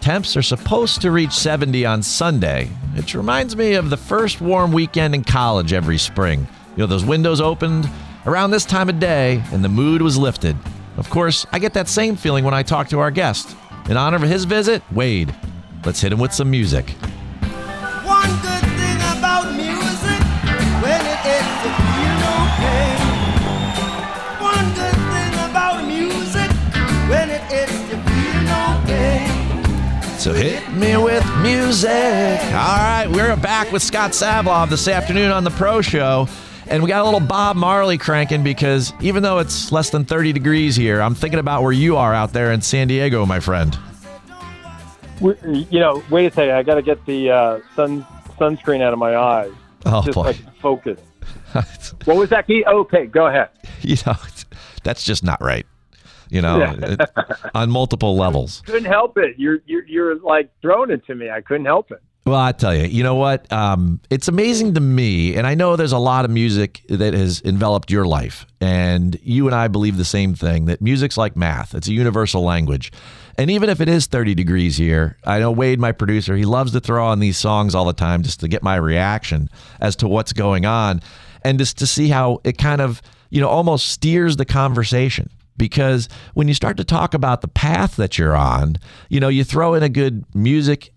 Temps 0.00 0.34
are 0.34 0.40
supposed 0.40 1.02
to 1.02 1.10
reach 1.10 1.32
70 1.32 1.84
on 1.84 2.02
Sunday, 2.02 2.70
which 2.94 3.14
reminds 3.14 3.54
me 3.54 3.74
of 3.74 3.90
the 3.90 3.96
first 3.98 4.40
warm 4.40 4.72
weekend 4.72 5.14
in 5.14 5.22
college 5.22 5.74
every 5.74 5.98
spring. 5.98 6.48
You 6.76 6.78
know, 6.78 6.86
those 6.86 7.04
windows 7.04 7.42
opened 7.42 7.90
around 8.24 8.52
this 8.52 8.64
time 8.64 8.88
of 8.88 8.98
day, 9.00 9.44
and 9.52 9.62
the 9.62 9.68
mood 9.68 10.00
was 10.00 10.16
lifted. 10.16 10.56
Of 10.96 11.10
course, 11.10 11.44
I 11.52 11.58
get 11.58 11.74
that 11.74 11.88
same 11.88 12.16
feeling 12.16 12.42
when 12.42 12.54
I 12.54 12.62
talk 12.62 12.88
to 12.88 13.00
our 13.00 13.10
guest. 13.10 13.54
In 13.90 13.98
honor 13.98 14.16
of 14.16 14.22
his 14.22 14.46
visit, 14.46 14.82
Wade. 14.92 15.34
Let's 15.84 16.00
hit 16.00 16.10
him 16.10 16.20
with 16.20 16.32
some 16.32 16.50
music. 16.50 16.94
So 30.20 30.34
hit 30.34 30.70
me 30.74 30.98
with 30.98 31.24
music. 31.40 31.88
All 31.88 32.76
right, 32.76 33.06
we're 33.10 33.34
back 33.36 33.72
with 33.72 33.82
Scott 33.82 34.10
Savlov 34.10 34.68
this 34.68 34.86
afternoon 34.86 35.30
on 35.30 35.44
the 35.44 35.50
Pro 35.50 35.80
Show. 35.80 36.28
And 36.66 36.82
we 36.82 36.90
got 36.90 37.00
a 37.00 37.04
little 37.04 37.26
Bob 37.26 37.56
Marley 37.56 37.96
cranking 37.96 38.42
because 38.42 38.92
even 39.00 39.22
though 39.22 39.38
it's 39.38 39.72
less 39.72 39.88
than 39.88 40.04
30 40.04 40.34
degrees 40.34 40.76
here, 40.76 41.00
I'm 41.00 41.14
thinking 41.14 41.38
about 41.38 41.62
where 41.62 41.72
you 41.72 41.96
are 41.96 42.12
out 42.12 42.34
there 42.34 42.52
in 42.52 42.60
San 42.60 42.88
Diego, 42.88 43.24
my 43.24 43.40
friend. 43.40 43.78
You 45.22 45.80
know, 45.80 46.02
wait 46.10 46.26
a 46.26 46.30
second. 46.30 46.54
I 46.54 46.64
got 46.64 46.74
to 46.74 46.82
get 46.82 47.06
the 47.06 47.30
uh, 47.30 47.60
sun 47.74 48.02
sunscreen 48.38 48.82
out 48.82 48.92
of 48.92 48.98
my 48.98 49.16
eyes. 49.16 49.52
Oh, 49.86 50.02
just 50.02 50.16
boy. 50.16 50.34
can 50.34 50.52
focus. 50.60 51.00
what 52.04 52.18
was 52.18 52.28
that 52.28 52.46
key? 52.46 52.62
Okay, 52.66 53.06
go 53.06 53.28
ahead. 53.28 53.48
You 53.80 53.96
know, 54.04 54.16
that's 54.84 55.02
just 55.02 55.24
not 55.24 55.40
right. 55.40 55.64
You 56.30 56.42
know, 56.42 56.74
it- 56.78 57.00
on 57.54 57.70
multiple 57.70 58.16
levels. 58.16 58.62
Couldn't 58.66 58.84
help 58.84 59.18
it. 59.18 59.34
You're 59.38 59.58
you're 59.66 59.86
you're 59.86 60.18
like 60.20 60.50
throwing 60.62 60.90
it 60.90 61.04
to 61.06 61.14
me. 61.14 61.30
I 61.30 61.40
couldn't 61.40 61.66
help 61.66 61.90
it. 61.90 62.02
Well, 62.26 62.38
I 62.38 62.52
tell 62.52 62.74
you, 62.74 62.84
you 62.84 63.02
know 63.02 63.14
what? 63.14 63.50
Um, 63.50 63.98
it's 64.10 64.28
amazing 64.28 64.74
to 64.74 64.80
me, 64.80 65.34
and 65.36 65.46
I 65.46 65.54
know 65.54 65.74
there's 65.74 65.90
a 65.90 65.98
lot 65.98 66.24
of 66.26 66.30
music 66.30 66.82
that 66.90 67.14
has 67.14 67.40
enveloped 67.42 67.90
your 67.90 68.04
life, 68.06 68.46
and 68.60 69.18
you 69.22 69.46
and 69.46 69.54
I 69.54 69.68
believe 69.68 69.96
the 69.96 70.04
same 70.04 70.34
thing 70.34 70.66
that 70.66 70.80
music's 70.82 71.16
like 71.16 71.34
math, 71.34 71.74
it's 71.74 71.88
a 71.88 71.92
universal 71.92 72.42
language. 72.44 72.92
And 73.38 73.50
even 73.50 73.70
if 73.70 73.80
it 73.80 73.88
is 73.88 74.06
30 74.06 74.34
degrees 74.34 74.76
here, 74.76 75.16
I 75.24 75.38
know 75.38 75.50
Wade, 75.50 75.80
my 75.80 75.92
producer, 75.92 76.36
he 76.36 76.44
loves 76.44 76.72
to 76.72 76.80
throw 76.80 77.06
on 77.06 77.20
these 77.20 77.38
songs 77.38 77.74
all 77.74 77.86
the 77.86 77.94
time 77.94 78.22
just 78.22 78.40
to 78.40 78.48
get 78.48 78.62
my 78.62 78.76
reaction 78.76 79.48
as 79.80 79.96
to 79.96 80.06
what's 80.08 80.34
going 80.34 80.66
on 80.66 81.00
and 81.42 81.58
just 81.58 81.78
to 81.78 81.86
see 81.86 82.08
how 82.08 82.40
it 82.44 82.58
kind 82.58 82.82
of, 82.82 83.00
you 83.30 83.40
know, 83.40 83.48
almost 83.48 83.88
steers 83.88 84.36
the 84.36 84.44
conversation 84.44 85.30
because 85.60 86.08
when 86.32 86.48
you 86.48 86.54
start 86.54 86.78
to 86.78 86.84
talk 86.84 87.12
about 87.12 87.42
the 87.42 87.48
path 87.48 87.96
that 87.96 88.18
you're 88.18 88.34
on, 88.34 88.76
you 89.10 89.20
know, 89.20 89.28
you 89.28 89.44
throw 89.44 89.74
in 89.74 89.82
a 89.82 89.90
good 89.90 90.24
music 90.34 90.92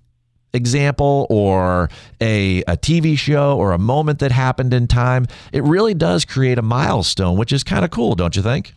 example 0.53 1.27
or 1.29 1.89
a, 2.21 2.61
a 2.61 2.77
TV 2.77 3.17
show 3.17 3.57
or 3.57 3.73
a 3.73 3.77
moment 3.77 4.19
that 4.19 4.31
happened 4.31 4.73
in 4.73 4.87
time, 4.87 5.27
it 5.51 5.63
really 5.63 5.93
does 5.93 6.23
create 6.23 6.57
a 6.57 6.61
milestone, 6.61 7.37
which 7.37 7.51
is 7.51 7.61
kind 7.61 7.83
of 7.83 7.91
cool, 7.91 8.15
don't 8.15 8.37
you 8.37 8.41
think? 8.41 8.73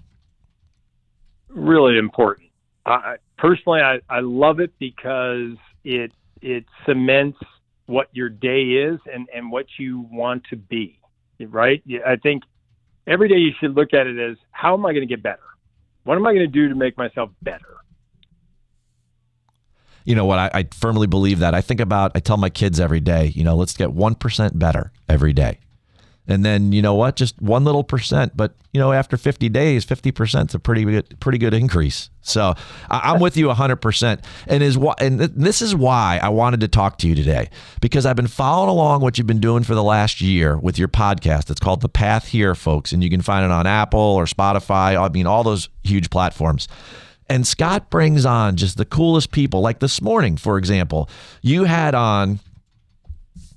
Really 1.49 1.97
important. 1.99 2.51
I, 2.85 3.17
personally, 3.39 3.81
I, 3.81 4.01
I 4.11 4.21
love 4.21 4.59
it 4.61 4.73
because 4.79 5.57
it 5.85 6.13
it 6.43 6.65
cements 6.85 7.39
what 7.87 8.09
your 8.13 8.29
day 8.29 8.63
is 8.63 8.99
and 9.13 9.29
and 9.35 9.51
what 9.51 9.67
you 9.79 10.07
want 10.11 10.45
to 10.51 10.57
be. 10.57 10.99
Right? 11.41 11.83
I 12.05 12.17
think 12.17 12.43
every 13.07 13.29
day 13.29 13.37
you 13.37 13.53
should 13.61 13.75
look 13.75 13.95
at 13.95 14.07
it 14.07 14.19
as 14.19 14.37
how 14.51 14.75
am 14.75 14.85
I 14.85 14.93
going 14.93 15.07
to 15.07 15.13
get 15.13 15.23
better? 15.23 15.41
What 16.07 16.17
am 16.17 16.25
I 16.25 16.33
going 16.35 16.47
to 16.47 16.47
do 16.47 16.69
to 16.69 16.77
make 16.77 16.97
myself 16.97 17.31
better? 17.43 17.75
You 20.05 20.15
know 20.15 20.25
what? 20.25 20.39
I, 20.39 20.51
I 20.55 20.69
firmly 20.73 21.09
believe 21.09 21.41
that. 21.41 21.53
I 21.53 21.61
think 21.61 21.81
about, 21.81 22.13
I 22.15 22.21
tell 22.21 22.37
my 22.37 22.49
kids 22.49 22.79
every 22.79 23.01
day, 23.01 23.33
you 23.35 23.43
know, 23.43 23.57
let's 23.57 23.77
get 23.77 23.89
1% 23.89 24.57
better 24.57 24.93
every 25.09 25.33
day. 25.33 25.59
And 26.29 26.45
then, 26.45 26.73
you 26.73 26.83
know 26.83 26.95
what? 26.95 27.17
Just 27.17 27.41
one 27.41 27.65
little 27.65 27.85
percent. 27.85 28.37
But, 28.37 28.55
you 28.73 28.81
know, 28.81 28.93
after 28.93 29.17
50 29.17 29.49
days, 29.49 29.87
50% 29.87 30.49
is 30.49 30.55
a 30.55 30.59
pretty 30.59 30.85
good, 30.85 31.21
pretty 31.21 31.39
good 31.39 31.55
increase. 31.55 32.11
So 32.23 32.55
I, 32.91 33.13
I'm 33.13 33.21
with 33.21 33.37
you 33.37 33.47
100%. 33.47 34.25
And 34.49 34.63
is 34.63 34.77
why, 34.77 34.95
and 34.99 35.21
this 35.21 35.63
is 35.63 35.75
why 35.75 36.19
I 36.23 36.29
wanted 36.31 36.61
to 36.61 36.69
talk 36.69 36.99
to 36.99 37.09
you 37.09 37.15
today 37.15 37.49
because 37.81 38.05
I've 38.05 38.17
been 38.17 38.27
following 38.27 38.71
along 38.71 39.03
what 39.03 39.19
you've 39.19 39.27
been 39.27 39.41
doing 39.41 39.63
for 39.63 39.75
the 39.75 39.85
last 39.85 40.21
year 40.21 40.59
with 40.59 40.79
your 40.79 40.89
podcast. 40.89 41.51
It's 41.51 41.61
called 41.61 41.81
The 41.81 41.89
Path 41.89 42.29
Here, 42.29 42.55
folks. 42.55 42.93
And 42.93 43.05
you 43.05 43.11
can 43.11 43.23
find 43.23 43.45
it 43.45 43.53
on 43.53 43.67
Apple 43.67 44.01
or 44.01 44.25
Spotify. 44.25 45.01
I 45.01 45.09
mean, 45.11 45.27
all 45.27 45.45
those 45.45 45.69
huge 45.85 46.11
platforms. 46.11 46.67
And 47.29 47.47
Scott 47.47 47.91
brings 47.91 48.25
on 48.25 48.57
just 48.57 48.77
the 48.77 48.85
coolest 48.85 49.33
people. 49.33 49.61
Like 49.61 49.81
this 49.81 50.01
morning, 50.01 50.37
for 50.37 50.59
example, 50.59 51.09
you 51.43 51.65
had 51.65 51.95
on, 51.95 52.41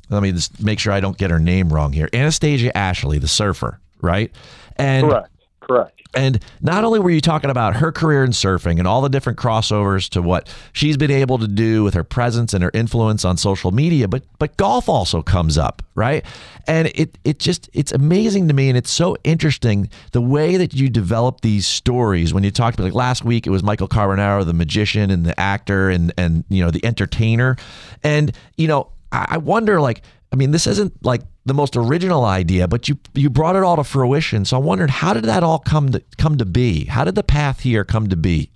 let 0.09 0.21
me 0.23 0.31
just 0.31 0.61
make 0.61 0.79
sure 0.79 0.93
I 0.93 0.99
don't 0.99 1.17
get 1.17 1.31
her 1.31 1.39
name 1.39 1.71
wrong 1.71 1.93
here 1.93 2.09
Anastasia 2.13 2.75
Ashley, 2.77 3.19
the 3.19 3.27
surfer, 3.27 3.79
right? 4.01 4.31
And 4.77 5.09
Correct. 5.09 5.29
Correct. 5.61 6.01
and 6.15 6.43
not 6.61 6.83
only 6.83 6.99
were 6.99 7.11
you 7.11 7.21
talking 7.21 7.51
about 7.51 7.75
her 7.75 7.91
career 7.91 8.23
in 8.23 8.31
surfing 8.31 8.79
and 8.79 8.87
all 8.87 9.01
the 9.01 9.09
different 9.09 9.37
crossovers 9.37 10.09
to 10.09 10.21
what 10.21 10.49
she's 10.73 10.97
been 10.97 11.11
able 11.11 11.37
to 11.37 11.47
do 11.47 11.83
with 11.83 11.93
her 11.93 12.03
presence 12.03 12.55
and 12.55 12.63
her 12.63 12.71
influence 12.73 13.23
on 13.23 13.37
social 13.37 13.69
media, 13.71 14.07
but 14.07 14.23
but 14.39 14.57
golf 14.57 14.89
also 14.89 15.21
comes 15.21 15.59
up, 15.59 15.83
right? 15.93 16.25
And 16.65 16.87
it 16.95 17.19
it 17.23 17.37
just 17.37 17.69
it's 17.73 17.91
amazing 17.91 18.47
to 18.47 18.55
me 18.55 18.69
and 18.69 18.77
it's 18.79 18.89
so 18.89 19.15
interesting 19.23 19.89
the 20.11 20.21
way 20.21 20.57
that 20.57 20.73
you 20.73 20.89
develop 20.89 21.41
these 21.41 21.67
stories 21.67 22.33
when 22.33 22.43
you 22.43 22.49
talked 22.49 22.79
about 22.79 22.85
like 22.85 22.95
last 22.95 23.23
week 23.23 23.45
it 23.45 23.51
was 23.51 23.61
Michael 23.61 23.87
Carbonaro, 23.87 24.43
the 24.43 24.53
magician 24.53 25.11
and 25.11 25.23
the 25.23 25.39
actor 25.39 25.91
and 25.91 26.11
and 26.17 26.45
you 26.49 26.63
know 26.63 26.71
the 26.71 26.83
entertainer. 26.83 27.57
And 28.03 28.31
you 28.57 28.67
know, 28.67 28.89
I 29.11 29.37
wonder 29.37 29.81
like 29.81 30.01
I 30.31 30.35
mean, 30.35 30.51
this 30.51 30.67
isn't 30.67 31.03
like 31.03 31.21
the 31.45 31.53
most 31.53 31.75
original 31.75 32.25
idea, 32.25 32.67
but 32.67 32.87
you 32.87 32.97
you 33.15 33.29
brought 33.29 33.55
it 33.55 33.63
all 33.63 33.75
to 33.77 33.83
fruition. 33.83 34.45
So 34.45 34.57
I 34.57 34.59
wondered 34.59 34.89
how 34.89 35.13
did 35.13 35.25
that 35.25 35.43
all 35.43 35.59
come 35.59 35.91
to 35.91 36.03
come 36.17 36.37
to 36.37 36.45
be? 36.45 36.85
How 36.85 37.03
did 37.03 37.15
the 37.15 37.23
path 37.23 37.61
here 37.61 37.83
come 37.83 38.07
to 38.09 38.15
be? 38.15 38.51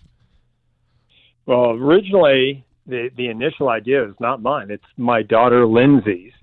Well, 1.46 1.72
originally 1.72 2.66
the 2.86 3.10
the 3.16 3.30
initial 3.30 3.70
idea 3.70 4.08
is 4.08 4.14
not 4.20 4.42
mine. 4.42 4.70
It's 4.70 4.84
my 4.98 5.24
daughter 5.24 5.66
Lindsay's. 5.66 6.34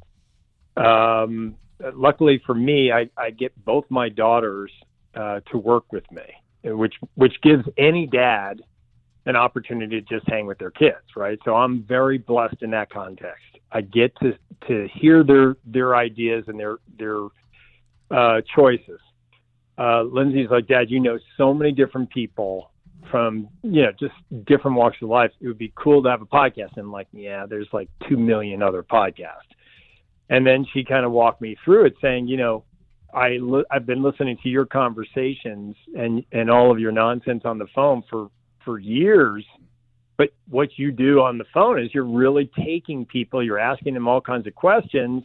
Um, 0.76 1.56
luckily 1.94 2.42
for 2.44 2.54
me, 2.54 2.90
I, 2.92 3.08
I 3.16 3.30
get 3.30 3.52
both 3.64 3.84
my 3.88 4.08
daughters 4.08 4.72
uh, 5.14 5.40
to 5.50 5.58
work 5.58 5.92
with 5.92 6.10
me, 6.10 6.22
which 6.64 6.94
which 7.14 7.40
gives 7.42 7.64
any 7.78 8.06
dad 8.06 8.62
an 9.26 9.36
opportunity 9.36 10.00
to 10.00 10.06
just 10.06 10.28
hang 10.28 10.46
with 10.46 10.58
their 10.58 10.70
kids, 10.70 11.14
right? 11.14 11.38
So 11.44 11.54
I'm 11.54 11.84
very 11.84 12.18
blessed 12.18 12.62
in 12.62 12.70
that 12.70 12.90
context. 12.90 13.49
I 13.72 13.82
get 13.82 14.14
to 14.16 14.32
to 14.68 14.88
hear 14.94 15.24
their 15.24 15.56
their 15.64 15.96
ideas 15.96 16.44
and 16.48 16.58
their 16.58 16.78
their 16.98 17.26
uh, 18.10 18.40
choices. 18.54 19.00
Uh, 19.78 20.02
Lindsay's 20.02 20.50
like, 20.50 20.66
Dad, 20.66 20.90
you 20.90 21.00
know 21.00 21.18
so 21.36 21.54
many 21.54 21.72
different 21.72 22.10
people 22.10 22.70
from 23.10 23.48
you 23.62 23.82
know 23.82 23.92
just 23.98 24.14
different 24.46 24.76
walks 24.76 24.98
of 25.02 25.08
life. 25.08 25.30
It 25.40 25.46
would 25.46 25.58
be 25.58 25.72
cool 25.76 26.02
to 26.02 26.08
have 26.10 26.22
a 26.22 26.26
podcast. 26.26 26.76
And 26.76 26.86
I'm 26.86 26.92
like, 26.92 27.08
yeah, 27.12 27.46
there's 27.46 27.68
like 27.72 27.88
two 28.08 28.16
million 28.16 28.62
other 28.62 28.82
podcasts. 28.82 29.50
And 30.28 30.46
then 30.46 30.64
she 30.72 30.84
kind 30.84 31.04
of 31.04 31.12
walked 31.12 31.40
me 31.40 31.56
through 31.64 31.86
it, 31.86 31.94
saying, 32.00 32.28
you 32.28 32.36
know, 32.36 32.64
I 33.12 33.38
li- 33.40 33.64
I've 33.70 33.86
been 33.86 34.02
listening 34.02 34.38
to 34.42 34.48
your 34.48 34.66
conversations 34.66 35.74
and 35.96 36.24
and 36.32 36.50
all 36.50 36.70
of 36.70 36.78
your 36.78 36.92
nonsense 36.92 37.42
on 37.44 37.58
the 37.58 37.66
phone 37.74 38.02
for 38.08 38.30
for 38.64 38.78
years. 38.78 39.44
But 40.20 40.34
what 40.50 40.68
you 40.76 40.92
do 40.92 41.22
on 41.22 41.38
the 41.38 41.46
phone 41.54 41.82
is 41.82 41.94
you're 41.94 42.04
really 42.04 42.50
taking 42.62 43.06
people, 43.06 43.42
you're 43.42 43.58
asking 43.58 43.94
them 43.94 44.06
all 44.06 44.20
kinds 44.20 44.46
of 44.46 44.54
questions, 44.54 45.24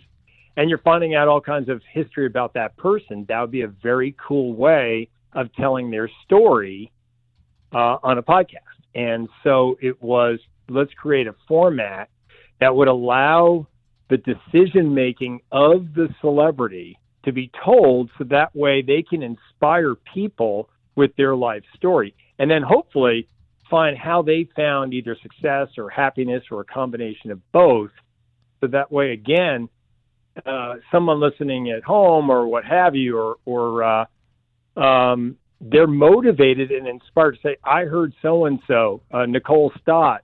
and 0.56 0.70
you're 0.70 0.80
finding 0.86 1.16
out 1.16 1.28
all 1.28 1.41
kinds 1.41 1.68
of 1.68 1.82
history 1.91 2.28
about 2.28 2.54
that 2.54 2.78
person. 2.78 3.26
That 3.28 3.41
would 3.41 3.52
be 3.52 3.64
a 3.64 3.68
very 3.68 4.16
cool 4.26 4.54
way 4.54 5.10
of 5.34 5.54
telling 5.56 5.91
their 5.91 6.10
story 6.24 6.93
uh, 7.74 7.98
on 8.04 8.20
a 8.20 8.24
podcast. 8.24 8.80
And 8.96 9.28
so 9.43 9.78
it 9.82 10.02
was 10.02 10.39
let's 10.70 10.93
create 10.93 11.28
a 11.28 11.36
format 11.46 12.08
that 12.62 12.74
would 12.74 12.88
allow 12.88 13.68
the 14.10 14.16
decision 14.16 14.93
making 14.93 15.41
of 15.52 15.93
the 15.93 16.08
celebrity 16.22 16.98
to 17.26 17.34
be 17.34 17.52
told 17.66 18.12
so 18.18 18.24
that 18.30 18.56
way 18.56 18.82
they 18.82 19.02
can 19.02 19.24
inspire 19.24 19.96
people 20.14 20.70
with 20.96 21.14
their 21.18 21.36
life 21.36 21.64
story. 21.76 22.16
And 22.39 22.50
then 22.50 22.62
hopefully 22.62 23.28
find 23.70 23.97
how 23.97 24.22
they 24.22 24.47
found 24.55 24.93
either 24.93 25.18
success 25.22 25.70
or 25.78 25.89
happiness 25.89 26.43
or 26.51 26.61
a 26.61 26.66
combination 26.66 27.32
of 27.32 27.39
both. 27.51 27.91
So 28.61 28.68
that 28.68 28.91
way, 28.91 29.11
again, 29.11 29.70
uh, 30.45 30.76
someone 30.91 31.20
listening 31.20 31.72
at 31.72 31.84
home 31.84 32.30
or 32.30 32.47
what 32.47 32.66
have 32.66 32.95
you, 32.95 33.18
or, 33.18 33.38
or 33.45 33.84
uh, 33.84 34.05
um, 34.80 35.38
they're 35.61 35.88
motivated 35.88 36.72
and 36.72 36.88
inspired 36.88 37.34
to 37.34 37.41
say, 37.41 37.57
I 37.63 37.84
heard 37.84 38.13
so 38.22 38.45
and 38.45 38.59
so, 38.68 39.01
Nicole 39.28 39.72
Stott, 39.82 40.22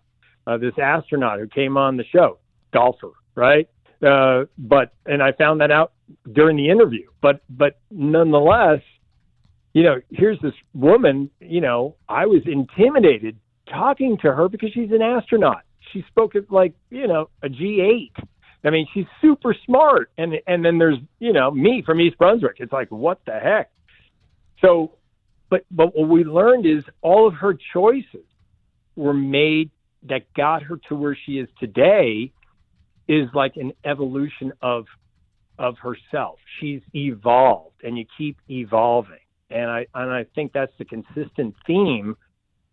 uh, 0.47 0.57
this 0.57 0.73
astronaut 0.81 1.39
who 1.39 1.47
came 1.47 1.77
on 1.77 1.97
the 1.97 2.03
show, 2.11 2.39
golfer, 2.73 3.11
right? 3.35 3.69
Uh, 4.05 4.45
but 4.57 4.93
and 5.05 5.21
I 5.21 5.31
found 5.33 5.61
that 5.61 5.71
out 5.71 5.93
during 6.31 6.57
the 6.57 6.69
interview. 6.69 7.07
But 7.21 7.41
but 7.49 7.79
nonetheless, 7.91 8.81
you 9.73 9.83
know, 9.83 10.01
here's 10.09 10.39
this 10.41 10.53
woman. 10.73 11.29
You 11.39 11.61
know, 11.61 11.95
I 12.09 12.25
was 12.25 12.41
intimidated 12.45 13.37
talking 13.69 14.17
to 14.21 14.31
her 14.33 14.49
because 14.49 14.71
she's 14.73 14.91
an 14.91 15.01
astronaut. 15.01 15.63
She 15.93 16.03
spoke 16.07 16.35
at 16.35 16.51
like 16.51 16.73
you 16.89 17.07
know 17.07 17.29
a 17.41 17.49
G8. 17.49 18.11
I 18.63 18.69
mean, 18.69 18.87
she's 18.93 19.05
super 19.21 19.55
smart. 19.65 20.11
And 20.17 20.35
and 20.47 20.63
then 20.63 20.77
there's 20.77 20.97
you 21.19 21.33
know 21.33 21.51
me 21.51 21.83
from 21.85 21.99
East 22.01 22.17
Brunswick. 22.17 22.57
It's 22.59 22.73
like 22.73 22.89
what 22.89 23.21
the 23.25 23.39
heck. 23.39 23.71
So, 24.61 24.91
but 25.49 25.65
but 25.71 25.95
what 25.95 26.09
we 26.09 26.23
learned 26.23 26.65
is 26.65 26.83
all 27.01 27.27
of 27.27 27.35
her 27.35 27.57
choices 27.73 28.25
were 28.95 29.13
made 29.13 29.71
that 30.03 30.33
got 30.33 30.63
her 30.63 30.77
to 30.89 30.95
where 30.95 31.17
she 31.25 31.33
is 31.33 31.47
today 31.59 32.31
is 33.07 33.29
like 33.33 33.55
an 33.55 33.71
evolution 33.85 34.51
of 34.61 34.85
of 35.57 35.77
herself. 35.77 36.39
She's 36.59 36.81
evolved 36.93 37.83
and 37.83 37.97
you 37.97 38.05
keep 38.17 38.37
evolving. 38.49 39.20
And 39.51 39.69
I 39.69 39.85
and 39.93 40.11
I 40.11 40.25
think 40.35 40.53
that's 40.53 40.71
the 40.77 40.85
consistent 40.85 41.55
theme 41.67 42.15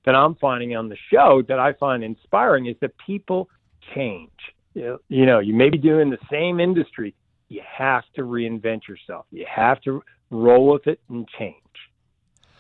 that 0.05 0.14
I'm 0.14 0.37
finding 0.37 0.76
on 0.76 0.89
the 0.89 0.97
show 1.12 1.43
that 1.49 1.59
I 1.59 1.72
find 1.74 2.05
inspiring 2.05 2.66
is 2.66 2.76
that 2.81 2.93
people 3.05 3.49
change. 3.95 4.31
You 4.74 4.99
know, 5.09 5.41
you 5.41 5.55
may 5.55 5.70
be 5.70 5.79
doing 5.79 6.11
the 6.11 6.18
same 6.31 6.61
industry. 6.61 7.14
You 7.49 7.62
have 7.66 8.05
to 8.14 8.22
reinvent 8.22 8.87
yourself. 8.87 9.26
You 9.33 9.45
have 9.53 9.81
to 9.83 10.03
roll 10.31 10.68
with 10.72 10.87
it 10.87 11.01
and 11.09 11.26
change. 11.39 11.55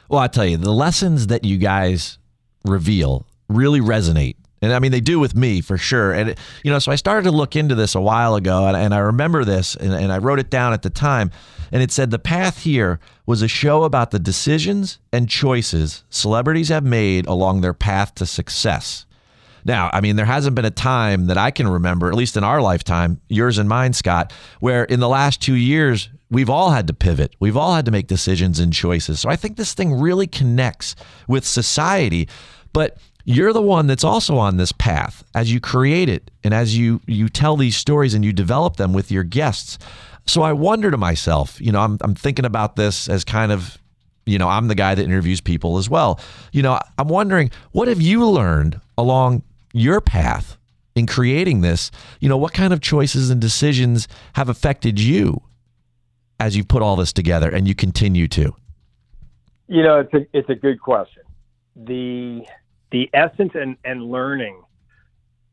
Well, 0.08 0.20
I 0.20 0.26
tell 0.26 0.46
you, 0.46 0.56
the 0.56 0.72
lessons 0.72 1.28
that 1.28 1.44
you 1.44 1.58
guys 1.58 2.18
reveal 2.64 3.26
really 3.48 3.80
resonate. 3.80 4.36
And 4.60 4.72
I 4.72 4.78
mean, 4.78 4.92
they 4.92 5.00
do 5.00 5.18
with 5.18 5.34
me 5.34 5.60
for 5.60 5.78
sure. 5.78 6.12
And, 6.12 6.30
it, 6.30 6.38
you 6.64 6.70
know, 6.70 6.78
so 6.78 6.92
I 6.92 6.96
started 6.96 7.24
to 7.24 7.30
look 7.30 7.56
into 7.56 7.74
this 7.74 7.94
a 7.94 8.00
while 8.00 8.34
ago 8.34 8.66
and, 8.66 8.76
and 8.76 8.94
I 8.94 8.98
remember 8.98 9.44
this 9.44 9.76
and, 9.76 9.92
and 9.92 10.12
I 10.12 10.18
wrote 10.18 10.38
it 10.38 10.50
down 10.50 10.72
at 10.72 10.82
the 10.82 10.90
time. 10.90 11.30
And 11.70 11.82
it 11.82 11.92
said 11.92 12.10
the 12.10 12.18
path 12.18 12.62
here 12.62 12.98
was 13.26 13.42
a 13.42 13.48
show 13.48 13.84
about 13.84 14.10
the 14.10 14.18
decisions 14.18 14.98
and 15.12 15.28
choices 15.28 16.02
celebrities 16.08 16.70
have 16.70 16.84
made 16.84 17.26
along 17.26 17.60
their 17.60 17.74
path 17.74 18.14
to 18.16 18.26
success. 18.26 19.04
Now, 19.64 19.90
I 19.92 20.00
mean, 20.00 20.16
there 20.16 20.24
hasn't 20.24 20.56
been 20.56 20.64
a 20.64 20.70
time 20.70 21.26
that 21.26 21.36
I 21.36 21.50
can 21.50 21.68
remember, 21.68 22.08
at 22.08 22.14
least 22.14 22.36
in 22.36 22.44
our 22.44 22.62
lifetime, 22.62 23.20
yours 23.28 23.58
and 23.58 23.68
mine, 23.68 23.92
Scott, 23.92 24.32
where 24.60 24.84
in 24.84 25.00
the 25.00 25.08
last 25.08 25.42
two 25.42 25.54
years, 25.54 26.08
we've 26.30 26.48
all 26.48 26.70
had 26.70 26.86
to 26.86 26.94
pivot. 26.94 27.34
We've 27.38 27.56
all 27.56 27.74
had 27.74 27.84
to 27.84 27.90
make 27.90 28.06
decisions 28.06 28.60
and 28.60 28.72
choices. 28.72 29.20
So 29.20 29.28
I 29.28 29.36
think 29.36 29.56
this 29.56 29.74
thing 29.74 30.00
really 30.00 30.26
connects 30.26 30.96
with 31.26 31.44
society. 31.44 32.28
But 32.72 32.98
you're 33.28 33.52
the 33.52 33.60
one 33.60 33.86
that's 33.86 34.04
also 34.04 34.38
on 34.38 34.56
this 34.56 34.72
path 34.72 35.22
as 35.34 35.52
you 35.52 35.60
create 35.60 36.08
it 36.08 36.30
and 36.42 36.54
as 36.54 36.78
you 36.78 36.98
you 37.06 37.28
tell 37.28 37.58
these 37.58 37.76
stories 37.76 38.14
and 38.14 38.24
you 38.24 38.32
develop 38.32 38.76
them 38.76 38.94
with 38.94 39.12
your 39.12 39.22
guests. 39.22 39.78
So 40.26 40.40
I 40.40 40.54
wonder 40.54 40.90
to 40.90 40.96
myself, 40.96 41.60
you 41.60 41.70
know, 41.70 41.80
I'm 41.80 41.98
I'm 42.00 42.14
thinking 42.14 42.46
about 42.46 42.76
this 42.76 43.06
as 43.06 43.24
kind 43.24 43.52
of 43.52 43.76
you 44.24 44.38
know, 44.38 44.48
I'm 44.48 44.68
the 44.68 44.74
guy 44.74 44.94
that 44.94 45.04
interviews 45.04 45.42
people 45.42 45.76
as 45.76 45.90
well. 45.90 46.20
You 46.52 46.62
know, 46.62 46.80
I'm 46.96 47.08
wondering 47.08 47.50
what 47.72 47.86
have 47.88 48.00
you 48.00 48.26
learned 48.26 48.80
along 48.96 49.42
your 49.74 50.00
path 50.00 50.56
in 50.94 51.06
creating 51.06 51.60
this? 51.60 51.90
You 52.20 52.30
know, 52.30 52.38
what 52.38 52.54
kind 52.54 52.72
of 52.72 52.80
choices 52.80 53.28
and 53.28 53.42
decisions 53.42 54.08
have 54.36 54.48
affected 54.48 54.98
you 54.98 55.42
as 56.40 56.56
you 56.56 56.64
put 56.64 56.80
all 56.80 56.96
this 56.96 57.12
together 57.12 57.50
and 57.50 57.68
you 57.68 57.74
continue 57.74 58.26
to? 58.28 58.54
You 59.66 59.82
know, 59.82 60.00
it's 60.00 60.14
a 60.14 60.26
it's 60.32 60.48
a 60.48 60.54
good 60.54 60.80
question. 60.80 61.24
The 61.76 62.46
the 62.90 63.08
essence 63.12 63.52
and, 63.54 63.76
and 63.84 64.02
learning, 64.02 64.62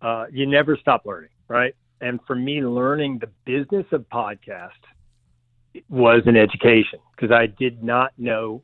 uh, 0.01 0.25
you 0.31 0.45
never 0.45 0.77
stop 0.79 1.05
learning, 1.05 1.29
right? 1.47 1.75
And 2.01 2.19
for 2.27 2.35
me, 2.35 2.61
learning 2.61 3.19
the 3.19 3.29
business 3.45 3.85
of 3.91 4.05
podcast 4.09 4.69
was 5.89 6.21
an 6.25 6.37
education 6.37 6.99
because 7.15 7.31
I 7.31 7.47
did 7.47 7.83
not 7.83 8.11
know 8.17 8.61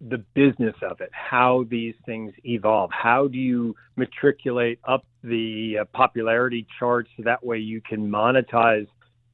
the 0.00 0.18
business 0.34 0.74
of 0.82 1.00
it, 1.00 1.10
how 1.12 1.64
these 1.70 1.94
things 2.04 2.32
evolve. 2.44 2.90
How 2.92 3.28
do 3.28 3.38
you 3.38 3.74
matriculate 3.96 4.78
up 4.86 5.06
the 5.22 5.78
uh, 5.80 5.84
popularity 5.94 6.66
charts 6.78 7.08
so 7.16 7.22
that 7.24 7.44
way 7.44 7.58
you 7.58 7.80
can 7.80 8.10
monetize 8.10 8.86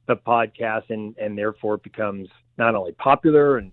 the 0.07 0.15
podcast 0.15 0.83
and, 0.89 1.15
and 1.17 1.37
therefore 1.37 1.75
it 1.75 1.83
becomes 1.83 2.29
not 2.57 2.75
only 2.75 2.93
popular 2.93 3.57
and 3.57 3.71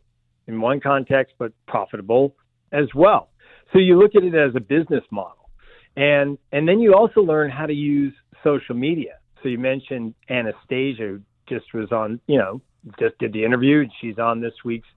in 0.48 0.60
one 0.60 0.80
context, 0.80 1.34
but 1.38 1.52
profitable 1.66 2.34
as 2.72 2.86
well. 2.94 3.28
So 3.72 3.78
you 3.78 3.98
look 3.98 4.12
at 4.16 4.22
it 4.22 4.34
as 4.34 4.54
a 4.56 4.60
business 4.60 5.04
model. 5.10 5.50
And 5.96 6.38
and 6.52 6.68
then 6.68 6.80
you 6.80 6.94
also 6.94 7.20
learn 7.20 7.50
how 7.50 7.66
to 7.66 7.72
use 7.72 8.14
social 8.44 8.74
media. 8.74 9.18
So 9.42 9.48
you 9.48 9.58
mentioned 9.58 10.14
Anastasia 10.28 11.02
who 11.02 11.20
just 11.48 11.66
was 11.74 11.90
on, 11.92 12.20
you 12.26 12.38
know, 12.38 12.60
just 12.98 13.18
did 13.18 13.32
the 13.32 13.44
interview 13.44 13.80
and 13.80 13.90
she's 14.00 14.18
on 14.18 14.40
this 14.40 14.54
week's 14.64 14.88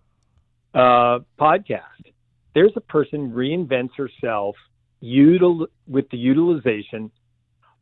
uh, 0.74 1.20
podcast. 1.40 2.12
There's 2.54 2.74
a 2.76 2.82
person 2.82 3.32
reinvents 3.32 3.96
herself 3.98 4.56
util- 5.04 5.68
with 5.88 6.10
the 6.12 6.18
utilization 6.18 7.12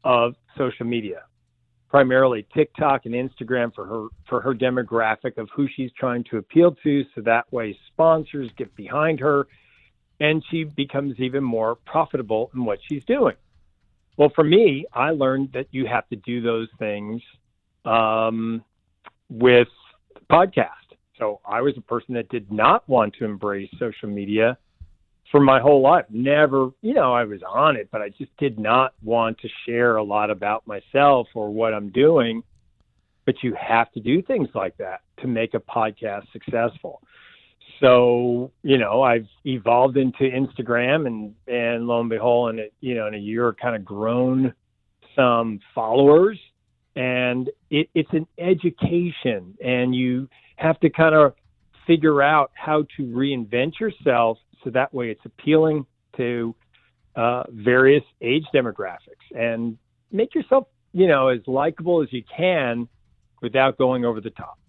of 0.03 0.35
social 0.57 0.85
media, 0.85 1.23
primarily 1.89 2.47
TikTok 2.53 3.05
and 3.05 3.13
Instagram 3.13 3.73
for 3.73 3.85
her 3.85 4.07
for 4.27 4.41
her 4.41 4.53
demographic 4.53 5.37
of 5.37 5.49
who 5.55 5.67
she's 5.75 5.91
trying 5.99 6.23
to 6.31 6.37
appeal 6.37 6.75
to. 6.83 7.03
So 7.15 7.21
that 7.21 7.51
way, 7.51 7.77
sponsors 7.91 8.49
get 8.57 8.73
behind 8.75 9.19
her, 9.19 9.47
and 10.19 10.43
she 10.49 10.63
becomes 10.63 11.19
even 11.19 11.43
more 11.43 11.75
profitable 11.75 12.51
in 12.53 12.65
what 12.65 12.79
she's 12.87 13.03
doing. 13.05 13.35
Well, 14.17 14.31
for 14.35 14.43
me, 14.43 14.85
I 14.93 15.11
learned 15.11 15.51
that 15.53 15.67
you 15.71 15.85
have 15.85 16.07
to 16.09 16.17
do 16.17 16.41
those 16.41 16.67
things 16.77 17.21
um, 17.85 18.63
with 19.29 19.69
podcast. 20.29 20.73
So 21.17 21.39
I 21.45 21.61
was 21.61 21.75
a 21.77 21.81
person 21.81 22.15
that 22.15 22.29
did 22.29 22.51
not 22.51 22.87
want 22.87 23.15
to 23.19 23.25
embrace 23.25 23.69
social 23.79 24.09
media 24.09 24.57
for 25.31 25.39
my 25.39 25.59
whole 25.59 25.81
life. 25.81 26.05
Never, 26.09 26.71
you 26.81 26.93
know, 26.93 27.13
I 27.13 27.23
was 27.23 27.41
on 27.47 27.75
it, 27.75 27.89
but 27.91 28.01
I 28.01 28.09
just 28.09 28.35
did 28.37 28.59
not 28.59 28.93
want 29.03 29.37
to 29.39 29.49
share 29.65 29.97
a 29.97 30.03
lot 30.03 30.29
about 30.29 30.65
myself 30.67 31.27
or 31.33 31.49
what 31.49 31.73
I'm 31.73 31.89
doing. 31.89 32.43
But 33.25 33.35
you 33.43 33.55
have 33.59 33.91
to 33.93 33.99
do 33.99 34.21
things 34.21 34.49
like 34.55 34.77
that 34.77 35.01
to 35.21 35.27
make 35.27 35.53
a 35.53 35.59
podcast 35.59 36.31
successful. 36.31 37.01
So, 37.79 38.51
you 38.63 38.77
know, 38.77 39.01
I've 39.01 39.27
evolved 39.45 39.97
into 39.97 40.23
Instagram 40.23 41.07
and 41.07 41.33
and 41.47 41.87
lo 41.87 42.01
and 42.01 42.09
behold, 42.09 42.51
in 42.51 42.59
a, 42.59 42.67
you 42.81 42.95
know, 42.95 43.07
in 43.07 43.13
a 43.13 43.19
year 43.19 43.55
kind 43.61 43.75
of 43.75 43.85
grown 43.85 44.53
some 45.15 45.59
followers. 45.73 46.39
And 46.95 47.49
it, 47.69 47.89
it's 47.93 48.11
an 48.11 48.27
education 48.37 49.57
and 49.63 49.95
you 49.95 50.27
have 50.57 50.79
to 50.81 50.89
kind 50.89 51.15
of 51.15 51.33
figure 51.87 52.21
out 52.21 52.51
how 52.55 52.85
to 52.97 53.03
reinvent 53.03 53.79
yourself 53.79 54.37
so 54.63 54.69
that 54.71 54.93
way 54.93 55.09
it's 55.09 55.23
appealing 55.23 55.85
to 56.17 56.53
uh, 57.15 57.43
various 57.49 58.03
age 58.21 58.43
demographics. 58.53 59.25
And 59.33 59.77
make 60.11 60.35
yourself 60.35 60.67
you 60.93 61.07
know 61.07 61.29
as 61.29 61.39
likable 61.47 62.01
as 62.01 62.11
you 62.11 62.23
can 62.35 62.87
without 63.41 63.77
going 63.77 64.05
over 64.05 64.19
the 64.19 64.31
top 64.31 64.59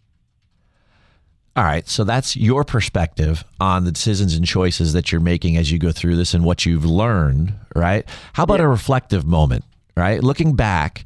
all 1.57 1.65
right, 1.65 1.87
so 1.89 2.05
that's 2.05 2.37
your 2.37 2.65
perspective 2.65 3.45
on 3.59 3.85
the 3.85 3.93
decisions 3.93 4.35
and 4.35 4.47
choices 4.47 4.93
that 4.93 5.11
you're 5.11 5.21
making 5.21 5.57
as 5.57 5.71
you 5.71 5.79
go 5.79 5.91
through 5.91 6.17
this 6.17 6.33
and 6.33 6.45
what 6.45 6.65
you've 6.65 6.85
learned, 6.85 7.55
right? 7.75 8.07
How 8.35 8.45
about 8.45 8.61
yeah. 8.61 8.67
a 8.67 8.69
reflective 8.69 9.25
moment, 9.25 9.65
right? 9.97 10.23
Looking 10.23 10.55
back, 10.55 11.05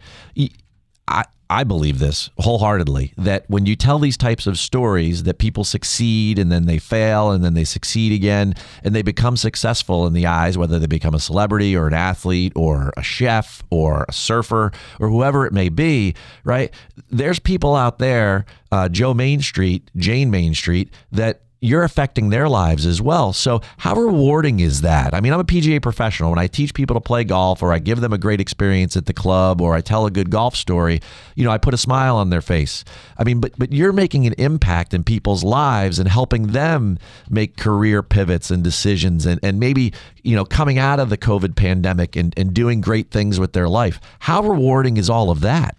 I, 1.55 1.65
believe 1.65 1.99
this 1.99 2.31
wholeheartedly 2.39 3.15
that 3.17 3.45
when 3.49 3.67
you 3.67 3.77
tell 3.77 3.99
these 3.99 4.17
types 4.17 4.47
of 4.47 4.59
stories 4.59 5.23
that 5.23 5.39
people 5.39 5.65
succeed 5.65 6.39
and 6.39 6.51
then 6.51 6.67
they 6.67 6.79
fail 6.79 7.31
and 7.31 7.45
then 7.45 7.55
they 7.55 7.65
succeed 7.65 8.13
again 8.13 8.55
and 8.83 8.95
they 8.95 9.03
become 9.03 9.37
successful 9.37 10.07
in 10.07 10.13
the 10.13 10.27
eyes 10.27 10.59
whether 10.59 10.79
they 10.79 10.87
become 10.87 11.15
a 11.15 11.21
celebrity 11.21 11.77
or 11.77 11.87
an 11.87 11.95
athlete 11.95 12.53
or 12.55 12.93
a 12.97 13.03
chef 13.03 13.63
or 13.71 14.05
a 14.09 14.13
surfer 14.13 14.73
or 14.99 15.09
whoever 15.09 15.47
it 15.47 15.53
may 15.53 15.69
be 15.69 16.15
right? 16.45 16.75
There's 17.11 17.39
people 17.39 17.75
out 17.75 17.99
there 17.99 18.45
uh, 18.71 18.89
Joe 18.89 19.15
Main 19.15 19.41
Street 19.41 19.91
Jane 19.97 20.31
Main 20.31 20.55
Street 20.55 20.93
that 21.13 21.44
you're 21.65 21.83
affecting 21.83 22.29
their 22.29 22.47
lives 22.47 22.85
as 22.85 23.01
well. 23.01 23.33
So, 23.33 23.63
how 23.79 23.95
rewarding 23.95 24.61
is 24.61 24.83
that? 24.83 25.15
I 25.15 25.21
mean, 25.21 25.33
I'm 25.33 25.41
a 25.41 25.45
PGA 25.45 25.81
professional. 25.81 26.29
When 26.29 26.39
I 26.39 26.47
teach 26.47 26.75
people 26.75 26.95
to 26.95 27.01
play 27.01 27.25
golf 27.25 27.63
or 27.63 27.73
I 27.73 27.79
give 27.79 28.03
them 28.03 28.13
a 28.13 28.19
great 28.19 28.39
experience 28.39 28.99
at 28.99 29.07
the 29.07 29.15
club 29.15 29.63
or 29.63 29.75
I 29.75 29.81
tell 29.81 30.05
a 30.05 30.11
good 30.11 30.29
golf 30.29 30.57
story, 30.57 31.01
you 31.35 31.43
know, 31.43 31.51
I 31.51 31.57
put 31.57 31.73
a 31.73 31.79
smile 31.79 32.17
on 32.17 32.29
their 32.29 32.43
face. 32.43 32.85
I 33.17 33.25
mean, 33.25 33.41
but 33.41 33.53
but 33.57 33.73
you're 33.73 33.93
making 33.93 34.27
an 34.27 34.35
impact 34.37 34.93
in 34.93 35.05
people's 35.05 35.43
lives 35.43 35.99
and 35.99 36.07
helping 36.07 36.49
them 36.49 36.99
make 37.31 37.57
career 37.57 38.03
pivots 38.03 38.51
and 38.51 38.63
decisions 38.63 39.25
and, 39.25 39.41
and 39.43 39.59
maybe, 39.59 39.95
you 40.23 40.37
know, 40.37 40.45
coming 40.45 40.79
out 40.79 41.01
of 41.01 41.09
the 41.09 41.17
COVID 41.17 41.57
pandemic 41.57 42.15
and, 42.15 42.35
and 42.37 42.53
doing 42.53 42.83
great 42.83 43.11
things 43.11 43.41
with 43.41 43.55
their 43.55 43.71
life. 43.71 44.01
How 44.19 44.43
rewarding 44.43 44.99
is 44.99 45.09
all 45.09 45.31
of 45.31 45.41
that? 45.41 45.77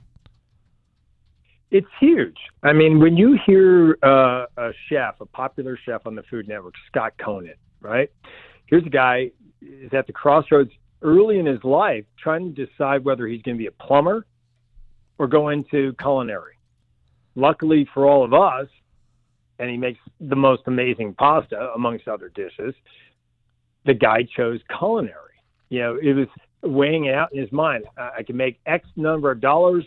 It's 1.75 1.87
huge. 1.99 2.37
I 2.63 2.71
mean, 2.71 3.01
when 3.01 3.17
you 3.17 3.37
hear 3.45 3.97
uh, 4.01 4.45
a 4.55 4.71
chef, 4.87 5.15
a 5.19 5.25
popular 5.25 5.77
chef 5.85 6.07
on 6.07 6.15
the 6.15 6.23
Food 6.31 6.47
Network, 6.47 6.73
Scott 6.87 7.11
Conant, 7.21 7.57
right? 7.81 8.09
Here's 8.67 8.85
a 8.85 8.89
guy 8.89 9.31
is 9.61 9.91
at 9.93 10.07
the 10.07 10.13
crossroads 10.13 10.71
early 11.01 11.37
in 11.37 11.45
his 11.45 11.61
life, 11.65 12.05
trying 12.17 12.55
to 12.55 12.65
decide 12.65 13.03
whether 13.03 13.27
he's 13.27 13.41
going 13.41 13.57
to 13.57 13.59
be 13.59 13.67
a 13.67 13.71
plumber 13.71 14.25
or 15.17 15.27
go 15.27 15.49
into 15.49 15.93
culinary. 15.99 16.53
Luckily 17.35 17.85
for 17.93 18.05
all 18.05 18.23
of 18.23 18.33
us, 18.33 18.69
and 19.59 19.69
he 19.69 19.75
makes 19.75 19.99
the 20.21 20.35
most 20.37 20.61
amazing 20.67 21.13
pasta 21.15 21.73
amongst 21.75 22.07
other 22.07 22.31
dishes. 22.33 22.73
The 23.85 23.95
guy 23.95 24.25
chose 24.37 24.61
culinary. 24.79 25.41
You 25.67 25.81
know, 25.81 25.99
it 26.01 26.13
was 26.13 26.27
weighing 26.63 27.09
out 27.09 27.33
in 27.33 27.41
his 27.41 27.51
mind. 27.51 27.83
I 27.97 28.23
can 28.23 28.37
make 28.37 28.61
X 28.65 28.87
number 28.95 29.29
of 29.29 29.41
dollars 29.41 29.83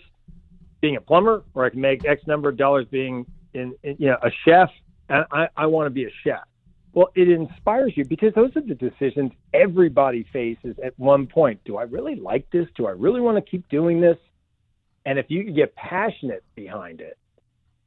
being 0.81 0.97
a 0.97 1.01
plumber, 1.01 1.45
or 1.55 1.65
I 1.65 1.71
can 1.71 1.81
make 1.81 2.05
X 2.05 2.23
number 2.27 2.49
of 2.49 2.57
dollars 2.57 2.87
being 2.91 3.27
in, 3.55 3.75
in 3.83 3.97
you 3.99 4.09
know 4.09 4.19
a 4.23 4.31
chef, 4.45 4.71
and 5.09 5.25
I, 5.33 5.49
I 5.57 5.67
want 5.67 5.87
to 5.87 5.91
be 5.91 6.05
a 6.05 6.11
chef. 6.25 6.47
Well, 6.93 7.11
it 7.15 7.29
inspires 7.29 7.93
you 7.97 8.05
because 8.05 8.33
those 8.35 8.51
are 8.57 8.63
the 8.63 8.75
decisions 8.75 9.31
everybody 9.53 10.27
faces 10.33 10.77
at 10.85 10.99
one 10.99 11.27
point. 11.27 11.61
Do 11.65 11.77
I 11.77 11.83
really 11.83 12.17
like 12.17 12.51
this? 12.51 12.67
Do 12.77 12.87
I 12.87 12.91
really 12.93 13.21
want 13.21 13.37
to 13.43 13.51
keep 13.51 13.69
doing 13.69 14.01
this? 14.01 14.17
And 15.07 15.19
if 15.19 15.27
you 15.29 15.45
can 15.45 15.55
get 15.55 15.75
passionate 15.77 16.43
behind 16.55 17.01
it, 17.01 17.17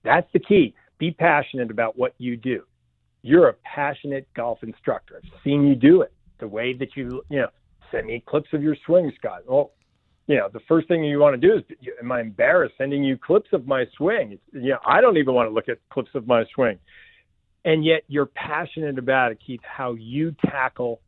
that's 0.03 0.27
the 0.33 0.39
key. 0.39 0.73
Be 0.97 1.11
passionate 1.11 1.71
about 1.71 1.97
what 1.97 2.13
you 2.19 2.37
do. 2.37 2.63
You're 3.21 3.49
a 3.49 3.53
passionate 3.63 4.27
golf 4.35 4.59
instructor. 4.63 5.21
I've 5.23 5.29
seen 5.43 5.67
you 5.67 5.75
do 5.75 6.01
it. 6.01 6.13
the 6.41 6.47
way 6.47 6.73
that 6.73 6.97
you, 6.97 7.21
you 7.29 7.39
know, 7.39 7.47
send 7.91 8.07
me 8.07 8.21
clips 8.25 8.49
of 8.51 8.61
your 8.61 8.75
swing, 8.85 9.11
Scott. 9.17 9.43
Well, 9.47 9.71
you 10.31 10.37
know, 10.37 10.47
the 10.51 10.61
first 10.61 10.87
thing 10.87 11.03
you 11.03 11.19
want 11.19 11.39
to 11.39 11.47
do 11.47 11.57
is, 11.57 11.63
am 12.01 12.09
I 12.11 12.21
embarrassed 12.21 12.75
sending 12.77 13.03
you 13.03 13.17
clips 13.17 13.49
of 13.51 13.67
my 13.67 13.85
swing? 13.97 14.39
You 14.53 14.69
know, 14.69 14.79
I 14.85 15.01
don't 15.01 15.17
even 15.17 15.33
want 15.33 15.49
to 15.49 15.53
look 15.53 15.67
at 15.67 15.77
clips 15.89 16.11
of 16.15 16.25
my 16.25 16.45
swing. 16.55 16.79
And 17.65 17.83
yet 17.83 18.03
you're 18.07 18.27
passionate 18.27 18.97
about 18.97 19.33
it, 19.33 19.39
Keith, 19.45 19.59
how 19.63 19.93
you 19.93 20.33
tackle 20.45 21.01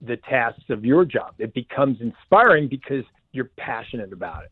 the 0.00 0.16
tasks 0.16 0.64
of 0.70 0.82
your 0.82 1.04
job. 1.04 1.34
It 1.38 1.52
becomes 1.52 1.98
inspiring 2.00 2.68
because 2.68 3.04
you're 3.32 3.50
passionate 3.58 4.14
about 4.14 4.44
it. 4.44 4.50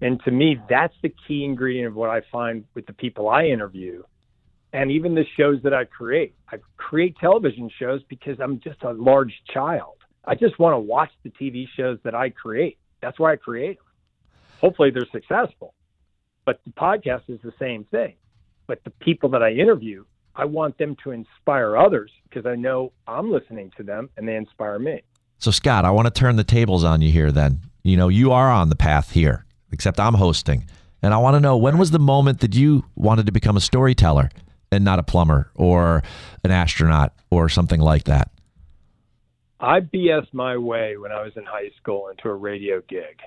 And 0.00 0.22
to 0.24 0.30
me, 0.30 0.58
that's 0.68 0.94
the 1.02 1.12
key 1.26 1.44
ingredient 1.44 1.88
of 1.88 1.96
what 1.96 2.08
I 2.08 2.20
find 2.30 2.64
with 2.74 2.86
the 2.86 2.92
people 2.92 3.28
I 3.28 3.46
interview 3.46 4.04
and 4.72 4.92
even 4.92 5.14
the 5.14 5.24
shows 5.36 5.60
that 5.64 5.74
I 5.74 5.86
create. 5.86 6.34
I 6.52 6.58
create 6.76 7.16
television 7.18 7.68
shows 7.80 8.00
because 8.08 8.38
I'm 8.40 8.60
just 8.60 8.82
a 8.84 8.92
large 8.92 9.32
child. 9.52 9.96
I 10.24 10.36
just 10.36 10.58
want 10.60 10.74
to 10.74 10.78
watch 10.78 11.10
the 11.24 11.30
TV 11.30 11.66
shows 11.76 11.98
that 12.04 12.14
I 12.14 12.30
create. 12.30 12.78
That's 13.00 13.18
why 13.18 13.32
I 13.32 13.36
create 13.36 13.78
them. 13.78 13.86
Hopefully, 14.60 14.90
they're 14.90 15.06
successful. 15.10 15.74
But 16.44 16.60
the 16.64 16.72
podcast 16.72 17.22
is 17.28 17.40
the 17.42 17.52
same 17.58 17.84
thing. 17.84 18.14
But 18.66 18.82
the 18.84 18.90
people 18.90 19.28
that 19.30 19.42
I 19.42 19.52
interview, 19.52 20.04
I 20.34 20.44
want 20.44 20.78
them 20.78 20.96
to 21.04 21.10
inspire 21.10 21.76
others 21.76 22.10
because 22.28 22.46
I 22.46 22.54
know 22.54 22.92
I'm 23.06 23.30
listening 23.30 23.72
to 23.76 23.82
them 23.82 24.10
and 24.16 24.28
they 24.28 24.36
inspire 24.36 24.78
me. 24.78 25.02
So, 25.38 25.50
Scott, 25.50 25.84
I 25.84 25.90
want 25.90 26.06
to 26.06 26.12
turn 26.12 26.36
the 26.36 26.44
tables 26.44 26.84
on 26.84 27.00
you 27.00 27.10
here 27.10 27.32
then. 27.32 27.62
You 27.82 27.96
know, 27.96 28.08
you 28.08 28.32
are 28.32 28.50
on 28.50 28.68
the 28.68 28.76
path 28.76 29.12
here, 29.12 29.46
except 29.72 29.98
I'm 29.98 30.14
hosting. 30.14 30.66
And 31.02 31.14
I 31.14 31.18
want 31.18 31.34
to 31.34 31.40
know 31.40 31.56
when 31.56 31.78
was 31.78 31.90
the 31.90 31.98
moment 31.98 32.40
that 32.40 32.54
you 32.54 32.84
wanted 32.94 33.26
to 33.26 33.32
become 33.32 33.56
a 33.56 33.60
storyteller 33.60 34.28
and 34.70 34.84
not 34.84 34.98
a 34.98 35.02
plumber 35.02 35.50
or 35.54 36.02
an 36.44 36.50
astronaut 36.50 37.14
or 37.30 37.48
something 37.48 37.80
like 37.80 38.04
that? 38.04 38.30
I 39.60 39.80
BS 39.80 40.26
my 40.32 40.56
way 40.56 40.96
when 40.96 41.12
I 41.12 41.22
was 41.22 41.32
in 41.36 41.44
high 41.44 41.70
school 41.80 42.08
into 42.08 42.28
a 42.28 42.34
radio 42.34 42.80
gig, 42.88 43.20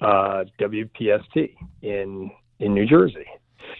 uh, 0.00 0.44
WPST 0.60 1.54
in 1.82 2.30
in 2.58 2.74
New 2.74 2.86
Jersey, 2.86 3.26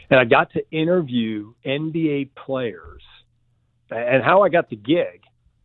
and 0.09 0.19
I 0.19 0.25
got 0.25 0.51
to 0.53 0.63
interview 0.71 1.53
NBA 1.67 2.31
players. 2.35 3.03
And 3.91 4.23
how 4.23 4.43
I 4.43 4.49
got 4.49 4.71
the 4.71 4.77
gig, 4.77 5.23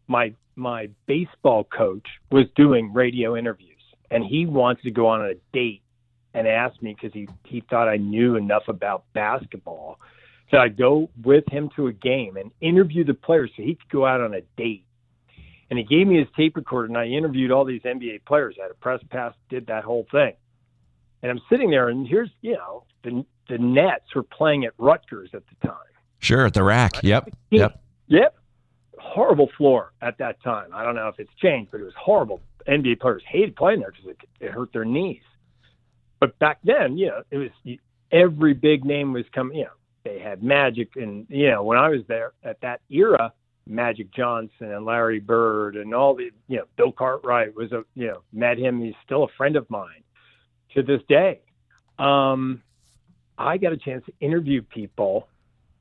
my 0.08 0.34
my 0.56 0.90
baseball 1.06 1.64
coach 1.64 2.06
was 2.30 2.46
doing 2.58 2.92
radio 2.94 3.38
interviews, 3.38 3.82
and 4.12 4.26
he 4.26 4.46
wanted 4.46 4.84
to 4.84 4.92
go 4.92 5.08
on 5.08 5.22
a 5.22 5.34
date 5.54 5.82
and 6.34 6.46
asked 6.46 6.82
me 6.82 6.94
because 6.94 7.14
he 7.14 7.30
he 7.46 7.64
thought 7.70 7.88
I 7.88 7.96
knew 7.96 8.36
enough 8.36 8.64
about 8.68 9.06
basketball. 9.14 10.00
So 10.52 10.58
I'd 10.58 10.78
go 10.78 11.10
with 11.24 11.46
him 11.50 11.70
to 11.76 11.88
a 11.88 11.94
game 11.94 12.36
and 12.36 12.52
interview 12.60 13.06
the 13.06 13.14
players 13.14 13.50
so 13.56 13.64
he 13.64 13.76
could 13.76 13.90
go 13.90 14.06
out 14.06 14.22
on 14.22 14.34
a 14.34 14.42
date 14.58 14.85
and 15.70 15.80
he 15.80 15.86
gave 15.86 16.08
me 16.08 16.18
his 16.20 16.28
tape 16.36 16.56
recorder, 16.56 16.88
and 16.88 16.98
I 16.98 17.06
interviewed 17.06 17.52
all 17.52 17.66
these 17.66 17.82
NBA 17.82 18.26
players. 18.26 18.56
I 18.60 18.64
had 18.64 18.72
a 18.72 18.76
press 18.76 19.02
pass, 19.10 19.34
did 19.50 19.68
that 19.68 19.84
whole 19.84 20.06
thing, 20.12 20.34
and 21.22 21.32
I'm 21.32 21.42
sitting 21.50 21.70
there, 21.70 21.90
and 21.90 22.08
here's 22.08 22.30
you 22.42 22.54
know 22.54 22.84
the 23.04 23.26
the 23.50 23.58
Nets 23.58 24.14
were 24.16 24.24
playing 24.24 24.66
at 24.66 24.74
Rutgers 24.78 25.30
at 25.34 25.44
the 25.48 25.68
time. 25.68 25.78
Sure, 26.20 26.46
at 26.46 26.54
the 26.54 26.64
RAC. 26.64 27.04
Yep. 27.04 27.30
Yep. 27.52 27.80
Yep. 28.08 28.36
Horrible 28.98 29.50
floor 29.58 29.94
at 30.02 30.18
that 30.18 30.42
time. 30.42 30.70
I 30.74 30.84
don't 30.84 30.96
know 30.96 31.08
if 31.08 31.20
it's 31.20 31.34
changed, 31.42 31.72
but 31.72 31.82
it 31.82 31.84
was 31.84 31.94
horrible. 31.98 32.42
NBA 32.68 33.00
players 33.00 33.22
hated 33.28 33.56
playing 33.56 33.82
there 33.82 33.92
because 33.92 34.08
it, 34.08 34.46
it 34.46 34.52
hurt 34.52 34.74
their 34.74 34.86
knees. 34.86 35.22
But 36.20 36.38
back 36.40 36.60
then, 36.64 36.98
you 36.98 37.08
know, 37.08 37.22
it 37.30 37.38
was 37.38 37.78
every 38.12 38.54
big 38.54 38.86
name 38.86 39.14
was 39.14 39.26
coming. 39.34 39.58
You 39.58 39.64
know, 39.66 39.70
they 40.04 40.20
had 40.20 40.42
Magic, 40.42 40.96
and 40.96 41.28
you 41.30 41.52
know, 41.52 41.64
when 41.64 41.78
I 41.78 41.90
was 41.90 42.02
there 42.08 42.34
at 42.44 42.62
that 42.62 42.82
era, 42.90 43.32
Magic 43.68 44.14
Johnson 44.14 44.72
and 44.72 44.86
Larry 44.86 45.20
Bird 45.20 45.76
and 45.76 45.94
all 45.94 46.16
the 46.16 46.30
you 46.48 46.58
know 46.58 46.66
Bill 46.78 46.92
Cartwright 46.92 47.56
was 47.56 47.72
a 47.72 47.84
you 47.96 48.08
know 48.08 48.22
met 48.32 48.58
him 48.58 48.82
he's 48.82 48.94
still 49.04 49.24
a 49.24 49.28
friend 49.38 49.56
of 49.56 49.70
mine 49.70 50.04
to 50.76 50.84
this 50.84 51.02
day. 51.08 51.42
Um, 51.98 52.62
I 53.38 53.58
got 53.58 53.74
a 53.74 53.78
chance 53.78 54.06
to 54.06 54.14
interview 54.20 54.62
people 54.62 55.28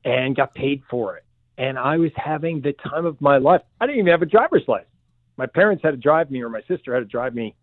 and 0.03 0.35
got 0.35 0.53
paid 0.53 0.83
for 0.89 1.17
it, 1.17 1.25
and 1.57 1.77
I 1.77 1.97
was 1.97 2.11
having 2.15 2.61
the 2.61 2.73
time 2.73 3.05
of 3.05 3.19
my 3.21 3.37
life. 3.37 3.61
I 3.79 3.85
didn't 3.85 3.99
even 3.99 4.11
have 4.11 4.21
a 4.21 4.27
driver's 4.27 4.63
license. 4.67 4.89
My 5.37 5.45
parents 5.45 5.83
had 5.83 5.91
to 5.91 5.97
drive 5.97 6.31
me, 6.31 6.41
or 6.41 6.49
my 6.49 6.61
sister 6.67 6.93
had 6.93 7.01
to 7.01 7.05
drive 7.05 7.35
me 7.35 7.55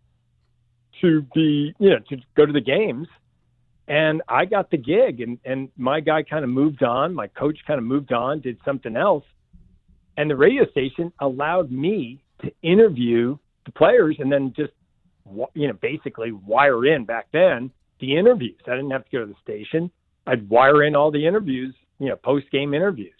to 1.01 1.25
be 1.33 1.73
you 1.79 1.89
know 1.89 1.99
to 2.09 2.17
go 2.35 2.45
to 2.45 2.53
the 2.53 2.61
games 2.61 3.07
and 3.87 4.21
I 4.27 4.45
got 4.45 4.71
the 4.71 4.77
gig 4.77 5.21
and 5.21 5.37
and 5.43 5.69
my 5.77 5.99
guy 5.99 6.23
kind 6.23 6.43
of 6.43 6.49
moved 6.49 6.83
on 6.83 7.13
my 7.13 7.27
coach 7.27 7.57
kind 7.67 7.77
of 7.77 7.83
moved 7.83 8.13
on 8.13 8.39
did 8.39 8.57
something 8.65 8.95
else 8.95 9.25
and 10.17 10.29
the 10.29 10.35
radio 10.35 10.65
station 10.71 11.11
allowed 11.19 11.71
me 11.71 12.23
to 12.41 12.51
interview 12.61 13.37
the 13.65 13.71
players 13.71 14.17
and 14.19 14.31
then 14.31 14.53
just, 14.55 14.73
you 15.53 15.67
know, 15.67 15.73
basically 15.81 16.31
wire 16.31 16.85
in 16.85 17.05
back 17.05 17.27
then 17.31 17.71
the 17.99 18.17
interviews. 18.17 18.59
I 18.67 18.71
didn't 18.71 18.91
have 18.91 19.05
to 19.05 19.11
go 19.11 19.25
to 19.25 19.31
the 19.31 19.39
station. 19.41 19.89
I'd 20.27 20.49
wire 20.49 20.83
in 20.83 20.95
all 20.95 21.11
the 21.11 21.25
interviews, 21.25 21.73
you 21.99 22.09
know, 22.09 22.15
post 22.15 22.51
game 22.51 22.73
interviews. 22.73 23.13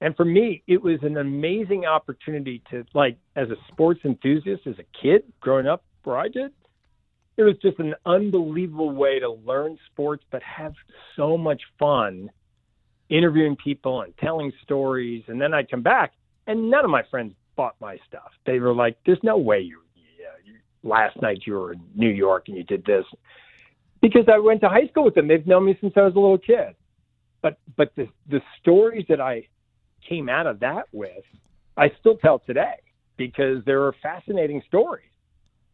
And 0.00 0.14
for 0.14 0.26
me, 0.26 0.62
it 0.66 0.82
was 0.82 0.98
an 1.02 1.16
amazing 1.16 1.86
opportunity 1.86 2.62
to, 2.70 2.84
like, 2.92 3.16
as 3.34 3.48
a 3.48 3.56
sports 3.72 4.00
enthusiast, 4.04 4.66
as 4.66 4.74
a 4.78 5.00
kid 5.02 5.22
growing 5.40 5.66
up 5.66 5.84
where 6.04 6.18
I 6.18 6.28
did, 6.28 6.52
it 7.38 7.42
was 7.42 7.56
just 7.62 7.78
an 7.78 7.94
unbelievable 8.04 8.90
way 8.90 9.18
to 9.18 9.30
learn 9.30 9.78
sports, 9.92 10.24
but 10.30 10.42
have 10.42 10.74
so 11.16 11.36
much 11.36 11.62
fun 11.78 12.30
interviewing 13.08 13.56
people 13.56 14.02
and 14.02 14.16
telling 14.18 14.52
stories. 14.62 15.24
And 15.28 15.40
then 15.40 15.54
I'd 15.54 15.70
come 15.70 15.82
back, 15.82 16.12
and 16.46 16.70
none 16.70 16.84
of 16.84 16.90
my 16.90 17.02
friends 17.10 17.34
bought 17.56 17.74
my 17.80 17.98
stuff. 18.06 18.30
They 18.44 18.58
were 18.58 18.74
like, 18.74 18.96
"There's 19.06 19.22
no 19.22 19.38
way 19.38 19.60
you, 19.60 19.80
yeah, 20.18 20.26
you 20.44 20.54
last 20.82 21.20
night 21.22 21.46
you 21.46 21.54
were 21.54 21.72
in 21.72 21.80
New 21.94 22.10
York 22.10 22.48
and 22.48 22.56
you 22.56 22.64
did 22.64 22.84
this," 22.84 23.04
because 24.00 24.28
I 24.28 24.38
went 24.38 24.60
to 24.60 24.68
high 24.68 24.86
school 24.88 25.04
with 25.04 25.14
them. 25.14 25.28
They've 25.28 25.46
known 25.46 25.64
me 25.64 25.76
since 25.80 25.94
I 25.96 26.02
was 26.02 26.14
a 26.14 26.20
little 26.20 26.38
kid. 26.38 26.74
But 27.42 27.58
but 27.76 27.94
the 27.96 28.08
the 28.28 28.40
stories 28.60 29.06
that 29.08 29.20
I 29.20 29.46
came 30.06 30.28
out 30.28 30.46
of 30.46 30.60
that 30.60 30.86
with, 30.92 31.24
I 31.76 31.90
still 32.00 32.16
tell 32.16 32.38
today 32.40 32.76
because 33.16 33.64
they 33.64 33.72
are 33.72 33.92
fascinating 34.02 34.62
stories. 34.68 35.10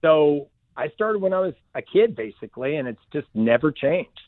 So 0.01 0.49
I 0.76 0.89
started 0.91 1.20
when 1.20 1.33
I 1.33 1.41
was 1.41 1.55
a 1.74 1.83
kid, 1.83 2.16
basically, 2.16 2.76
and 2.76 2.89
it's 2.89 3.01
just 3.12 3.28
never 3.35 3.70
changed. 3.72 4.20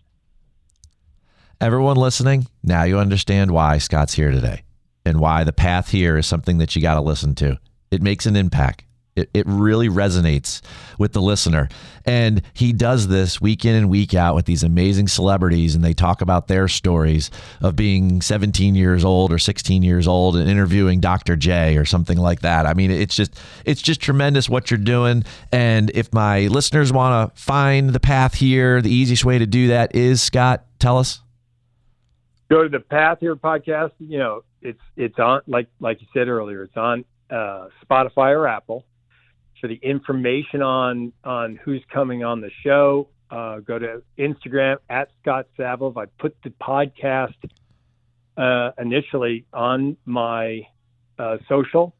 Everyone 1.64 1.96
listening, 1.96 2.46
now 2.62 2.82
you 2.82 2.98
understand 2.98 3.50
why 3.50 3.78
Scott's 3.78 4.12
here 4.12 4.30
today 4.30 4.64
and 5.06 5.18
why 5.18 5.44
the 5.44 5.52
path 5.54 5.88
here 5.88 6.18
is 6.18 6.26
something 6.26 6.58
that 6.58 6.76
you 6.76 6.82
got 6.82 6.96
to 6.96 7.00
listen 7.00 7.34
to. 7.36 7.58
It 7.90 8.02
makes 8.02 8.26
an 8.26 8.36
impact. 8.36 8.84
It, 9.16 9.30
it 9.32 9.46
really 9.46 9.88
resonates 9.88 10.60
with 10.98 11.14
the 11.14 11.22
listener. 11.22 11.70
And 12.04 12.42
he 12.52 12.74
does 12.74 13.08
this 13.08 13.40
week 13.40 13.64
in 13.64 13.74
and 13.76 13.88
week 13.88 14.12
out 14.12 14.34
with 14.34 14.44
these 14.44 14.62
amazing 14.62 15.08
celebrities, 15.08 15.74
and 15.74 15.82
they 15.82 15.94
talk 15.94 16.20
about 16.20 16.48
their 16.48 16.68
stories 16.68 17.30
of 17.62 17.76
being 17.76 18.20
17 18.20 18.74
years 18.74 19.02
old 19.02 19.32
or 19.32 19.38
16 19.38 19.82
years 19.82 20.06
old 20.06 20.36
and 20.36 20.50
interviewing 20.50 21.00
Dr. 21.00 21.34
J 21.34 21.78
or 21.78 21.86
something 21.86 22.18
like 22.18 22.40
that. 22.40 22.66
I 22.66 22.74
mean, 22.74 22.90
it's 22.90 23.16
just 23.16 23.40
it's 23.64 23.80
just 23.80 24.02
tremendous 24.02 24.50
what 24.50 24.70
you're 24.70 24.76
doing. 24.76 25.24
And 25.50 25.90
if 25.94 26.12
my 26.12 26.40
listeners 26.48 26.92
want 26.92 27.34
to 27.34 27.40
find 27.40 27.88
the 27.88 28.00
path 28.00 28.34
here, 28.34 28.82
the 28.82 28.92
easiest 28.92 29.24
way 29.24 29.38
to 29.38 29.46
do 29.46 29.68
that 29.68 29.94
is 29.94 30.20
Scott, 30.20 30.66
tell 30.78 30.98
us 30.98 31.22
go 32.51 32.62
to 32.62 32.68
the 32.68 32.80
Path 32.80 33.18
Here 33.20 33.36
podcast. 33.36 33.92
You 33.99 34.18
know, 34.18 34.45
it's 34.62 34.80
it's 34.97 35.18
on 35.18 35.42
like 35.47 35.68
like 35.80 36.01
you 36.01 36.07
said 36.14 36.28
earlier, 36.28 36.64
it's 36.64 36.76
on 36.76 37.05
uh, 37.30 37.68
Spotify 37.84 38.34
or 38.34 38.47
Apple. 38.47 38.84
For 39.61 39.68
the 39.68 39.80
information 39.82 40.61
on 40.61 41.12
on 41.24 41.59
who's 41.64 41.82
coming 41.92 42.22
on 42.22 42.42
the 42.42 42.51
show, 42.62 43.09
uh, 43.30 43.61
go 43.61 43.78
to 43.78 44.03
Instagram 44.18 44.76
at 44.90 45.09
Scott 45.22 45.47
Savlov. 45.59 45.97
I 45.97 46.07
put 46.18 46.36
the 46.45 46.51
podcast 46.51 47.34
uh, 48.36 48.72
initially 48.78 49.47
on 49.53 49.97
my 50.05 50.66
uh, 51.18 51.38
social 51.49 51.95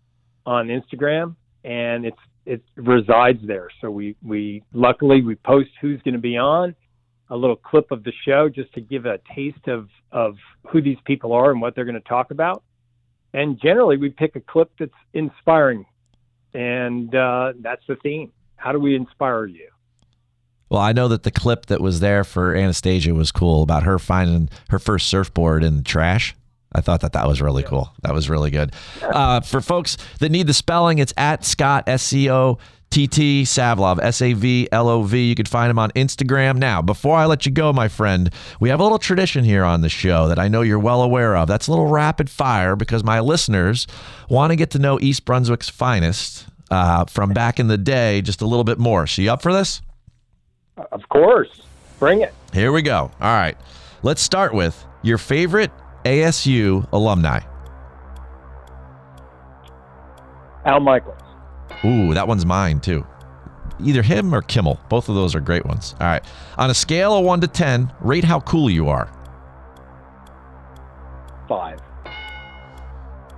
on 0.45 0.69
Instagram, 0.69 1.37
and 1.65 2.05
it's 2.05 2.19
it 2.45 2.63
resides 2.77 3.41
there. 3.47 3.69
So 3.81 3.91
we 3.91 4.17
we 4.23 4.63
luckily 4.73 5.23
we 5.23 5.37
post 5.37 5.71
who's 5.81 6.03
going 6.03 6.15
to 6.15 6.21
be 6.21 6.37
on 6.37 6.75
a 7.31 7.37
little 7.37 7.57
clip 7.57 7.91
of 7.91 8.05
the 8.05 8.13
show 8.25 8.49
just 8.49 8.73
to 8.75 8.81
give 8.81 9.07
a 9.07 9.19
taste 9.35 9.67
of 9.69 9.89
of 10.13 10.37
who 10.69 10.81
these 10.83 10.99
people 11.05 11.33
are 11.33 11.51
and 11.51 11.61
what 11.61 11.75
they're 11.75 11.85
going 11.85 11.95
to 11.95 12.09
talk 12.09 12.31
about. 12.31 12.63
And 13.33 13.61
generally, 13.61 13.97
we 13.97 14.11
pick 14.11 14.37
a 14.37 14.41
clip 14.41 14.71
that's 14.79 14.93
inspiring, 15.13 15.87
and 16.53 17.15
uh, 17.15 17.55
that's 17.61 17.83
the 17.89 17.97
theme. 17.97 18.33
How 18.57 18.73
do 18.73 18.79
we 18.79 18.95
inspire 18.95 19.47
you? 19.47 19.69
Well, 20.69 20.81
I 20.81 20.93
know 20.93 21.09
that 21.09 21.25
the 21.25 21.31
clip 21.31 21.67
that 21.67 21.81
was 21.81 22.01
there 22.01 22.25
for 22.25 22.55
Anastasia 22.55 23.13
was 23.15 23.33
cool 23.33 23.63
about 23.63 23.83
her 23.83 23.99
finding 23.99 24.49
her 24.71 24.79
first 24.79 25.09
surfboard 25.09 25.65
in 25.65 25.77
the 25.77 25.83
trash. 25.83 26.35
I 26.73 26.81
thought 26.81 27.03
that 27.03 27.13
that 27.13 27.29
was 27.29 27.41
really 27.41 27.63
cool. 27.63 27.93
That 28.03 28.15
was 28.15 28.29
really 28.29 28.51
good. 28.51 28.73
Uh, 29.03 29.41
for 29.41 29.61
folks 29.61 29.97
that 30.19 30.31
need 30.31 30.47
the 30.47 30.55
spelling, 30.55 30.99
it's 30.99 31.15
at 31.17 31.45
Scott 31.45 31.85
S 31.87 32.03
C 32.03 32.31
O 32.31 32.59
TT 32.95 33.43
Savlov, 33.43 33.99
S 34.01 34.23
A 34.23 34.35
V 34.35 34.69
L 34.71 34.89
O 34.89 35.03
V. 35.03 35.21
You 35.29 35.35
can 35.35 35.47
find 35.47 35.69
him 35.69 35.81
on 35.81 35.91
Instagram. 35.97 36.59
Now, 36.59 36.81
before 36.81 37.17
I 37.17 37.27
let 37.27 37.45
you 37.45 37.51
go, 37.51 37.73
my 37.73 37.89
friend, 37.89 38.33
we 38.61 38.69
have 38.69 38.79
a 38.79 38.85
little 38.85 39.01
tradition 39.01 39.43
here 39.43 39.65
on 39.65 39.81
the 39.81 39.89
show 39.89 40.29
that 40.29 40.39
I 40.39 40.47
know 40.47 40.63
you're 40.63 40.79
well 40.79 41.03
aware 41.03 41.37
of. 41.37 41.49
That's 41.49 41.67
a 41.67 41.73
little 41.73 41.89
rapid 41.89 42.31
fire 42.31 42.77
because 42.77 43.03
my 43.03 43.19
listeners 43.19 43.89
want 44.31 44.53
to 44.53 44.57
get 44.57 44.71
to 44.71 44.79
know 44.79 45.01
East 45.01 45.25
Brunswick's 45.25 45.69
finest 45.69 46.47
uh, 46.71 47.05
from 47.07 47.33
back 47.33 47.59
in 47.59 47.67
the 47.67 47.77
day 47.77 48.23
just 48.23 48.43
a 48.43 48.47
little 48.47 48.63
bit 48.63 48.79
more. 48.79 49.09
So, 49.09 49.23
you 49.23 49.33
up 49.33 49.43
for 49.43 49.53
this? 49.53 49.83
Of 50.93 51.09
course. 51.09 51.63
Bring 51.99 52.21
it. 52.21 52.33
Here 52.53 52.71
we 52.71 52.83
go. 52.83 53.11
All 53.21 53.37
right. 53.37 53.57
Let's 54.05 54.23
start 54.23 54.55
with 54.55 54.87
your 55.03 55.19
favorite 55.19 55.73
ASU 56.05 56.87
alumni. 56.93 57.41
Al 60.65 60.79
Michaels. 60.79 61.24
Ooh, 61.85 62.15
that 62.15 62.27
one's 62.27 62.47
mine 62.47 62.81
too. 62.81 63.07
Either 63.81 64.03
him 64.03 64.35
or 64.35 64.43
Kimmel. 64.43 64.81
Both 64.89 65.09
of 65.09 65.15
those 65.15 65.35
are 65.35 65.41
great 65.41 65.67
ones. 65.67 65.95
All 66.01 66.07
right. 66.07 66.25
On 66.57 66.71
a 66.71 66.75
scale 66.75 67.17
of 67.19 67.25
1 67.25 67.41
to 67.41 67.49
10, 67.49 67.93
rate 68.01 68.25
how 68.25 68.41
cool 68.41 68.71
you 68.71 68.89
are. 68.89 69.13
Five. 71.49 71.81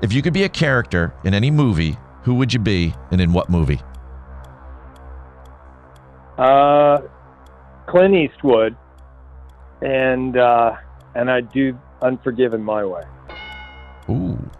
If 0.02 0.12
you 0.12 0.22
could 0.22 0.34
be 0.34 0.44
a 0.44 0.48
character 0.48 1.14
in 1.24 1.32
any 1.32 1.50
movie, 1.50 1.96
who 2.22 2.34
would 2.34 2.52
you 2.52 2.60
be 2.60 2.94
and 3.10 3.20
in 3.20 3.32
what 3.32 3.48
movie? 3.48 3.80
Uh, 6.36 6.98
Clint 7.86 8.14
Eastwood, 8.14 8.76
and 9.80 10.36
uh, 10.36 10.76
and 11.14 11.30
I'd 11.30 11.50
do 11.50 11.78
Unforgiven 12.02 12.62
my 12.62 12.84
way. 12.84 13.02
Ooh. 14.10 14.50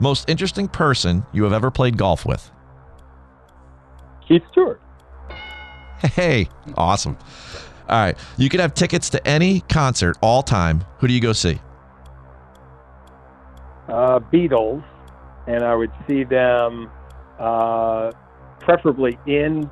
Most 0.00 0.28
interesting 0.28 0.68
person 0.68 1.26
you 1.32 1.44
have 1.44 1.52
ever 1.52 1.70
played 1.70 1.96
golf 1.98 2.24
with? 2.24 2.50
Keith 4.28 4.42
Stewart. 4.52 4.80
Hey, 6.02 6.48
awesome. 6.76 7.16
All 7.88 7.98
right. 7.98 8.18
You 8.36 8.48
could 8.48 8.60
have 8.60 8.74
tickets 8.74 9.10
to 9.10 9.26
any 9.26 9.60
concert 9.62 10.16
all 10.20 10.42
time. 10.42 10.84
Who 10.98 11.08
do 11.08 11.14
you 11.14 11.20
go 11.20 11.32
see? 11.32 11.58
Uh, 13.88 14.20
Beatles, 14.32 14.84
and 15.46 15.64
I 15.64 15.74
would 15.74 15.90
see 16.06 16.24
them 16.24 16.90
uh, 17.38 18.12
preferably 18.60 19.18
in 19.26 19.70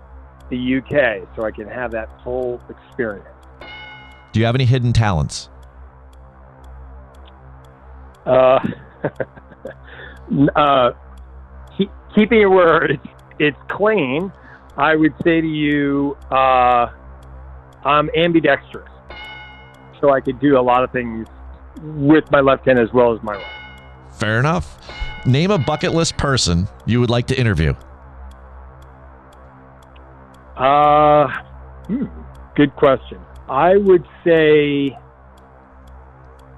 the 0.48 0.78
UK, 0.78 1.28
so 1.36 1.44
I 1.44 1.50
can 1.50 1.68
have 1.68 1.90
that 1.92 2.08
full 2.24 2.60
experience. 2.70 3.28
Do 4.32 4.40
you 4.40 4.46
have 4.46 4.54
any 4.54 4.64
hidden 4.64 4.94
talents? 4.94 5.50
Uh, 8.24 8.58
uh, 10.56 10.90
keep, 11.76 11.90
keeping 12.14 12.40
your 12.40 12.50
word. 12.50 12.92
it's, 12.92 13.06
it's 13.38 13.58
clean, 13.68 14.32
I 14.76 14.94
would 14.94 15.14
say 15.24 15.40
to 15.40 15.46
you, 15.46 16.16
uh, 16.30 16.90
I'm 17.84 18.10
ambidextrous. 18.16 18.90
So 20.00 20.12
I 20.12 20.20
could 20.20 20.38
do 20.40 20.58
a 20.58 20.60
lot 20.60 20.84
of 20.84 20.92
things 20.92 21.26
with 21.82 22.30
my 22.30 22.40
left 22.40 22.66
hand 22.66 22.78
as 22.78 22.92
well 22.92 23.14
as 23.14 23.22
my 23.22 23.34
right. 23.34 23.46
Fair 24.12 24.38
enough. 24.38 24.78
Name 25.26 25.50
a 25.50 25.58
bucket 25.58 25.92
list 25.92 26.16
person 26.16 26.68
you 26.84 27.00
would 27.00 27.10
like 27.10 27.26
to 27.28 27.38
interview. 27.38 27.74
Uh, 30.56 31.28
hmm, 31.86 32.04
good 32.54 32.74
question. 32.76 33.18
I 33.48 33.76
would 33.76 34.06
say, 34.24 34.96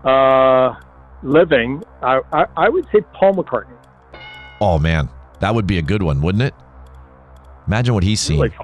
uh, 0.05 0.75
living, 1.23 1.83
I, 2.03 2.21
I, 2.33 2.47
I 2.57 2.69
would 2.69 2.87
say 2.93 3.01
Paul 3.13 3.35
McCartney. 3.35 3.77
Oh 4.61 4.79
man, 4.79 5.09
that 5.41 5.55
would 5.55 5.67
be 5.67 5.79
a 5.79 5.83
good 5.83 6.03
one, 6.03 6.21
wouldn't 6.21 6.43
it? 6.43 6.55
Imagine 7.69 7.95
what 7.95 8.03
he's 8.03 8.21
seen. 8.21 8.41
Really 8.41 8.55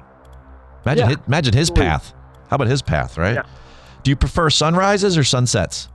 Imagine, 0.85 1.03
Yeah. 1.03 1.15
his, 1.15 1.17
imagine 1.27 1.53
his 1.53 1.71
path. 1.71 2.13
How 2.49 2.55
about 2.57 2.67
his 2.67 2.81
path, 2.81 3.17
right? 3.17 3.35
Yeah. 3.35 3.43
Do 4.03 4.11
you 4.11 4.15
prefer 4.15 4.49
sunrises 4.49 5.17
or 5.17 5.23
sunsets? 5.23 5.89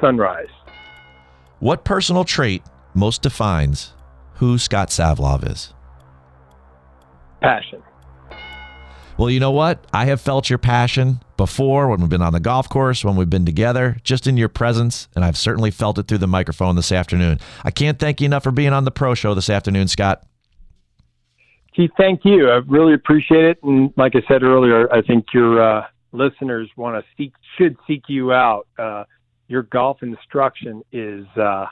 Sunrise. 0.00 0.48
What 1.58 1.84
personal 1.84 2.24
trait 2.24 2.62
most 2.94 3.22
defines 3.22 3.92
who 4.34 4.56
Scott 4.58 4.88
Savlov 4.88 5.46
is? 5.50 5.74
Passion. 7.40 7.82
Well, 9.18 9.28
you 9.28 9.40
know 9.40 9.50
what? 9.50 9.84
I 9.92 10.06
have 10.06 10.20
felt 10.20 10.48
your 10.48 10.58
passion 10.58 11.20
before 11.36 11.88
when 11.88 12.00
we've 12.00 12.08
been 12.08 12.22
on 12.22 12.32
the 12.32 12.40
golf 12.40 12.68
course, 12.68 13.04
when 13.04 13.14
we've 13.14 13.28
been 13.28 13.44
together, 13.44 13.96
just 14.04 14.26
in 14.26 14.36
your 14.36 14.48
presence, 14.48 15.08
and 15.14 15.24
I've 15.24 15.36
certainly 15.36 15.70
felt 15.70 15.98
it 15.98 16.08
through 16.08 16.18
the 16.18 16.26
microphone 16.26 16.76
this 16.76 16.90
afternoon. 16.92 17.38
I 17.62 17.70
can't 17.70 17.98
thank 17.98 18.20
you 18.20 18.24
enough 18.26 18.42
for 18.42 18.52
being 18.52 18.72
on 18.72 18.84
the 18.84 18.90
pro 18.90 19.14
show 19.14 19.34
this 19.34 19.50
afternoon, 19.50 19.88
Scott. 19.88 20.24
Keith, 21.74 21.90
thank 21.96 22.20
you. 22.24 22.50
I 22.50 22.56
really 22.66 22.94
appreciate 22.94 23.44
it. 23.44 23.58
And 23.62 23.92
like 23.96 24.12
I 24.14 24.20
said 24.28 24.42
earlier, 24.42 24.92
I 24.92 25.00
think 25.02 25.26
your 25.32 25.62
uh, 25.62 25.86
listeners 26.12 26.68
want 26.76 27.02
to 27.02 27.10
seek 27.16 27.32
should 27.56 27.76
seek 27.86 28.02
you 28.08 28.32
out. 28.32 28.66
Uh, 28.78 29.04
your 29.48 29.62
golf 29.62 30.02
instruction 30.02 30.82
is 30.92 31.26
uh, 31.36 31.66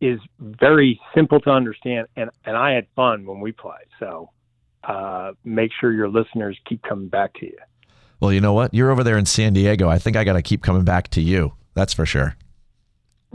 is 0.00 0.18
very 0.40 1.00
simple 1.14 1.40
to 1.40 1.50
understand, 1.50 2.08
and 2.16 2.30
and 2.44 2.56
I 2.56 2.72
had 2.72 2.86
fun 2.96 3.26
when 3.26 3.40
we 3.40 3.52
played. 3.52 3.86
So 3.98 4.30
uh, 4.84 5.32
make 5.44 5.70
sure 5.78 5.92
your 5.92 6.08
listeners 6.08 6.58
keep 6.66 6.82
coming 6.82 7.08
back 7.08 7.34
to 7.34 7.46
you. 7.46 7.58
Well, 8.20 8.32
you 8.32 8.40
know 8.40 8.54
what? 8.54 8.72
You're 8.72 8.90
over 8.90 9.04
there 9.04 9.18
in 9.18 9.26
San 9.26 9.52
Diego. 9.52 9.88
I 9.88 9.98
think 9.98 10.16
I 10.16 10.24
got 10.24 10.34
to 10.34 10.42
keep 10.42 10.62
coming 10.62 10.84
back 10.84 11.08
to 11.08 11.20
you. 11.20 11.52
That's 11.74 11.92
for 11.92 12.06
sure. 12.06 12.36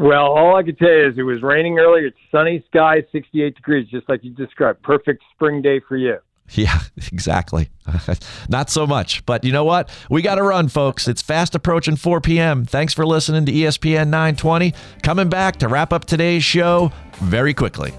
Well, 0.02 0.32
all 0.32 0.56
I 0.56 0.64
can 0.64 0.76
tell 0.78 0.90
you 0.90 1.10
is 1.10 1.18
it 1.20 1.22
was 1.22 1.44
raining 1.44 1.78
earlier. 1.78 2.08
It's 2.08 2.18
sunny 2.32 2.64
skies, 2.68 3.04
68 3.12 3.56
degrees, 3.56 3.88
just 3.88 4.10
like 4.10 4.24
you 4.24 4.32
described. 4.32 4.82
Perfect 4.82 5.22
spring 5.32 5.62
day 5.62 5.80
for 5.88 5.96
you. 5.96 6.18
Yeah, 6.50 6.80
exactly. 7.12 7.70
Not 8.50 8.72
so 8.72 8.88
much. 8.88 9.24
But 9.28 9.44
you 9.44 9.52
know 9.52 9.64
what? 9.64 9.92
We 10.10 10.24
got 10.24 10.36
to 10.36 10.44
run, 10.44 10.70
folks. 10.70 11.08
It's 11.08 11.22
fast 11.22 11.54
approaching 11.54 11.98
4 11.98 12.20
p.m. 12.20 12.66
Thanks 12.66 12.96
for 12.96 13.06
listening 13.06 13.46
to 13.46 13.52
ESPN 13.52 14.08
920. 14.08 14.74
Coming 15.04 15.30
back 15.30 15.58
to 15.58 15.68
wrap 15.68 15.94
up 15.94 16.06
today's 16.06 16.44
show 16.44 16.92
very 17.18 17.54
quickly. 17.54 17.94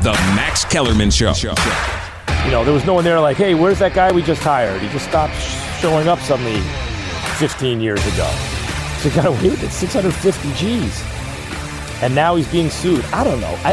The 0.00 0.12
Max 0.34 0.64
Kellerman 0.64 1.10
Show. 1.10 1.34
You 2.48 2.54
know, 2.54 2.64
there 2.64 2.72
was 2.72 2.86
no 2.86 2.94
one 2.94 3.04
there 3.04 3.20
like, 3.20 3.36
hey, 3.36 3.54
where's 3.54 3.78
that 3.80 3.92
guy 3.92 4.10
we 4.10 4.22
just 4.22 4.42
hired? 4.42 4.80
He 4.80 4.88
just 4.88 5.06
stopped 5.06 5.34
showing 5.82 6.08
up 6.08 6.18
suddenly 6.20 6.62
15 7.36 7.78
years 7.78 8.00
ago. 8.14 8.26
So 9.00 9.10
he 9.10 9.14
got 9.14 9.26
away 9.26 9.50
with 9.50 9.62
it, 9.62 9.70
650 9.70 10.54
G's. 10.54 11.04
And 12.02 12.14
now 12.14 12.36
he's 12.36 12.50
being 12.50 12.70
sued. 12.70 13.04
I 13.12 13.22
don't 13.22 13.42
know. 13.42 13.54
I, 13.64 13.72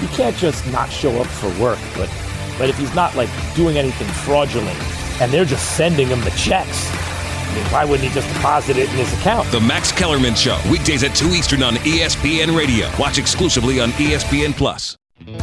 you 0.00 0.08
can't 0.08 0.34
just 0.34 0.66
not 0.72 0.90
show 0.90 1.20
up 1.20 1.26
for 1.26 1.48
work, 1.62 1.78
but 1.94 2.08
but 2.56 2.70
if 2.70 2.78
he's 2.78 2.94
not 2.94 3.14
like 3.14 3.28
doing 3.54 3.76
anything 3.76 4.08
fraudulent 4.24 4.80
and 5.20 5.30
they're 5.30 5.44
just 5.44 5.76
sending 5.76 6.08
him 6.08 6.22
the 6.22 6.30
checks, 6.30 6.88
I 6.90 7.54
mean, 7.54 7.64
why 7.66 7.84
wouldn't 7.84 8.08
he 8.08 8.14
just 8.14 8.32
deposit 8.32 8.78
it 8.78 8.88
in 8.88 8.96
his 8.96 9.12
account? 9.20 9.52
The 9.52 9.60
Max 9.60 9.92
Kellerman 9.92 10.34
Show. 10.34 10.58
Weekdays 10.70 11.04
at 11.04 11.14
2 11.14 11.28
Eastern 11.34 11.62
on 11.62 11.74
ESPN 11.74 12.56
Radio. 12.56 12.88
Watch 12.98 13.18
exclusively 13.18 13.80
on 13.80 13.90
ESPN 13.90 14.56
Plus. 14.56 14.96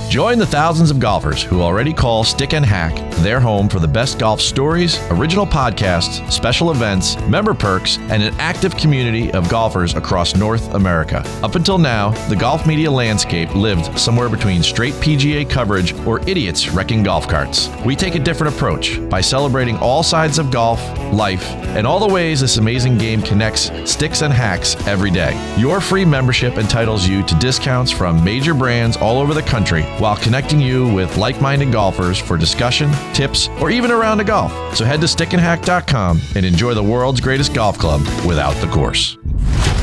Join 0.09 0.39
the 0.39 0.45
thousands 0.45 0.91
of 0.91 0.99
golfers 0.99 1.43
who 1.43 1.61
already 1.61 1.93
call 1.93 2.23
Stick 2.23 2.53
and 2.53 2.65
Hack 2.65 2.95
their 3.19 3.39
home 3.39 3.67
for 3.67 3.79
the 3.79 3.87
best 3.87 4.17
golf 4.17 4.39
stories, 4.39 4.97
original 5.11 5.45
podcasts, 5.45 6.31
special 6.31 6.71
events, 6.71 7.17
member 7.27 7.53
perks, 7.53 7.97
and 7.97 8.23
an 8.23 8.33
active 8.39 8.75
community 8.77 9.31
of 9.33 9.49
golfers 9.49 9.93
across 9.93 10.35
North 10.35 10.73
America. 10.73 11.21
Up 11.43 11.55
until 11.55 11.77
now, 11.77 12.11
the 12.29 12.35
golf 12.35 12.65
media 12.65 12.89
landscape 12.89 13.53
lived 13.55 13.99
somewhere 13.99 14.29
between 14.29 14.63
straight 14.63 14.93
PGA 14.95 15.47
coverage 15.49 15.93
or 16.07 16.21
idiots 16.29 16.69
wrecking 16.69 17.03
golf 17.03 17.27
carts. 17.27 17.69
We 17.85 17.95
take 17.95 18.15
a 18.15 18.19
different 18.19 18.55
approach 18.55 18.99
by 19.09 19.21
celebrating 19.21 19.77
all 19.77 20.01
sides 20.01 20.39
of 20.39 20.49
golf, 20.49 20.79
life, 21.13 21.45
and 21.75 21.85
all 21.85 21.99
the 21.99 22.13
ways 22.13 22.39
this 22.39 22.57
amazing 22.57 22.97
game 22.97 23.21
connects 23.21 23.69
sticks 23.89 24.21
and 24.21 24.33
hacks 24.33 24.75
every 24.87 25.11
day. 25.11 25.35
Your 25.57 25.81
free 25.81 26.05
membership 26.05 26.57
entitles 26.57 27.07
you 27.07 27.21
to 27.23 27.35
discounts 27.35 27.91
from 27.91 28.23
major 28.23 28.53
brands 28.53 28.97
all 28.97 29.19
over 29.19 29.33
the 29.33 29.43
country 29.43 29.68
while 29.69 30.17
connecting 30.17 30.59
you 30.59 30.91
with 30.93 31.17
like 31.17 31.39
minded 31.41 31.71
golfers 31.71 32.17
for 32.17 32.37
discussion, 32.37 32.91
tips, 33.13 33.47
or 33.61 33.69
even 33.69 33.91
a 33.91 33.95
round 33.95 34.19
of 34.19 34.27
golf. 34.27 34.75
So 34.75 34.83
head 34.85 34.99
to 35.01 35.07
stickandhack.com 35.07 36.19
and 36.35 36.45
enjoy 36.45 36.73
the 36.73 36.83
world's 36.83 37.21
greatest 37.21 37.53
golf 37.53 37.77
club 37.77 38.01
without 38.25 38.55
the 38.55 38.67
course. 38.67 39.17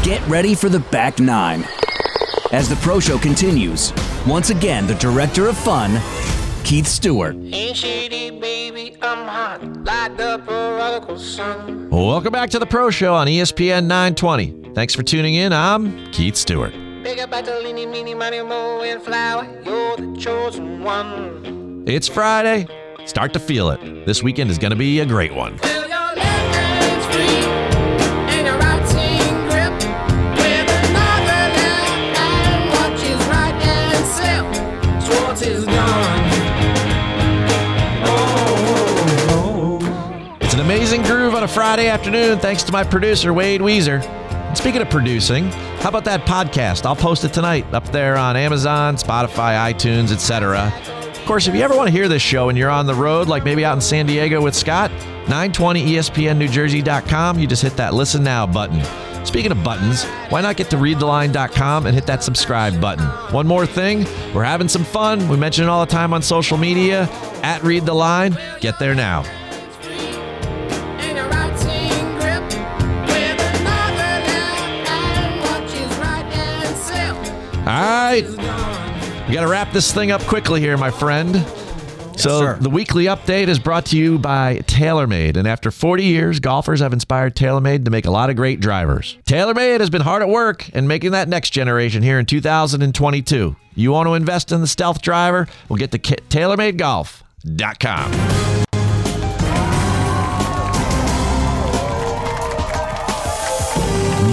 Get 0.02 0.26
ready 0.28 0.54
for 0.54 0.68
the 0.68 0.80
back 0.80 1.18
nine. 1.18 1.64
As 2.52 2.68
the 2.68 2.76
pro 2.76 3.00
show 3.00 3.18
continues, 3.18 3.92
once 4.26 4.50
again, 4.50 4.86
the 4.86 4.94
director 4.96 5.48
of 5.48 5.56
fun, 5.56 6.00
Keith 6.64 6.86
Stewart. 6.86 7.36
Ain't 7.36 7.76
shady, 7.76 8.30
baby, 8.30 8.96
I'm 9.02 9.26
hot 9.26 9.84
like 9.84 10.16
the 10.16 10.42
prodigal 10.44 11.18
son. 11.18 11.88
Welcome 11.90 12.32
back 12.32 12.50
to 12.50 12.58
the 12.58 12.66
Pro 12.66 12.90
Show 12.90 13.14
on 13.14 13.26
ESPN 13.26 13.86
920. 13.86 14.72
Thanks 14.74 14.94
for 14.94 15.02
tuning 15.02 15.34
in. 15.34 15.52
I'm 15.52 16.10
Keith 16.12 16.36
Stewart. 16.36 16.74
Pick 17.06 17.20
a 17.20 17.28
batalini, 17.28 17.88
mini, 17.88 18.14
money, 18.14 18.42
mo, 18.42 18.80
and 18.82 19.00
flower. 19.00 19.46
You're 19.64 20.16
chosen 20.16 20.82
one. 20.82 21.84
It's 21.86 22.08
Friday. 22.08 22.66
Start 23.04 23.32
to 23.34 23.38
feel 23.38 23.70
it. 23.70 24.04
This 24.04 24.24
weekend 24.24 24.50
is 24.50 24.58
going 24.58 24.72
to 24.72 24.76
be 24.76 24.98
a 24.98 25.06
great 25.06 25.32
one. 25.32 25.54
It's 40.40 40.54
an 40.54 40.60
amazing 40.60 41.02
groove 41.02 41.36
on 41.36 41.44
a 41.44 41.48
Friday 41.48 41.86
afternoon 41.86 42.40
thanks 42.40 42.64
to 42.64 42.72
my 42.72 42.82
producer, 42.82 43.32
Wade 43.32 43.60
Weezer. 43.60 44.25
Speaking 44.56 44.82
of 44.82 44.90
producing, 44.90 45.44
how 45.78 45.90
about 45.90 46.04
that 46.06 46.22
podcast? 46.22 46.86
I'll 46.86 46.96
post 46.96 47.22
it 47.24 47.32
tonight 47.32 47.72
up 47.72 47.86
there 47.92 48.16
on 48.16 48.36
Amazon, 48.36 48.96
Spotify, 48.96 49.72
iTunes, 49.72 50.10
etc. 50.10 50.72
Of 51.12 51.24
course, 51.26 51.46
if 51.46 51.54
you 51.54 51.60
ever 51.60 51.76
want 51.76 51.86
to 51.88 51.92
hear 51.92 52.08
this 52.08 52.22
show 52.22 52.48
and 52.48 52.58
you're 52.58 52.70
on 52.70 52.86
the 52.86 52.94
road, 52.94 53.28
like 53.28 53.44
maybe 53.44 53.64
out 53.64 53.74
in 53.74 53.80
San 53.80 54.06
Diego 54.06 54.42
with 54.42 54.56
Scott, 54.56 54.90
920ESPNNewJersey.com, 55.26 57.38
you 57.38 57.46
just 57.46 57.62
hit 57.62 57.76
that 57.76 57.94
listen 57.94 58.24
now 58.24 58.44
button. 58.46 58.82
Speaking 59.26 59.52
of 59.52 59.62
buttons, 59.62 60.04
why 60.30 60.40
not 60.40 60.56
get 60.56 60.70
to 60.70 60.78
readtheline.com 60.78 61.86
and 61.86 61.94
hit 61.94 62.06
that 62.06 62.24
subscribe 62.24 62.80
button? 62.80 63.04
One 63.34 63.46
more 63.46 63.66
thing, 63.66 64.06
we're 64.34 64.42
having 64.42 64.68
some 64.68 64.84
fun. 64.84 65.28
We 65.28 65.36
mention 65.36 65.64
it 65.64 65.68
all 65.68 65.84
the 65.84 65.92
time 65.92 66.14
on 66.14 66.22
social 66.22 66.56
media 66.56 67.10
at 67.42 67.62
Read 67.62 67.84
the 67.84 67.94
Line. 67.94 68.38
Get 68.60 68.78
there 68.78 68.94
now. 68.94 69.22
Right. 77.66 78.24
We 79.28 79.34
got 79.34 79.42
to 79.42 79.48
wrap 79.48 79.72
this 79.72 79.92
thing 79.92 80.10
up 80.12 80.20
quickly 80.22 80.60
here, 80.60 80.76
my 80.76 80.90
friend. 80.90 81.44
So, 82.16 82.40
sir. 82.40 82.56
the 82.60 82.70
weekly 82.70 83.04
update 83.04 83.48
is 83.48 83.58
brought 83.58 83.86
to 83.86 83.96
you 83.96 84.18
by 84.18 84.58
TaylorMade. 84.60 85.36
And 85.36 85.46
after 85.46 85.70
40 85.70 86.04
years, 86.04 86.40
golfers 86.40 86.80
have 86.80 86.94
inspired 86.94 87.36
TaylorMade 87.36 87.84
to 87.84 87.90
make 87.90 88.06
a 88.06 88.10
lot 88.10 88.30
of 88.30 88.36
great 88.36 88.60
drivers. 88.60 89.18
TaylorMade 89.26 89.80
has 89.80 89.90
been 89.90 90.00
hard 90.02 90.22
at 90.22 90.28
work 90.28 90.68
in 90.70 90.86
making 90.86 91.10
that 91.10 91.28
next 91.28 91.50
generation 91.50 92.02
here 92.02 92.18
in 92.18 92.24
2022. 92.24 93.54
You 93.74 93.92
want 93.92 94.06
to 94.06 94.14
invest 94.14 94.50
in 94.50 94.62
the 94.62 94.66
stealth 94.66 95.02
driver? 95.02 95.46
Well, 95.68 95.76
get 95.76 95.90
to 95.92 95.98
TaylorMadeGolf.com. 95.98 98.12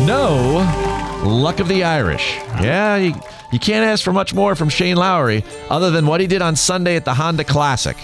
No 0.05 0.82
luck 1.24 1.59
of 1.59 1.67
the 1.67 1.84
Irish. 1.84 2.36
Yeah, 2.61 2.97
you, 2.97 3.13
you 3.51 3.59
can't 3.59 3.86
ask 3.86 4.03
for 4.03 4.13
much 4.13 4.34
more 4.34 4.55
from 4.55 4.69
Shane 4.69 4.97
Lowry 4.97 5.43
other 5.69 5.91
than 5.91 6.05
what 6.07 6.21
he 6.21 6.28
did 6.28 6.41
on 6.41 6.55
Sunday 6.55 6.95
at 6.95 7.05
the 7.05 7.13
Honda 7.13 7.43
Classic. 7.43 7.97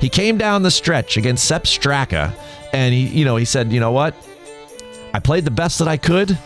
He 0.00 0.08
came 0.08 0.38
down 0.38 0.62
the 0.62 0.70
stretch 0.70 1.16
against 1.16 1.44
Sepp 1.44 1.64
Straka, 1.64 2.32
and 2.72 2.92
he, 2.92 3.06
you 3.06 3.24
know, 3.24 3.36
he 3.36 3.44
said, 3.44 3.72
you 3.72 3.80
know 3.80 3.92
what? 3.92 4.14
I 5.12 5.20
played 5.20 5.44
the 5.44 5.50
best 5.50 5.78
that 5.78 5.88
I 5.88 5.96
could. 5.96 6.38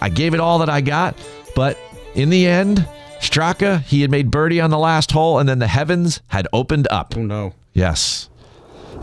I 0.00 0.08
gave 0.08 0.34
it 0.34 0.40
all 0.40 0.58
that 0.58 0.68
I 0.68 0.80
got, 0.80 1.16
but 1.54 1.78
in 2.14 2.30
the 2.30 2.46
end, 2.46 2.86
Straka, 3.20 3.82
he 3.82 4.02
had 4.02 4.10
made 4.10 4.30
birdie 4.30 4.60
on 4.60 4.70
the 4.70 4.78
last 4.78 5.10
hole, 5.10 5.38
and 5.38 5.48
then 5.48 5.58
the 5.58 5.66
heavens 5.66 6.20
had 6.28 6.46
opened 6.52 6.88
up. 6.90 7.14
Oh 7.16 7.22
no. 7.22 7.54
Yes. 7.72 8.28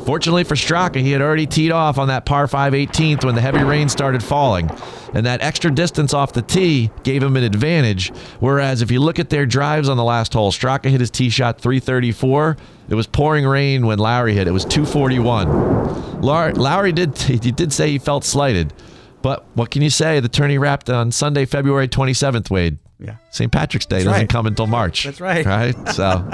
Fortunately 0.04 0.44
for 0.44 0.56
Straka, 0.56 0.98
he 1.02 1.12
had 1.12 1.22
already 1.22 1.48
teed 1.48 1.72
off 1.72 1.98
on 1.98 2.10
that 2.10 2.26
par 2.26 2.48
5 2.48 2.74
18th 2.74 3.24
when 3.24 3.36
the 3.36 3.42
heavy 3.42 3.64
rain 3.64 3.90
started 3.90 4.24
falling. 4.24 4.70
And 5.14 5.26
that 5.26 5.42
extra 5.42 5.72
distance 5.72 6.14
off 6.14 6.34
the 6.34 6.42
tee 6.42 6.92
gave 7.04 7.24
him 7.24 7.38
an 7.38 7.44
advantage. 7.44 8.10
Whereas 8.40 8.82
if 8.82 8.92
you 8.92 9.00
look 9.00 9.18
at 9.18 9.30
their 9.30 9.46
drives 9.46 9.88
on 9.88 9.98
the 9.98 10.04
last 10.04 10.34
hole, 10.34 10.52
Straka 10.52 10.90
hit 10.90 11.00
his 11.00 11.10
tee 11.10 11.30
shot 11.30 11.60
334. 11.60 12.58
It 12.90 12.96
was 12.96 13.08
pouring 13.08 13.46
rain 13.46 13.86
when 13.86 13.98
Lowry 13.98 14.34
hit. 14.34 14.48
It 14.48 14.52
was 14.52 14.66
241. 14.66 16.22
Lowry 16.22 16.92
did 16.92 17.18
he 17.18 17.52
did 17.52 17.72
say 17.74 17.90
he 17.90 17.98
felt 17.98 18.24
slighted. 18.24 18.74
But 19.22 19.44
what 19.56 19.72
can 19.72 19.82
you 19.82 19.90
say? 19.90 20.20
The 20.20 20.30
tourney 20.30 20.60
wrapped 20.60 20.88
on 20.90 21.12
Sunday, 21.12 21.46
February 21.46 21.88
27th, 21.88 22.52
Wade. 22.52 22.78
Yeah. 23.00 23.16
St. 23.30 23.52
Patrick's 23.52 23.86
Day 23.86 23.98
That's 23.98 24.06
doesn't 24.06 24.22
right. 24.22 24.30
come 24.30 24.48
until 24.48 24.68
March. 24.68 25.04
That's 25.04 25.20
right. 25.20 25.46
Right? 25.46 25.76
So, 25.96 26.28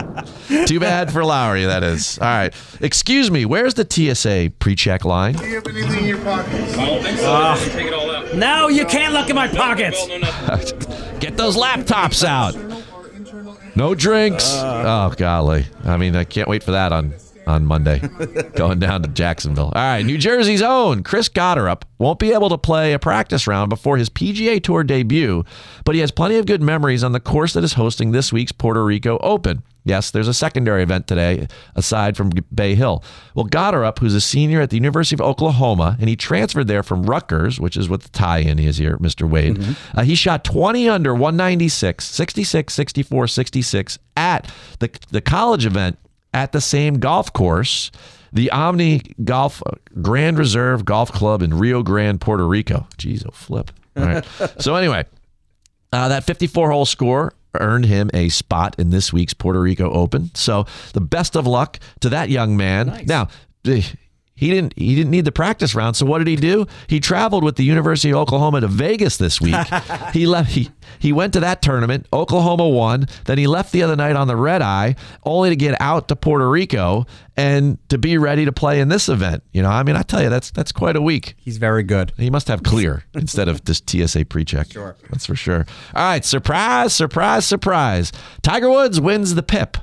too 0.67 0.79
bad 0.79 1.11
for 1.11 1.23
Lowry, 1.25 1.65
that 1.65 1.83
is. 1.83 2.19
All 2.19 2.27
right. 2.27 2.53
Excuse 2.81 3.31
me, 3.31 3.45
where's 3.45 3.73
the 3.73 3.85
TSA 3.89 4.51
pre 4.59 4.75
check 4.75 5.03
line? 5.05 5.33
Do 5.33 5.45
you 5.47 5.55
have 5.55 5.67
anything 5.67 5.99
in 5.99 6.05
your 6.05 6.19
pockets? 6.23 6.77
I 6.77 6.85
don't 6.85 7.03
think 7.03 7.17
so. 7.19 7.25
Ah. 7.31 7.55
Take 7.71 7.87
it 7.87 7.93
all 7.93 8.09
out. 8.11 8.35
Now 8.35 8.67
you 8.67 8.85
can't 8.85 9.13
look 9.13 9.29
in 9.29 9.35
my 9.35 9.47
pockets. 9.47 10.05
Get 11.19 11.35
those 11.37 11.57
laptops 11.57 12.23
out. 12.23 12.55
No 13.75 13.95
drinks. 13.95 14.43
oh, 14.47 15.13
golly. 15.17 15.65
I 15.83 15.97
mean, 15.97 16.15
I 16.15 16.23
can't 16.25 16.47
wait 16.47 16.61
for 16.63 16.71
that 16.71 16.91
on, 16.91 17.13
on 17.51 17.65
Monday, 17.65 17.99
going 18.55 18.79
down 18.79 19.03
to 19.03 19.09
Jacksonville. 19.09 19.71
All 19.75 19.81
right. 19.81 20.05
New 20.05 20.17
Jersey's 20.17 20.61
own 20.61 21.03
Chris 21.03 21.29
Gotterup 21.29 21.83
won't 21.99 22.19
be 22.19 22.31
able 22.33 22.49
to 22.49 22.57
play 22.57 22.93
a 22.93 22.99
practice 22.99 23.45
round 23.45 23.69
before 23.69 23.97
his 23.97 24.09
PGA 24.09 24.61
Tour 24.63 24.83
debut, 24.83 25.43
but 25.85 25.93
he 25.93 26.01
has 26.01 26.11
plenty 26.11 26.37
of 26.37 26.45
good 26.45 26.61
memories 26.61 27.03
on 27.03 27.11
the 27.11 27.19
course 27.19 27.53
that 27.53 27.63
is 27.63 27.73
hosting 27.73 28.11
this 28.11 28.33
week's 28.33 28.51
Puerto 28.51 28.83
Rico 28.83 29.17
Open. 29.19 29.61
Yes, 29.83 30.11
there's 30.11 30.27
a 30.27 30.33
secondary 30.33 30.83
event 30.83 31.07
today 31.07 31.47
aside 31.75 32.15
from 32.15 32.29
Bay 32.53 32.75
Hill. 32.75 33.03
Well, 33.33 33.47
Gotterup, 33.47 33.97
who's 33.97 34.13
a 34.13 34.21
senior 34.21 34.61
at 34.61 34.69
the 34.69 34.75
University 34.75 35.15
of 35.15 35.21
Oklahoma, 35.21 35.97
and 35.99 36.07
he 36.07 36.15
transferred 36.15 36.67
there 36.67 36.83
from 36.83 37.03
Rutgers, 37.03 37.59
which 37.59 37.75
is 37.75 37.89
what 37.89 38.03
the 38.03 38.09
tie-in 38.09 38.59
is 38.59 38.77
here, 38.77 38.97
Mr. 38.99 39.27
Wade. 39.27 39.59
Uh, 39.95 40.03
he 40.03 40.13
shot 40.13 40.43
20 40.43 40.87
under 40.87 41.13
196, 41.13 42.05
66, 42.05 42.73
64, 42.73 43.27
66 43.27 43.99
at 44.15 44.51
the, 44.79 44.89
the 45.09 45.21
college 45.21 45.65
event 45.65 45.97
at 46.33 46.51
the 46.51 46.61
same 46.61 46.95
golf 46.95 47.33
course, 47.33 47.91
the 48.33 48.49
Omni 48.51 49.01
Golf 49.23 49.61
uh, 49.65 49.71
Grand 50.01 50.37
Reserve 50.37 50.85
Golf 50.85 51.11
Club 51.11 51.41
in 51.41 51.57
Rio 51.57 51.83
Grande, 51.83 52.19
Puerto 52.19 52.47
Rico. 52.47 52.87
Jeez, 52.97 53.25
oh 53.27 53.31
flip. 53.31 53.71
All 53.97 54.05
right. 54.05 54.25
so 54.59 54.75
anyway, 54.75 55.05
uh, 55.91 56.07
that 56.09 56.23
54 56.23 56.71
hole 56.71 56.85
score 56.85 57.33
earned 57.59 57.85
him 57.85 58.09
a 58.13 58.29
spot 58.29 58.75
in 58.79 58.89
this 58.89 59.11
week's 59.11 59.33
Puerto 59.33 59.59
Rico 59.59 59.91
Open. 59.91 60.33
So 60.35 60.65
the 60.93 61.01
best 61.01 61.35
of 61.35 61.45
luck 61.45 61.79
to 61.99 62.09
that 62.09 62.29
young 62.29 62.55
man. 62.55 63.03
Now, 63.05 63.27
eh, 63.65 63.81
he 64.41 64.49
didn't 64.49 64.73
he 64.75 64.95
didn't 64.95 65.11
need 65.11 65.25
the 65.25 65.31
practice 65.31 65.75
round. 65.75 65.95
So 65.95 66.03
what 66.07 66.17
did 66.17 66.25
he 66.25 66.35
do? 66.35 66.65
He 66.87 66.99
traveled 66.99 67.43
with 67.43 67.57
the 67.57 67.63
University 67.63 68.09
of 68.09 68.17
Oklahoma 68.17 68.61
to 68.61 68.67
Vegas 68.67 69.17
this 69.17 69.39
week. 69.39 69.55
he 70.13 70.25
left 70.25 70.49
he 70.49 70.71
he 70.97 71.13
went 71.13 71.33
to 71.33 71.39
that 71.41 71.61
tournament. 71.61 72.07
Oklahoma 72.11 72.67
won. 72.67 73.05
Then 73.25 73.37
he 73.37 73.45
left 73.45 73.71
the 73.71 73.83
other 73.83 73.95
night 73.95 74.15
on 74.15 74.27
the 74.27 74.35
red 74.35 74.63
eye, 74.63 74.95
only 75.23 75.51
to 75.51 75.55
get 75.55 75.79
out 75.79 76.07
to 76.07 76.15
Puerto 76.15 76.49
Rico 76.49 77.05
and 77.37 77.77
to 77.89 77.99
be 77.99 78.17
ready 78.17 78.45
to 78.45 78.51
play 78.51 78.79
in 78.79 78.89
this 78.89 79.09
event. 79.09 79.43
You 79.51 79.61
know, 79.61 79.69
I 79.69 79.83
mean, 79.83 79.95
I 79.95 80.01
tell 80.01 80.23
you, 80.23 80.29
that's 80.29 80.49
that's 80.49 80.71
quite 80.71 80.95
a 80.95 81.01
week. 81.03 81.35
He's 81.37 81.57
very 81.57 81.83
good. 81.83 82.11
He 82.17 82.31
must 82.31 82.47
have 82.47 82.63
clear 82.63 83.03
instead 83.13 83.47
of 83.47 83.63
just 83.63 83.87
TSA 83.87 84.25
pre-check. 84.25 84.71
Sure, 84.71 84.95
that's 85.11 85.27
for 85.27 85.35
sure. 85.35 85.67
All 85.93 86.03
right, 86.03 86.25
surprise, 86.25 86.95
surprise, 86.95 87.45
surprise. 87.45 88.11
Tiger 88.41 88.71
Woods 88.71 88.99
wins 88.99 89.35
the 89.35 89.43
PIP 89.43 89.77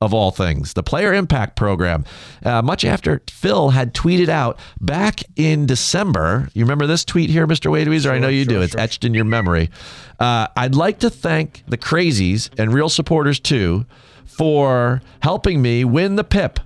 of 0.00 0.14
all 0.14 0.30
things, 0.30 0.72
the 0.72 0.82
Player 0.82 1.12
Impact 1.12 1.56
Program. 1.56 2.04
Uh, 2.44 2.62
much 2.62 2.84
after 2.84 3.22
Phil 3.28 3.70
had 3.70 3.92
tweeted 3.92 4.28
out 4.28 4.58
back 4.80 5.20
in 5.36 5.66
December. 5.66 6.48
You 6.54 6.64
remember 6.64 6.86
this 6.86 7.04
tweet 7.04 7.28
here, 7.28 7.46
Mr. 7.46 7.70
Wade 7.70 7.86
Weezer? 7.86 8.10
I 8.10 8.18
know 8.18 8.28
you 8.28 8.46
do. 8.46 8.62
It's 8.62 8.74
etched 8.74 9.04
in 9.04 9.12
your 9.12 9.26
memory. 9.26 9.70
Uh, 10.18 10.46
I'd 10.56 10.74
like 10.74 11.00
to 11.00 11.10
thank 11.10 11.64
the 11.68 11.76
crazies 11.76 12.48
and 12.58 12.72
real 12.72 12.88
supporters 12.88 13.38
too 13.38 13.84
for 14.24 15.02
helping 15.20 15.60
me 15.60 15.84
win 15.84 16.16
the 16.16 16.24
PIP. 16.24 16.60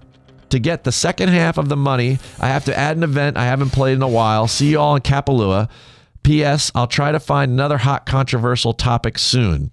To 0.51 0.61
get 0.61 0.85
the 0.85 0.93
second 0.93 1.30
half 1.30 1.59
of 1.59 1.68
the 1.68 1.76
money, 1.76 2.20
I 2.39 2.47
have 2.47 2.64
to 2.66 2.78
add 2.78 2.97
an 2.97 3.03
event 3.03 3.37
I 3.37 3.47
haven't 3.47 3.70
played 3.70 3.95
in 3.95 4.03
a 4.03 4.09
while. 4.09 4.47
See 4.47 4.70
you 4.70 4.78
all 4.78 4.95
in 4.95 5.03
Kapalua. 5.03 5.68
P.S. 6.22 6.70
I'll 6.76 6.87
try 6.87 7.11
to 7.11 7.18
find 7.18 7.51
another 7.51 7.78
hot 7.78 8.07
controversial 8.07 8.72
topic 8.72 9.18
soon. 9.18 9.72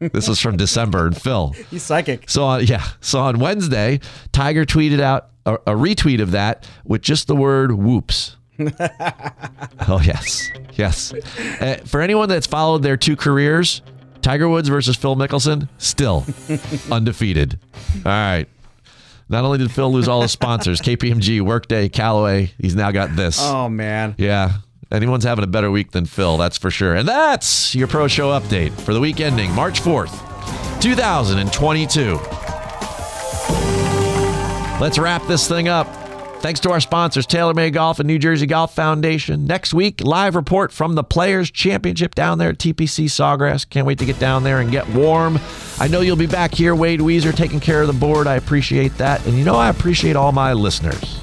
This 0.00 0.28
is 0.28 0.40
from 0.40 0.56
December 0.56 1.06
and 1.06 1.20
Phil. 1.20 1.54
He's 1.70 1.82
psychic. 1.82 2.28
So 2.30 2.44
on, 2.44 2.64
yeah, 2.64 2.86
so 3.00 3.20
on 3.20 3.38
Wednesday, 3.38 4.00
Tiger 4.32 4.64
tweeted 4.64 5.00
out 5.00 5.30
a, 5.44 5.54
a 5.54 5.72
retweet 5.74 6.20
of 6.20 6.30
that 6.32 6.68
with 6.84 7.02
just 7.02 7.26
the 7.26 7.34
word 7.36 7.72
"whoops." 7.72 8.36
oh 9.88 10.00
yes, 10.02 10.50
yes. 10.74 11.12
Uh, 11.60 11.78
for 11.84 12.00
anyone 12.00 12.28
that's 12.28 12.46
followed 12.46 12.82
their 12.82 12.96
two 12.96 13.16
careers, 13.16 13.82
Tiger 14.22 14.48
Woods 14.48 14.68
versus 14.68 14.96
Phil 14.96 15.16
Mickelson, 15.16 15.68
still 15.78 16.24
undefeated. 16.92 17.58
All 18.04 18.12
right. 18.12 18.46
Not 19.30 19.44
only 19.44 19.58
did 19.58 19.70
Phil 19.70 19.92
lose 19.92 20.08
all 20.08 20.22
his 20.22 20.32
sponsors, 20.32 20.80
KPMG, 20.80 21.42
Workday, 21.42 21.90
Callaway, 21.90 22.52
he's 22.58 22.74
now 22.74 22.90
got 22.90 23.14
this. 23.14 23.38
Oh 23.40 23.68
man. 23.68 24.14
Yeah. 24.16 24.52
Anyone's 24.90 25.24
having 25.24 25.44
a 25.44 25.48
better 25.48 25.70
week 25.70 25.90
than 25.90 26.06
Phil, 26.06 26.38
that's 26.38 26.56
for 26.56 26.70
sure. 26.70 26.94
And 26.94 27.06
that's 27.06 27.74
your 27.74 27.86
Pro 27.86 28.08
Show 28.08 28.30
update 28.30 28.72
for 28.72 28.94
the 28.94 29.00
week 29.00 29.20
ending 29.20 29.52
March 29.52 29.82
4th, 29.82 30.12
2022. 30.80 32.18
Let's 34.80 34.98
wrap 34.98 35.26
this 35.26 35.46
thing 35.46 35.68
up. 35.68 35.86
Thanks 36.40 36.60
to 36.60 36.70
our 36.70 36.80
sponsors, 36.80 37.26
TaylorMade 37.26 37.72
Golf 37.72 37.98
and 37.98 38.06
New 38.06 38.18
Jersey 38.18 38.46
Golf 38.46 38.72
Foundation. 38.72 39.44
Next 39.44 39.74
week, 39.74 40.00
live 40.02 40.36
report 40.36 40.72
from 40.72 40.94
the 40.94 41.02
Players 41.02 41.50
Championship 41.50 42.14
down 42.14 42.38
there 42.38 42.50
at 42.50 42.58
TPC 42.58 43.06
Sawgrass. 43.06 43.68
Can't 43.68 43.86
wait 43.86 43.98
to 43.98 44.06
get 44.06 44.20
down 44.20 44.44
there 44.44 44.60
and 44.60 44.70
get 44.70 44.88
warm. 44.90 45.38
I 45.80 45.88
know 45.88 46.00
you'll 46.00 46.14
be 46.14 46.26
back 46.26 46.54
here, 46.54 46.76
Wade 46.76 47.00
Weezer, 47.00 47.34
taking 47.34 47.58
care 47.58 47.82
of 47.82 47.88
the 47.88 47.92
board. 47.92 48.28
I 48.28 48.36
appreciate 48.36 48.96
that. 48.98 49.26
And 49.26 49.36
you 49.36 49.44
know, 49.44 49.56
I 49.56 49.68
appreciate 49.68 50.14
all 50.14 50.30
my 50.30 50.52
listeners. 50.52 51.20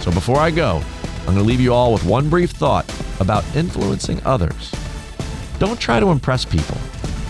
So 0.00 0.10
before 0.10 0.38
I 0.38 0.50
go, 0.50 0.82
I'm 1.26 1.34
going 1.34 1.38
to 1.38 1.42
leave 1.42 1.60
you 1.60 1.74
all 1.74 1.92
with 1.92 2.04
one 2.04 2.28
brief 2.28 2.52
thought 2.52 2.88
about 3.18 3.44
influencing 3.56 4.22
others. 4.24 4.72
Don't 5.58 5.80
try 5.80 5.98
to 5.98 6.10
impress 6.10 6.44
people. 6.44 6.76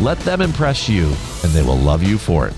Let 0.01 0.19
them 0.19 0.43
impress 0.43 0.89
you, 0.89 1.07
and 1.43 1.53
they 1.53 1.63
will 1.63 1.79
love 1.79 2.03
you 2.03 2.19
for 2.19 2.47
it. 2.47 2.55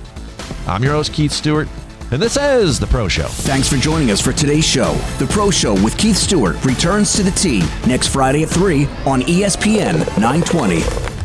I'm 0.66 0.82
your 0.82 0.94
host, 0.94 1.12
Keith 1.12 1.30
Stewart. 1.30 1.68
And 2.10 2.20
this 2.20 2.36
is 2.36 2.80
The 2.80 2.86
Pro 2.86 3.06
Show. 3.06 3.26
Thanks 3.26 3.68
for 3.68 3.76
joining 3.76 4.10
us 4.10 4.20
for 4.20 4.32
today's 4.32 4.66
show. 4.66 4.94
The 5.18 5.26
Pro 5.26 5.50
Show 5.50 5.74
with 5.84 5.96
Keith 5.98 6.16
Stewart 6.16 6.62
returns 6.64 7.12
to 7.14 7.22
the 7.22 7.30
T 7.30 7.60
next 7.86 8.08
Friday 8.08 8.42
at 8.42 8.48
3 8.48 8.86
on 9.06 9.20
ESPN 9.22 9.98
920. 10.18 11.17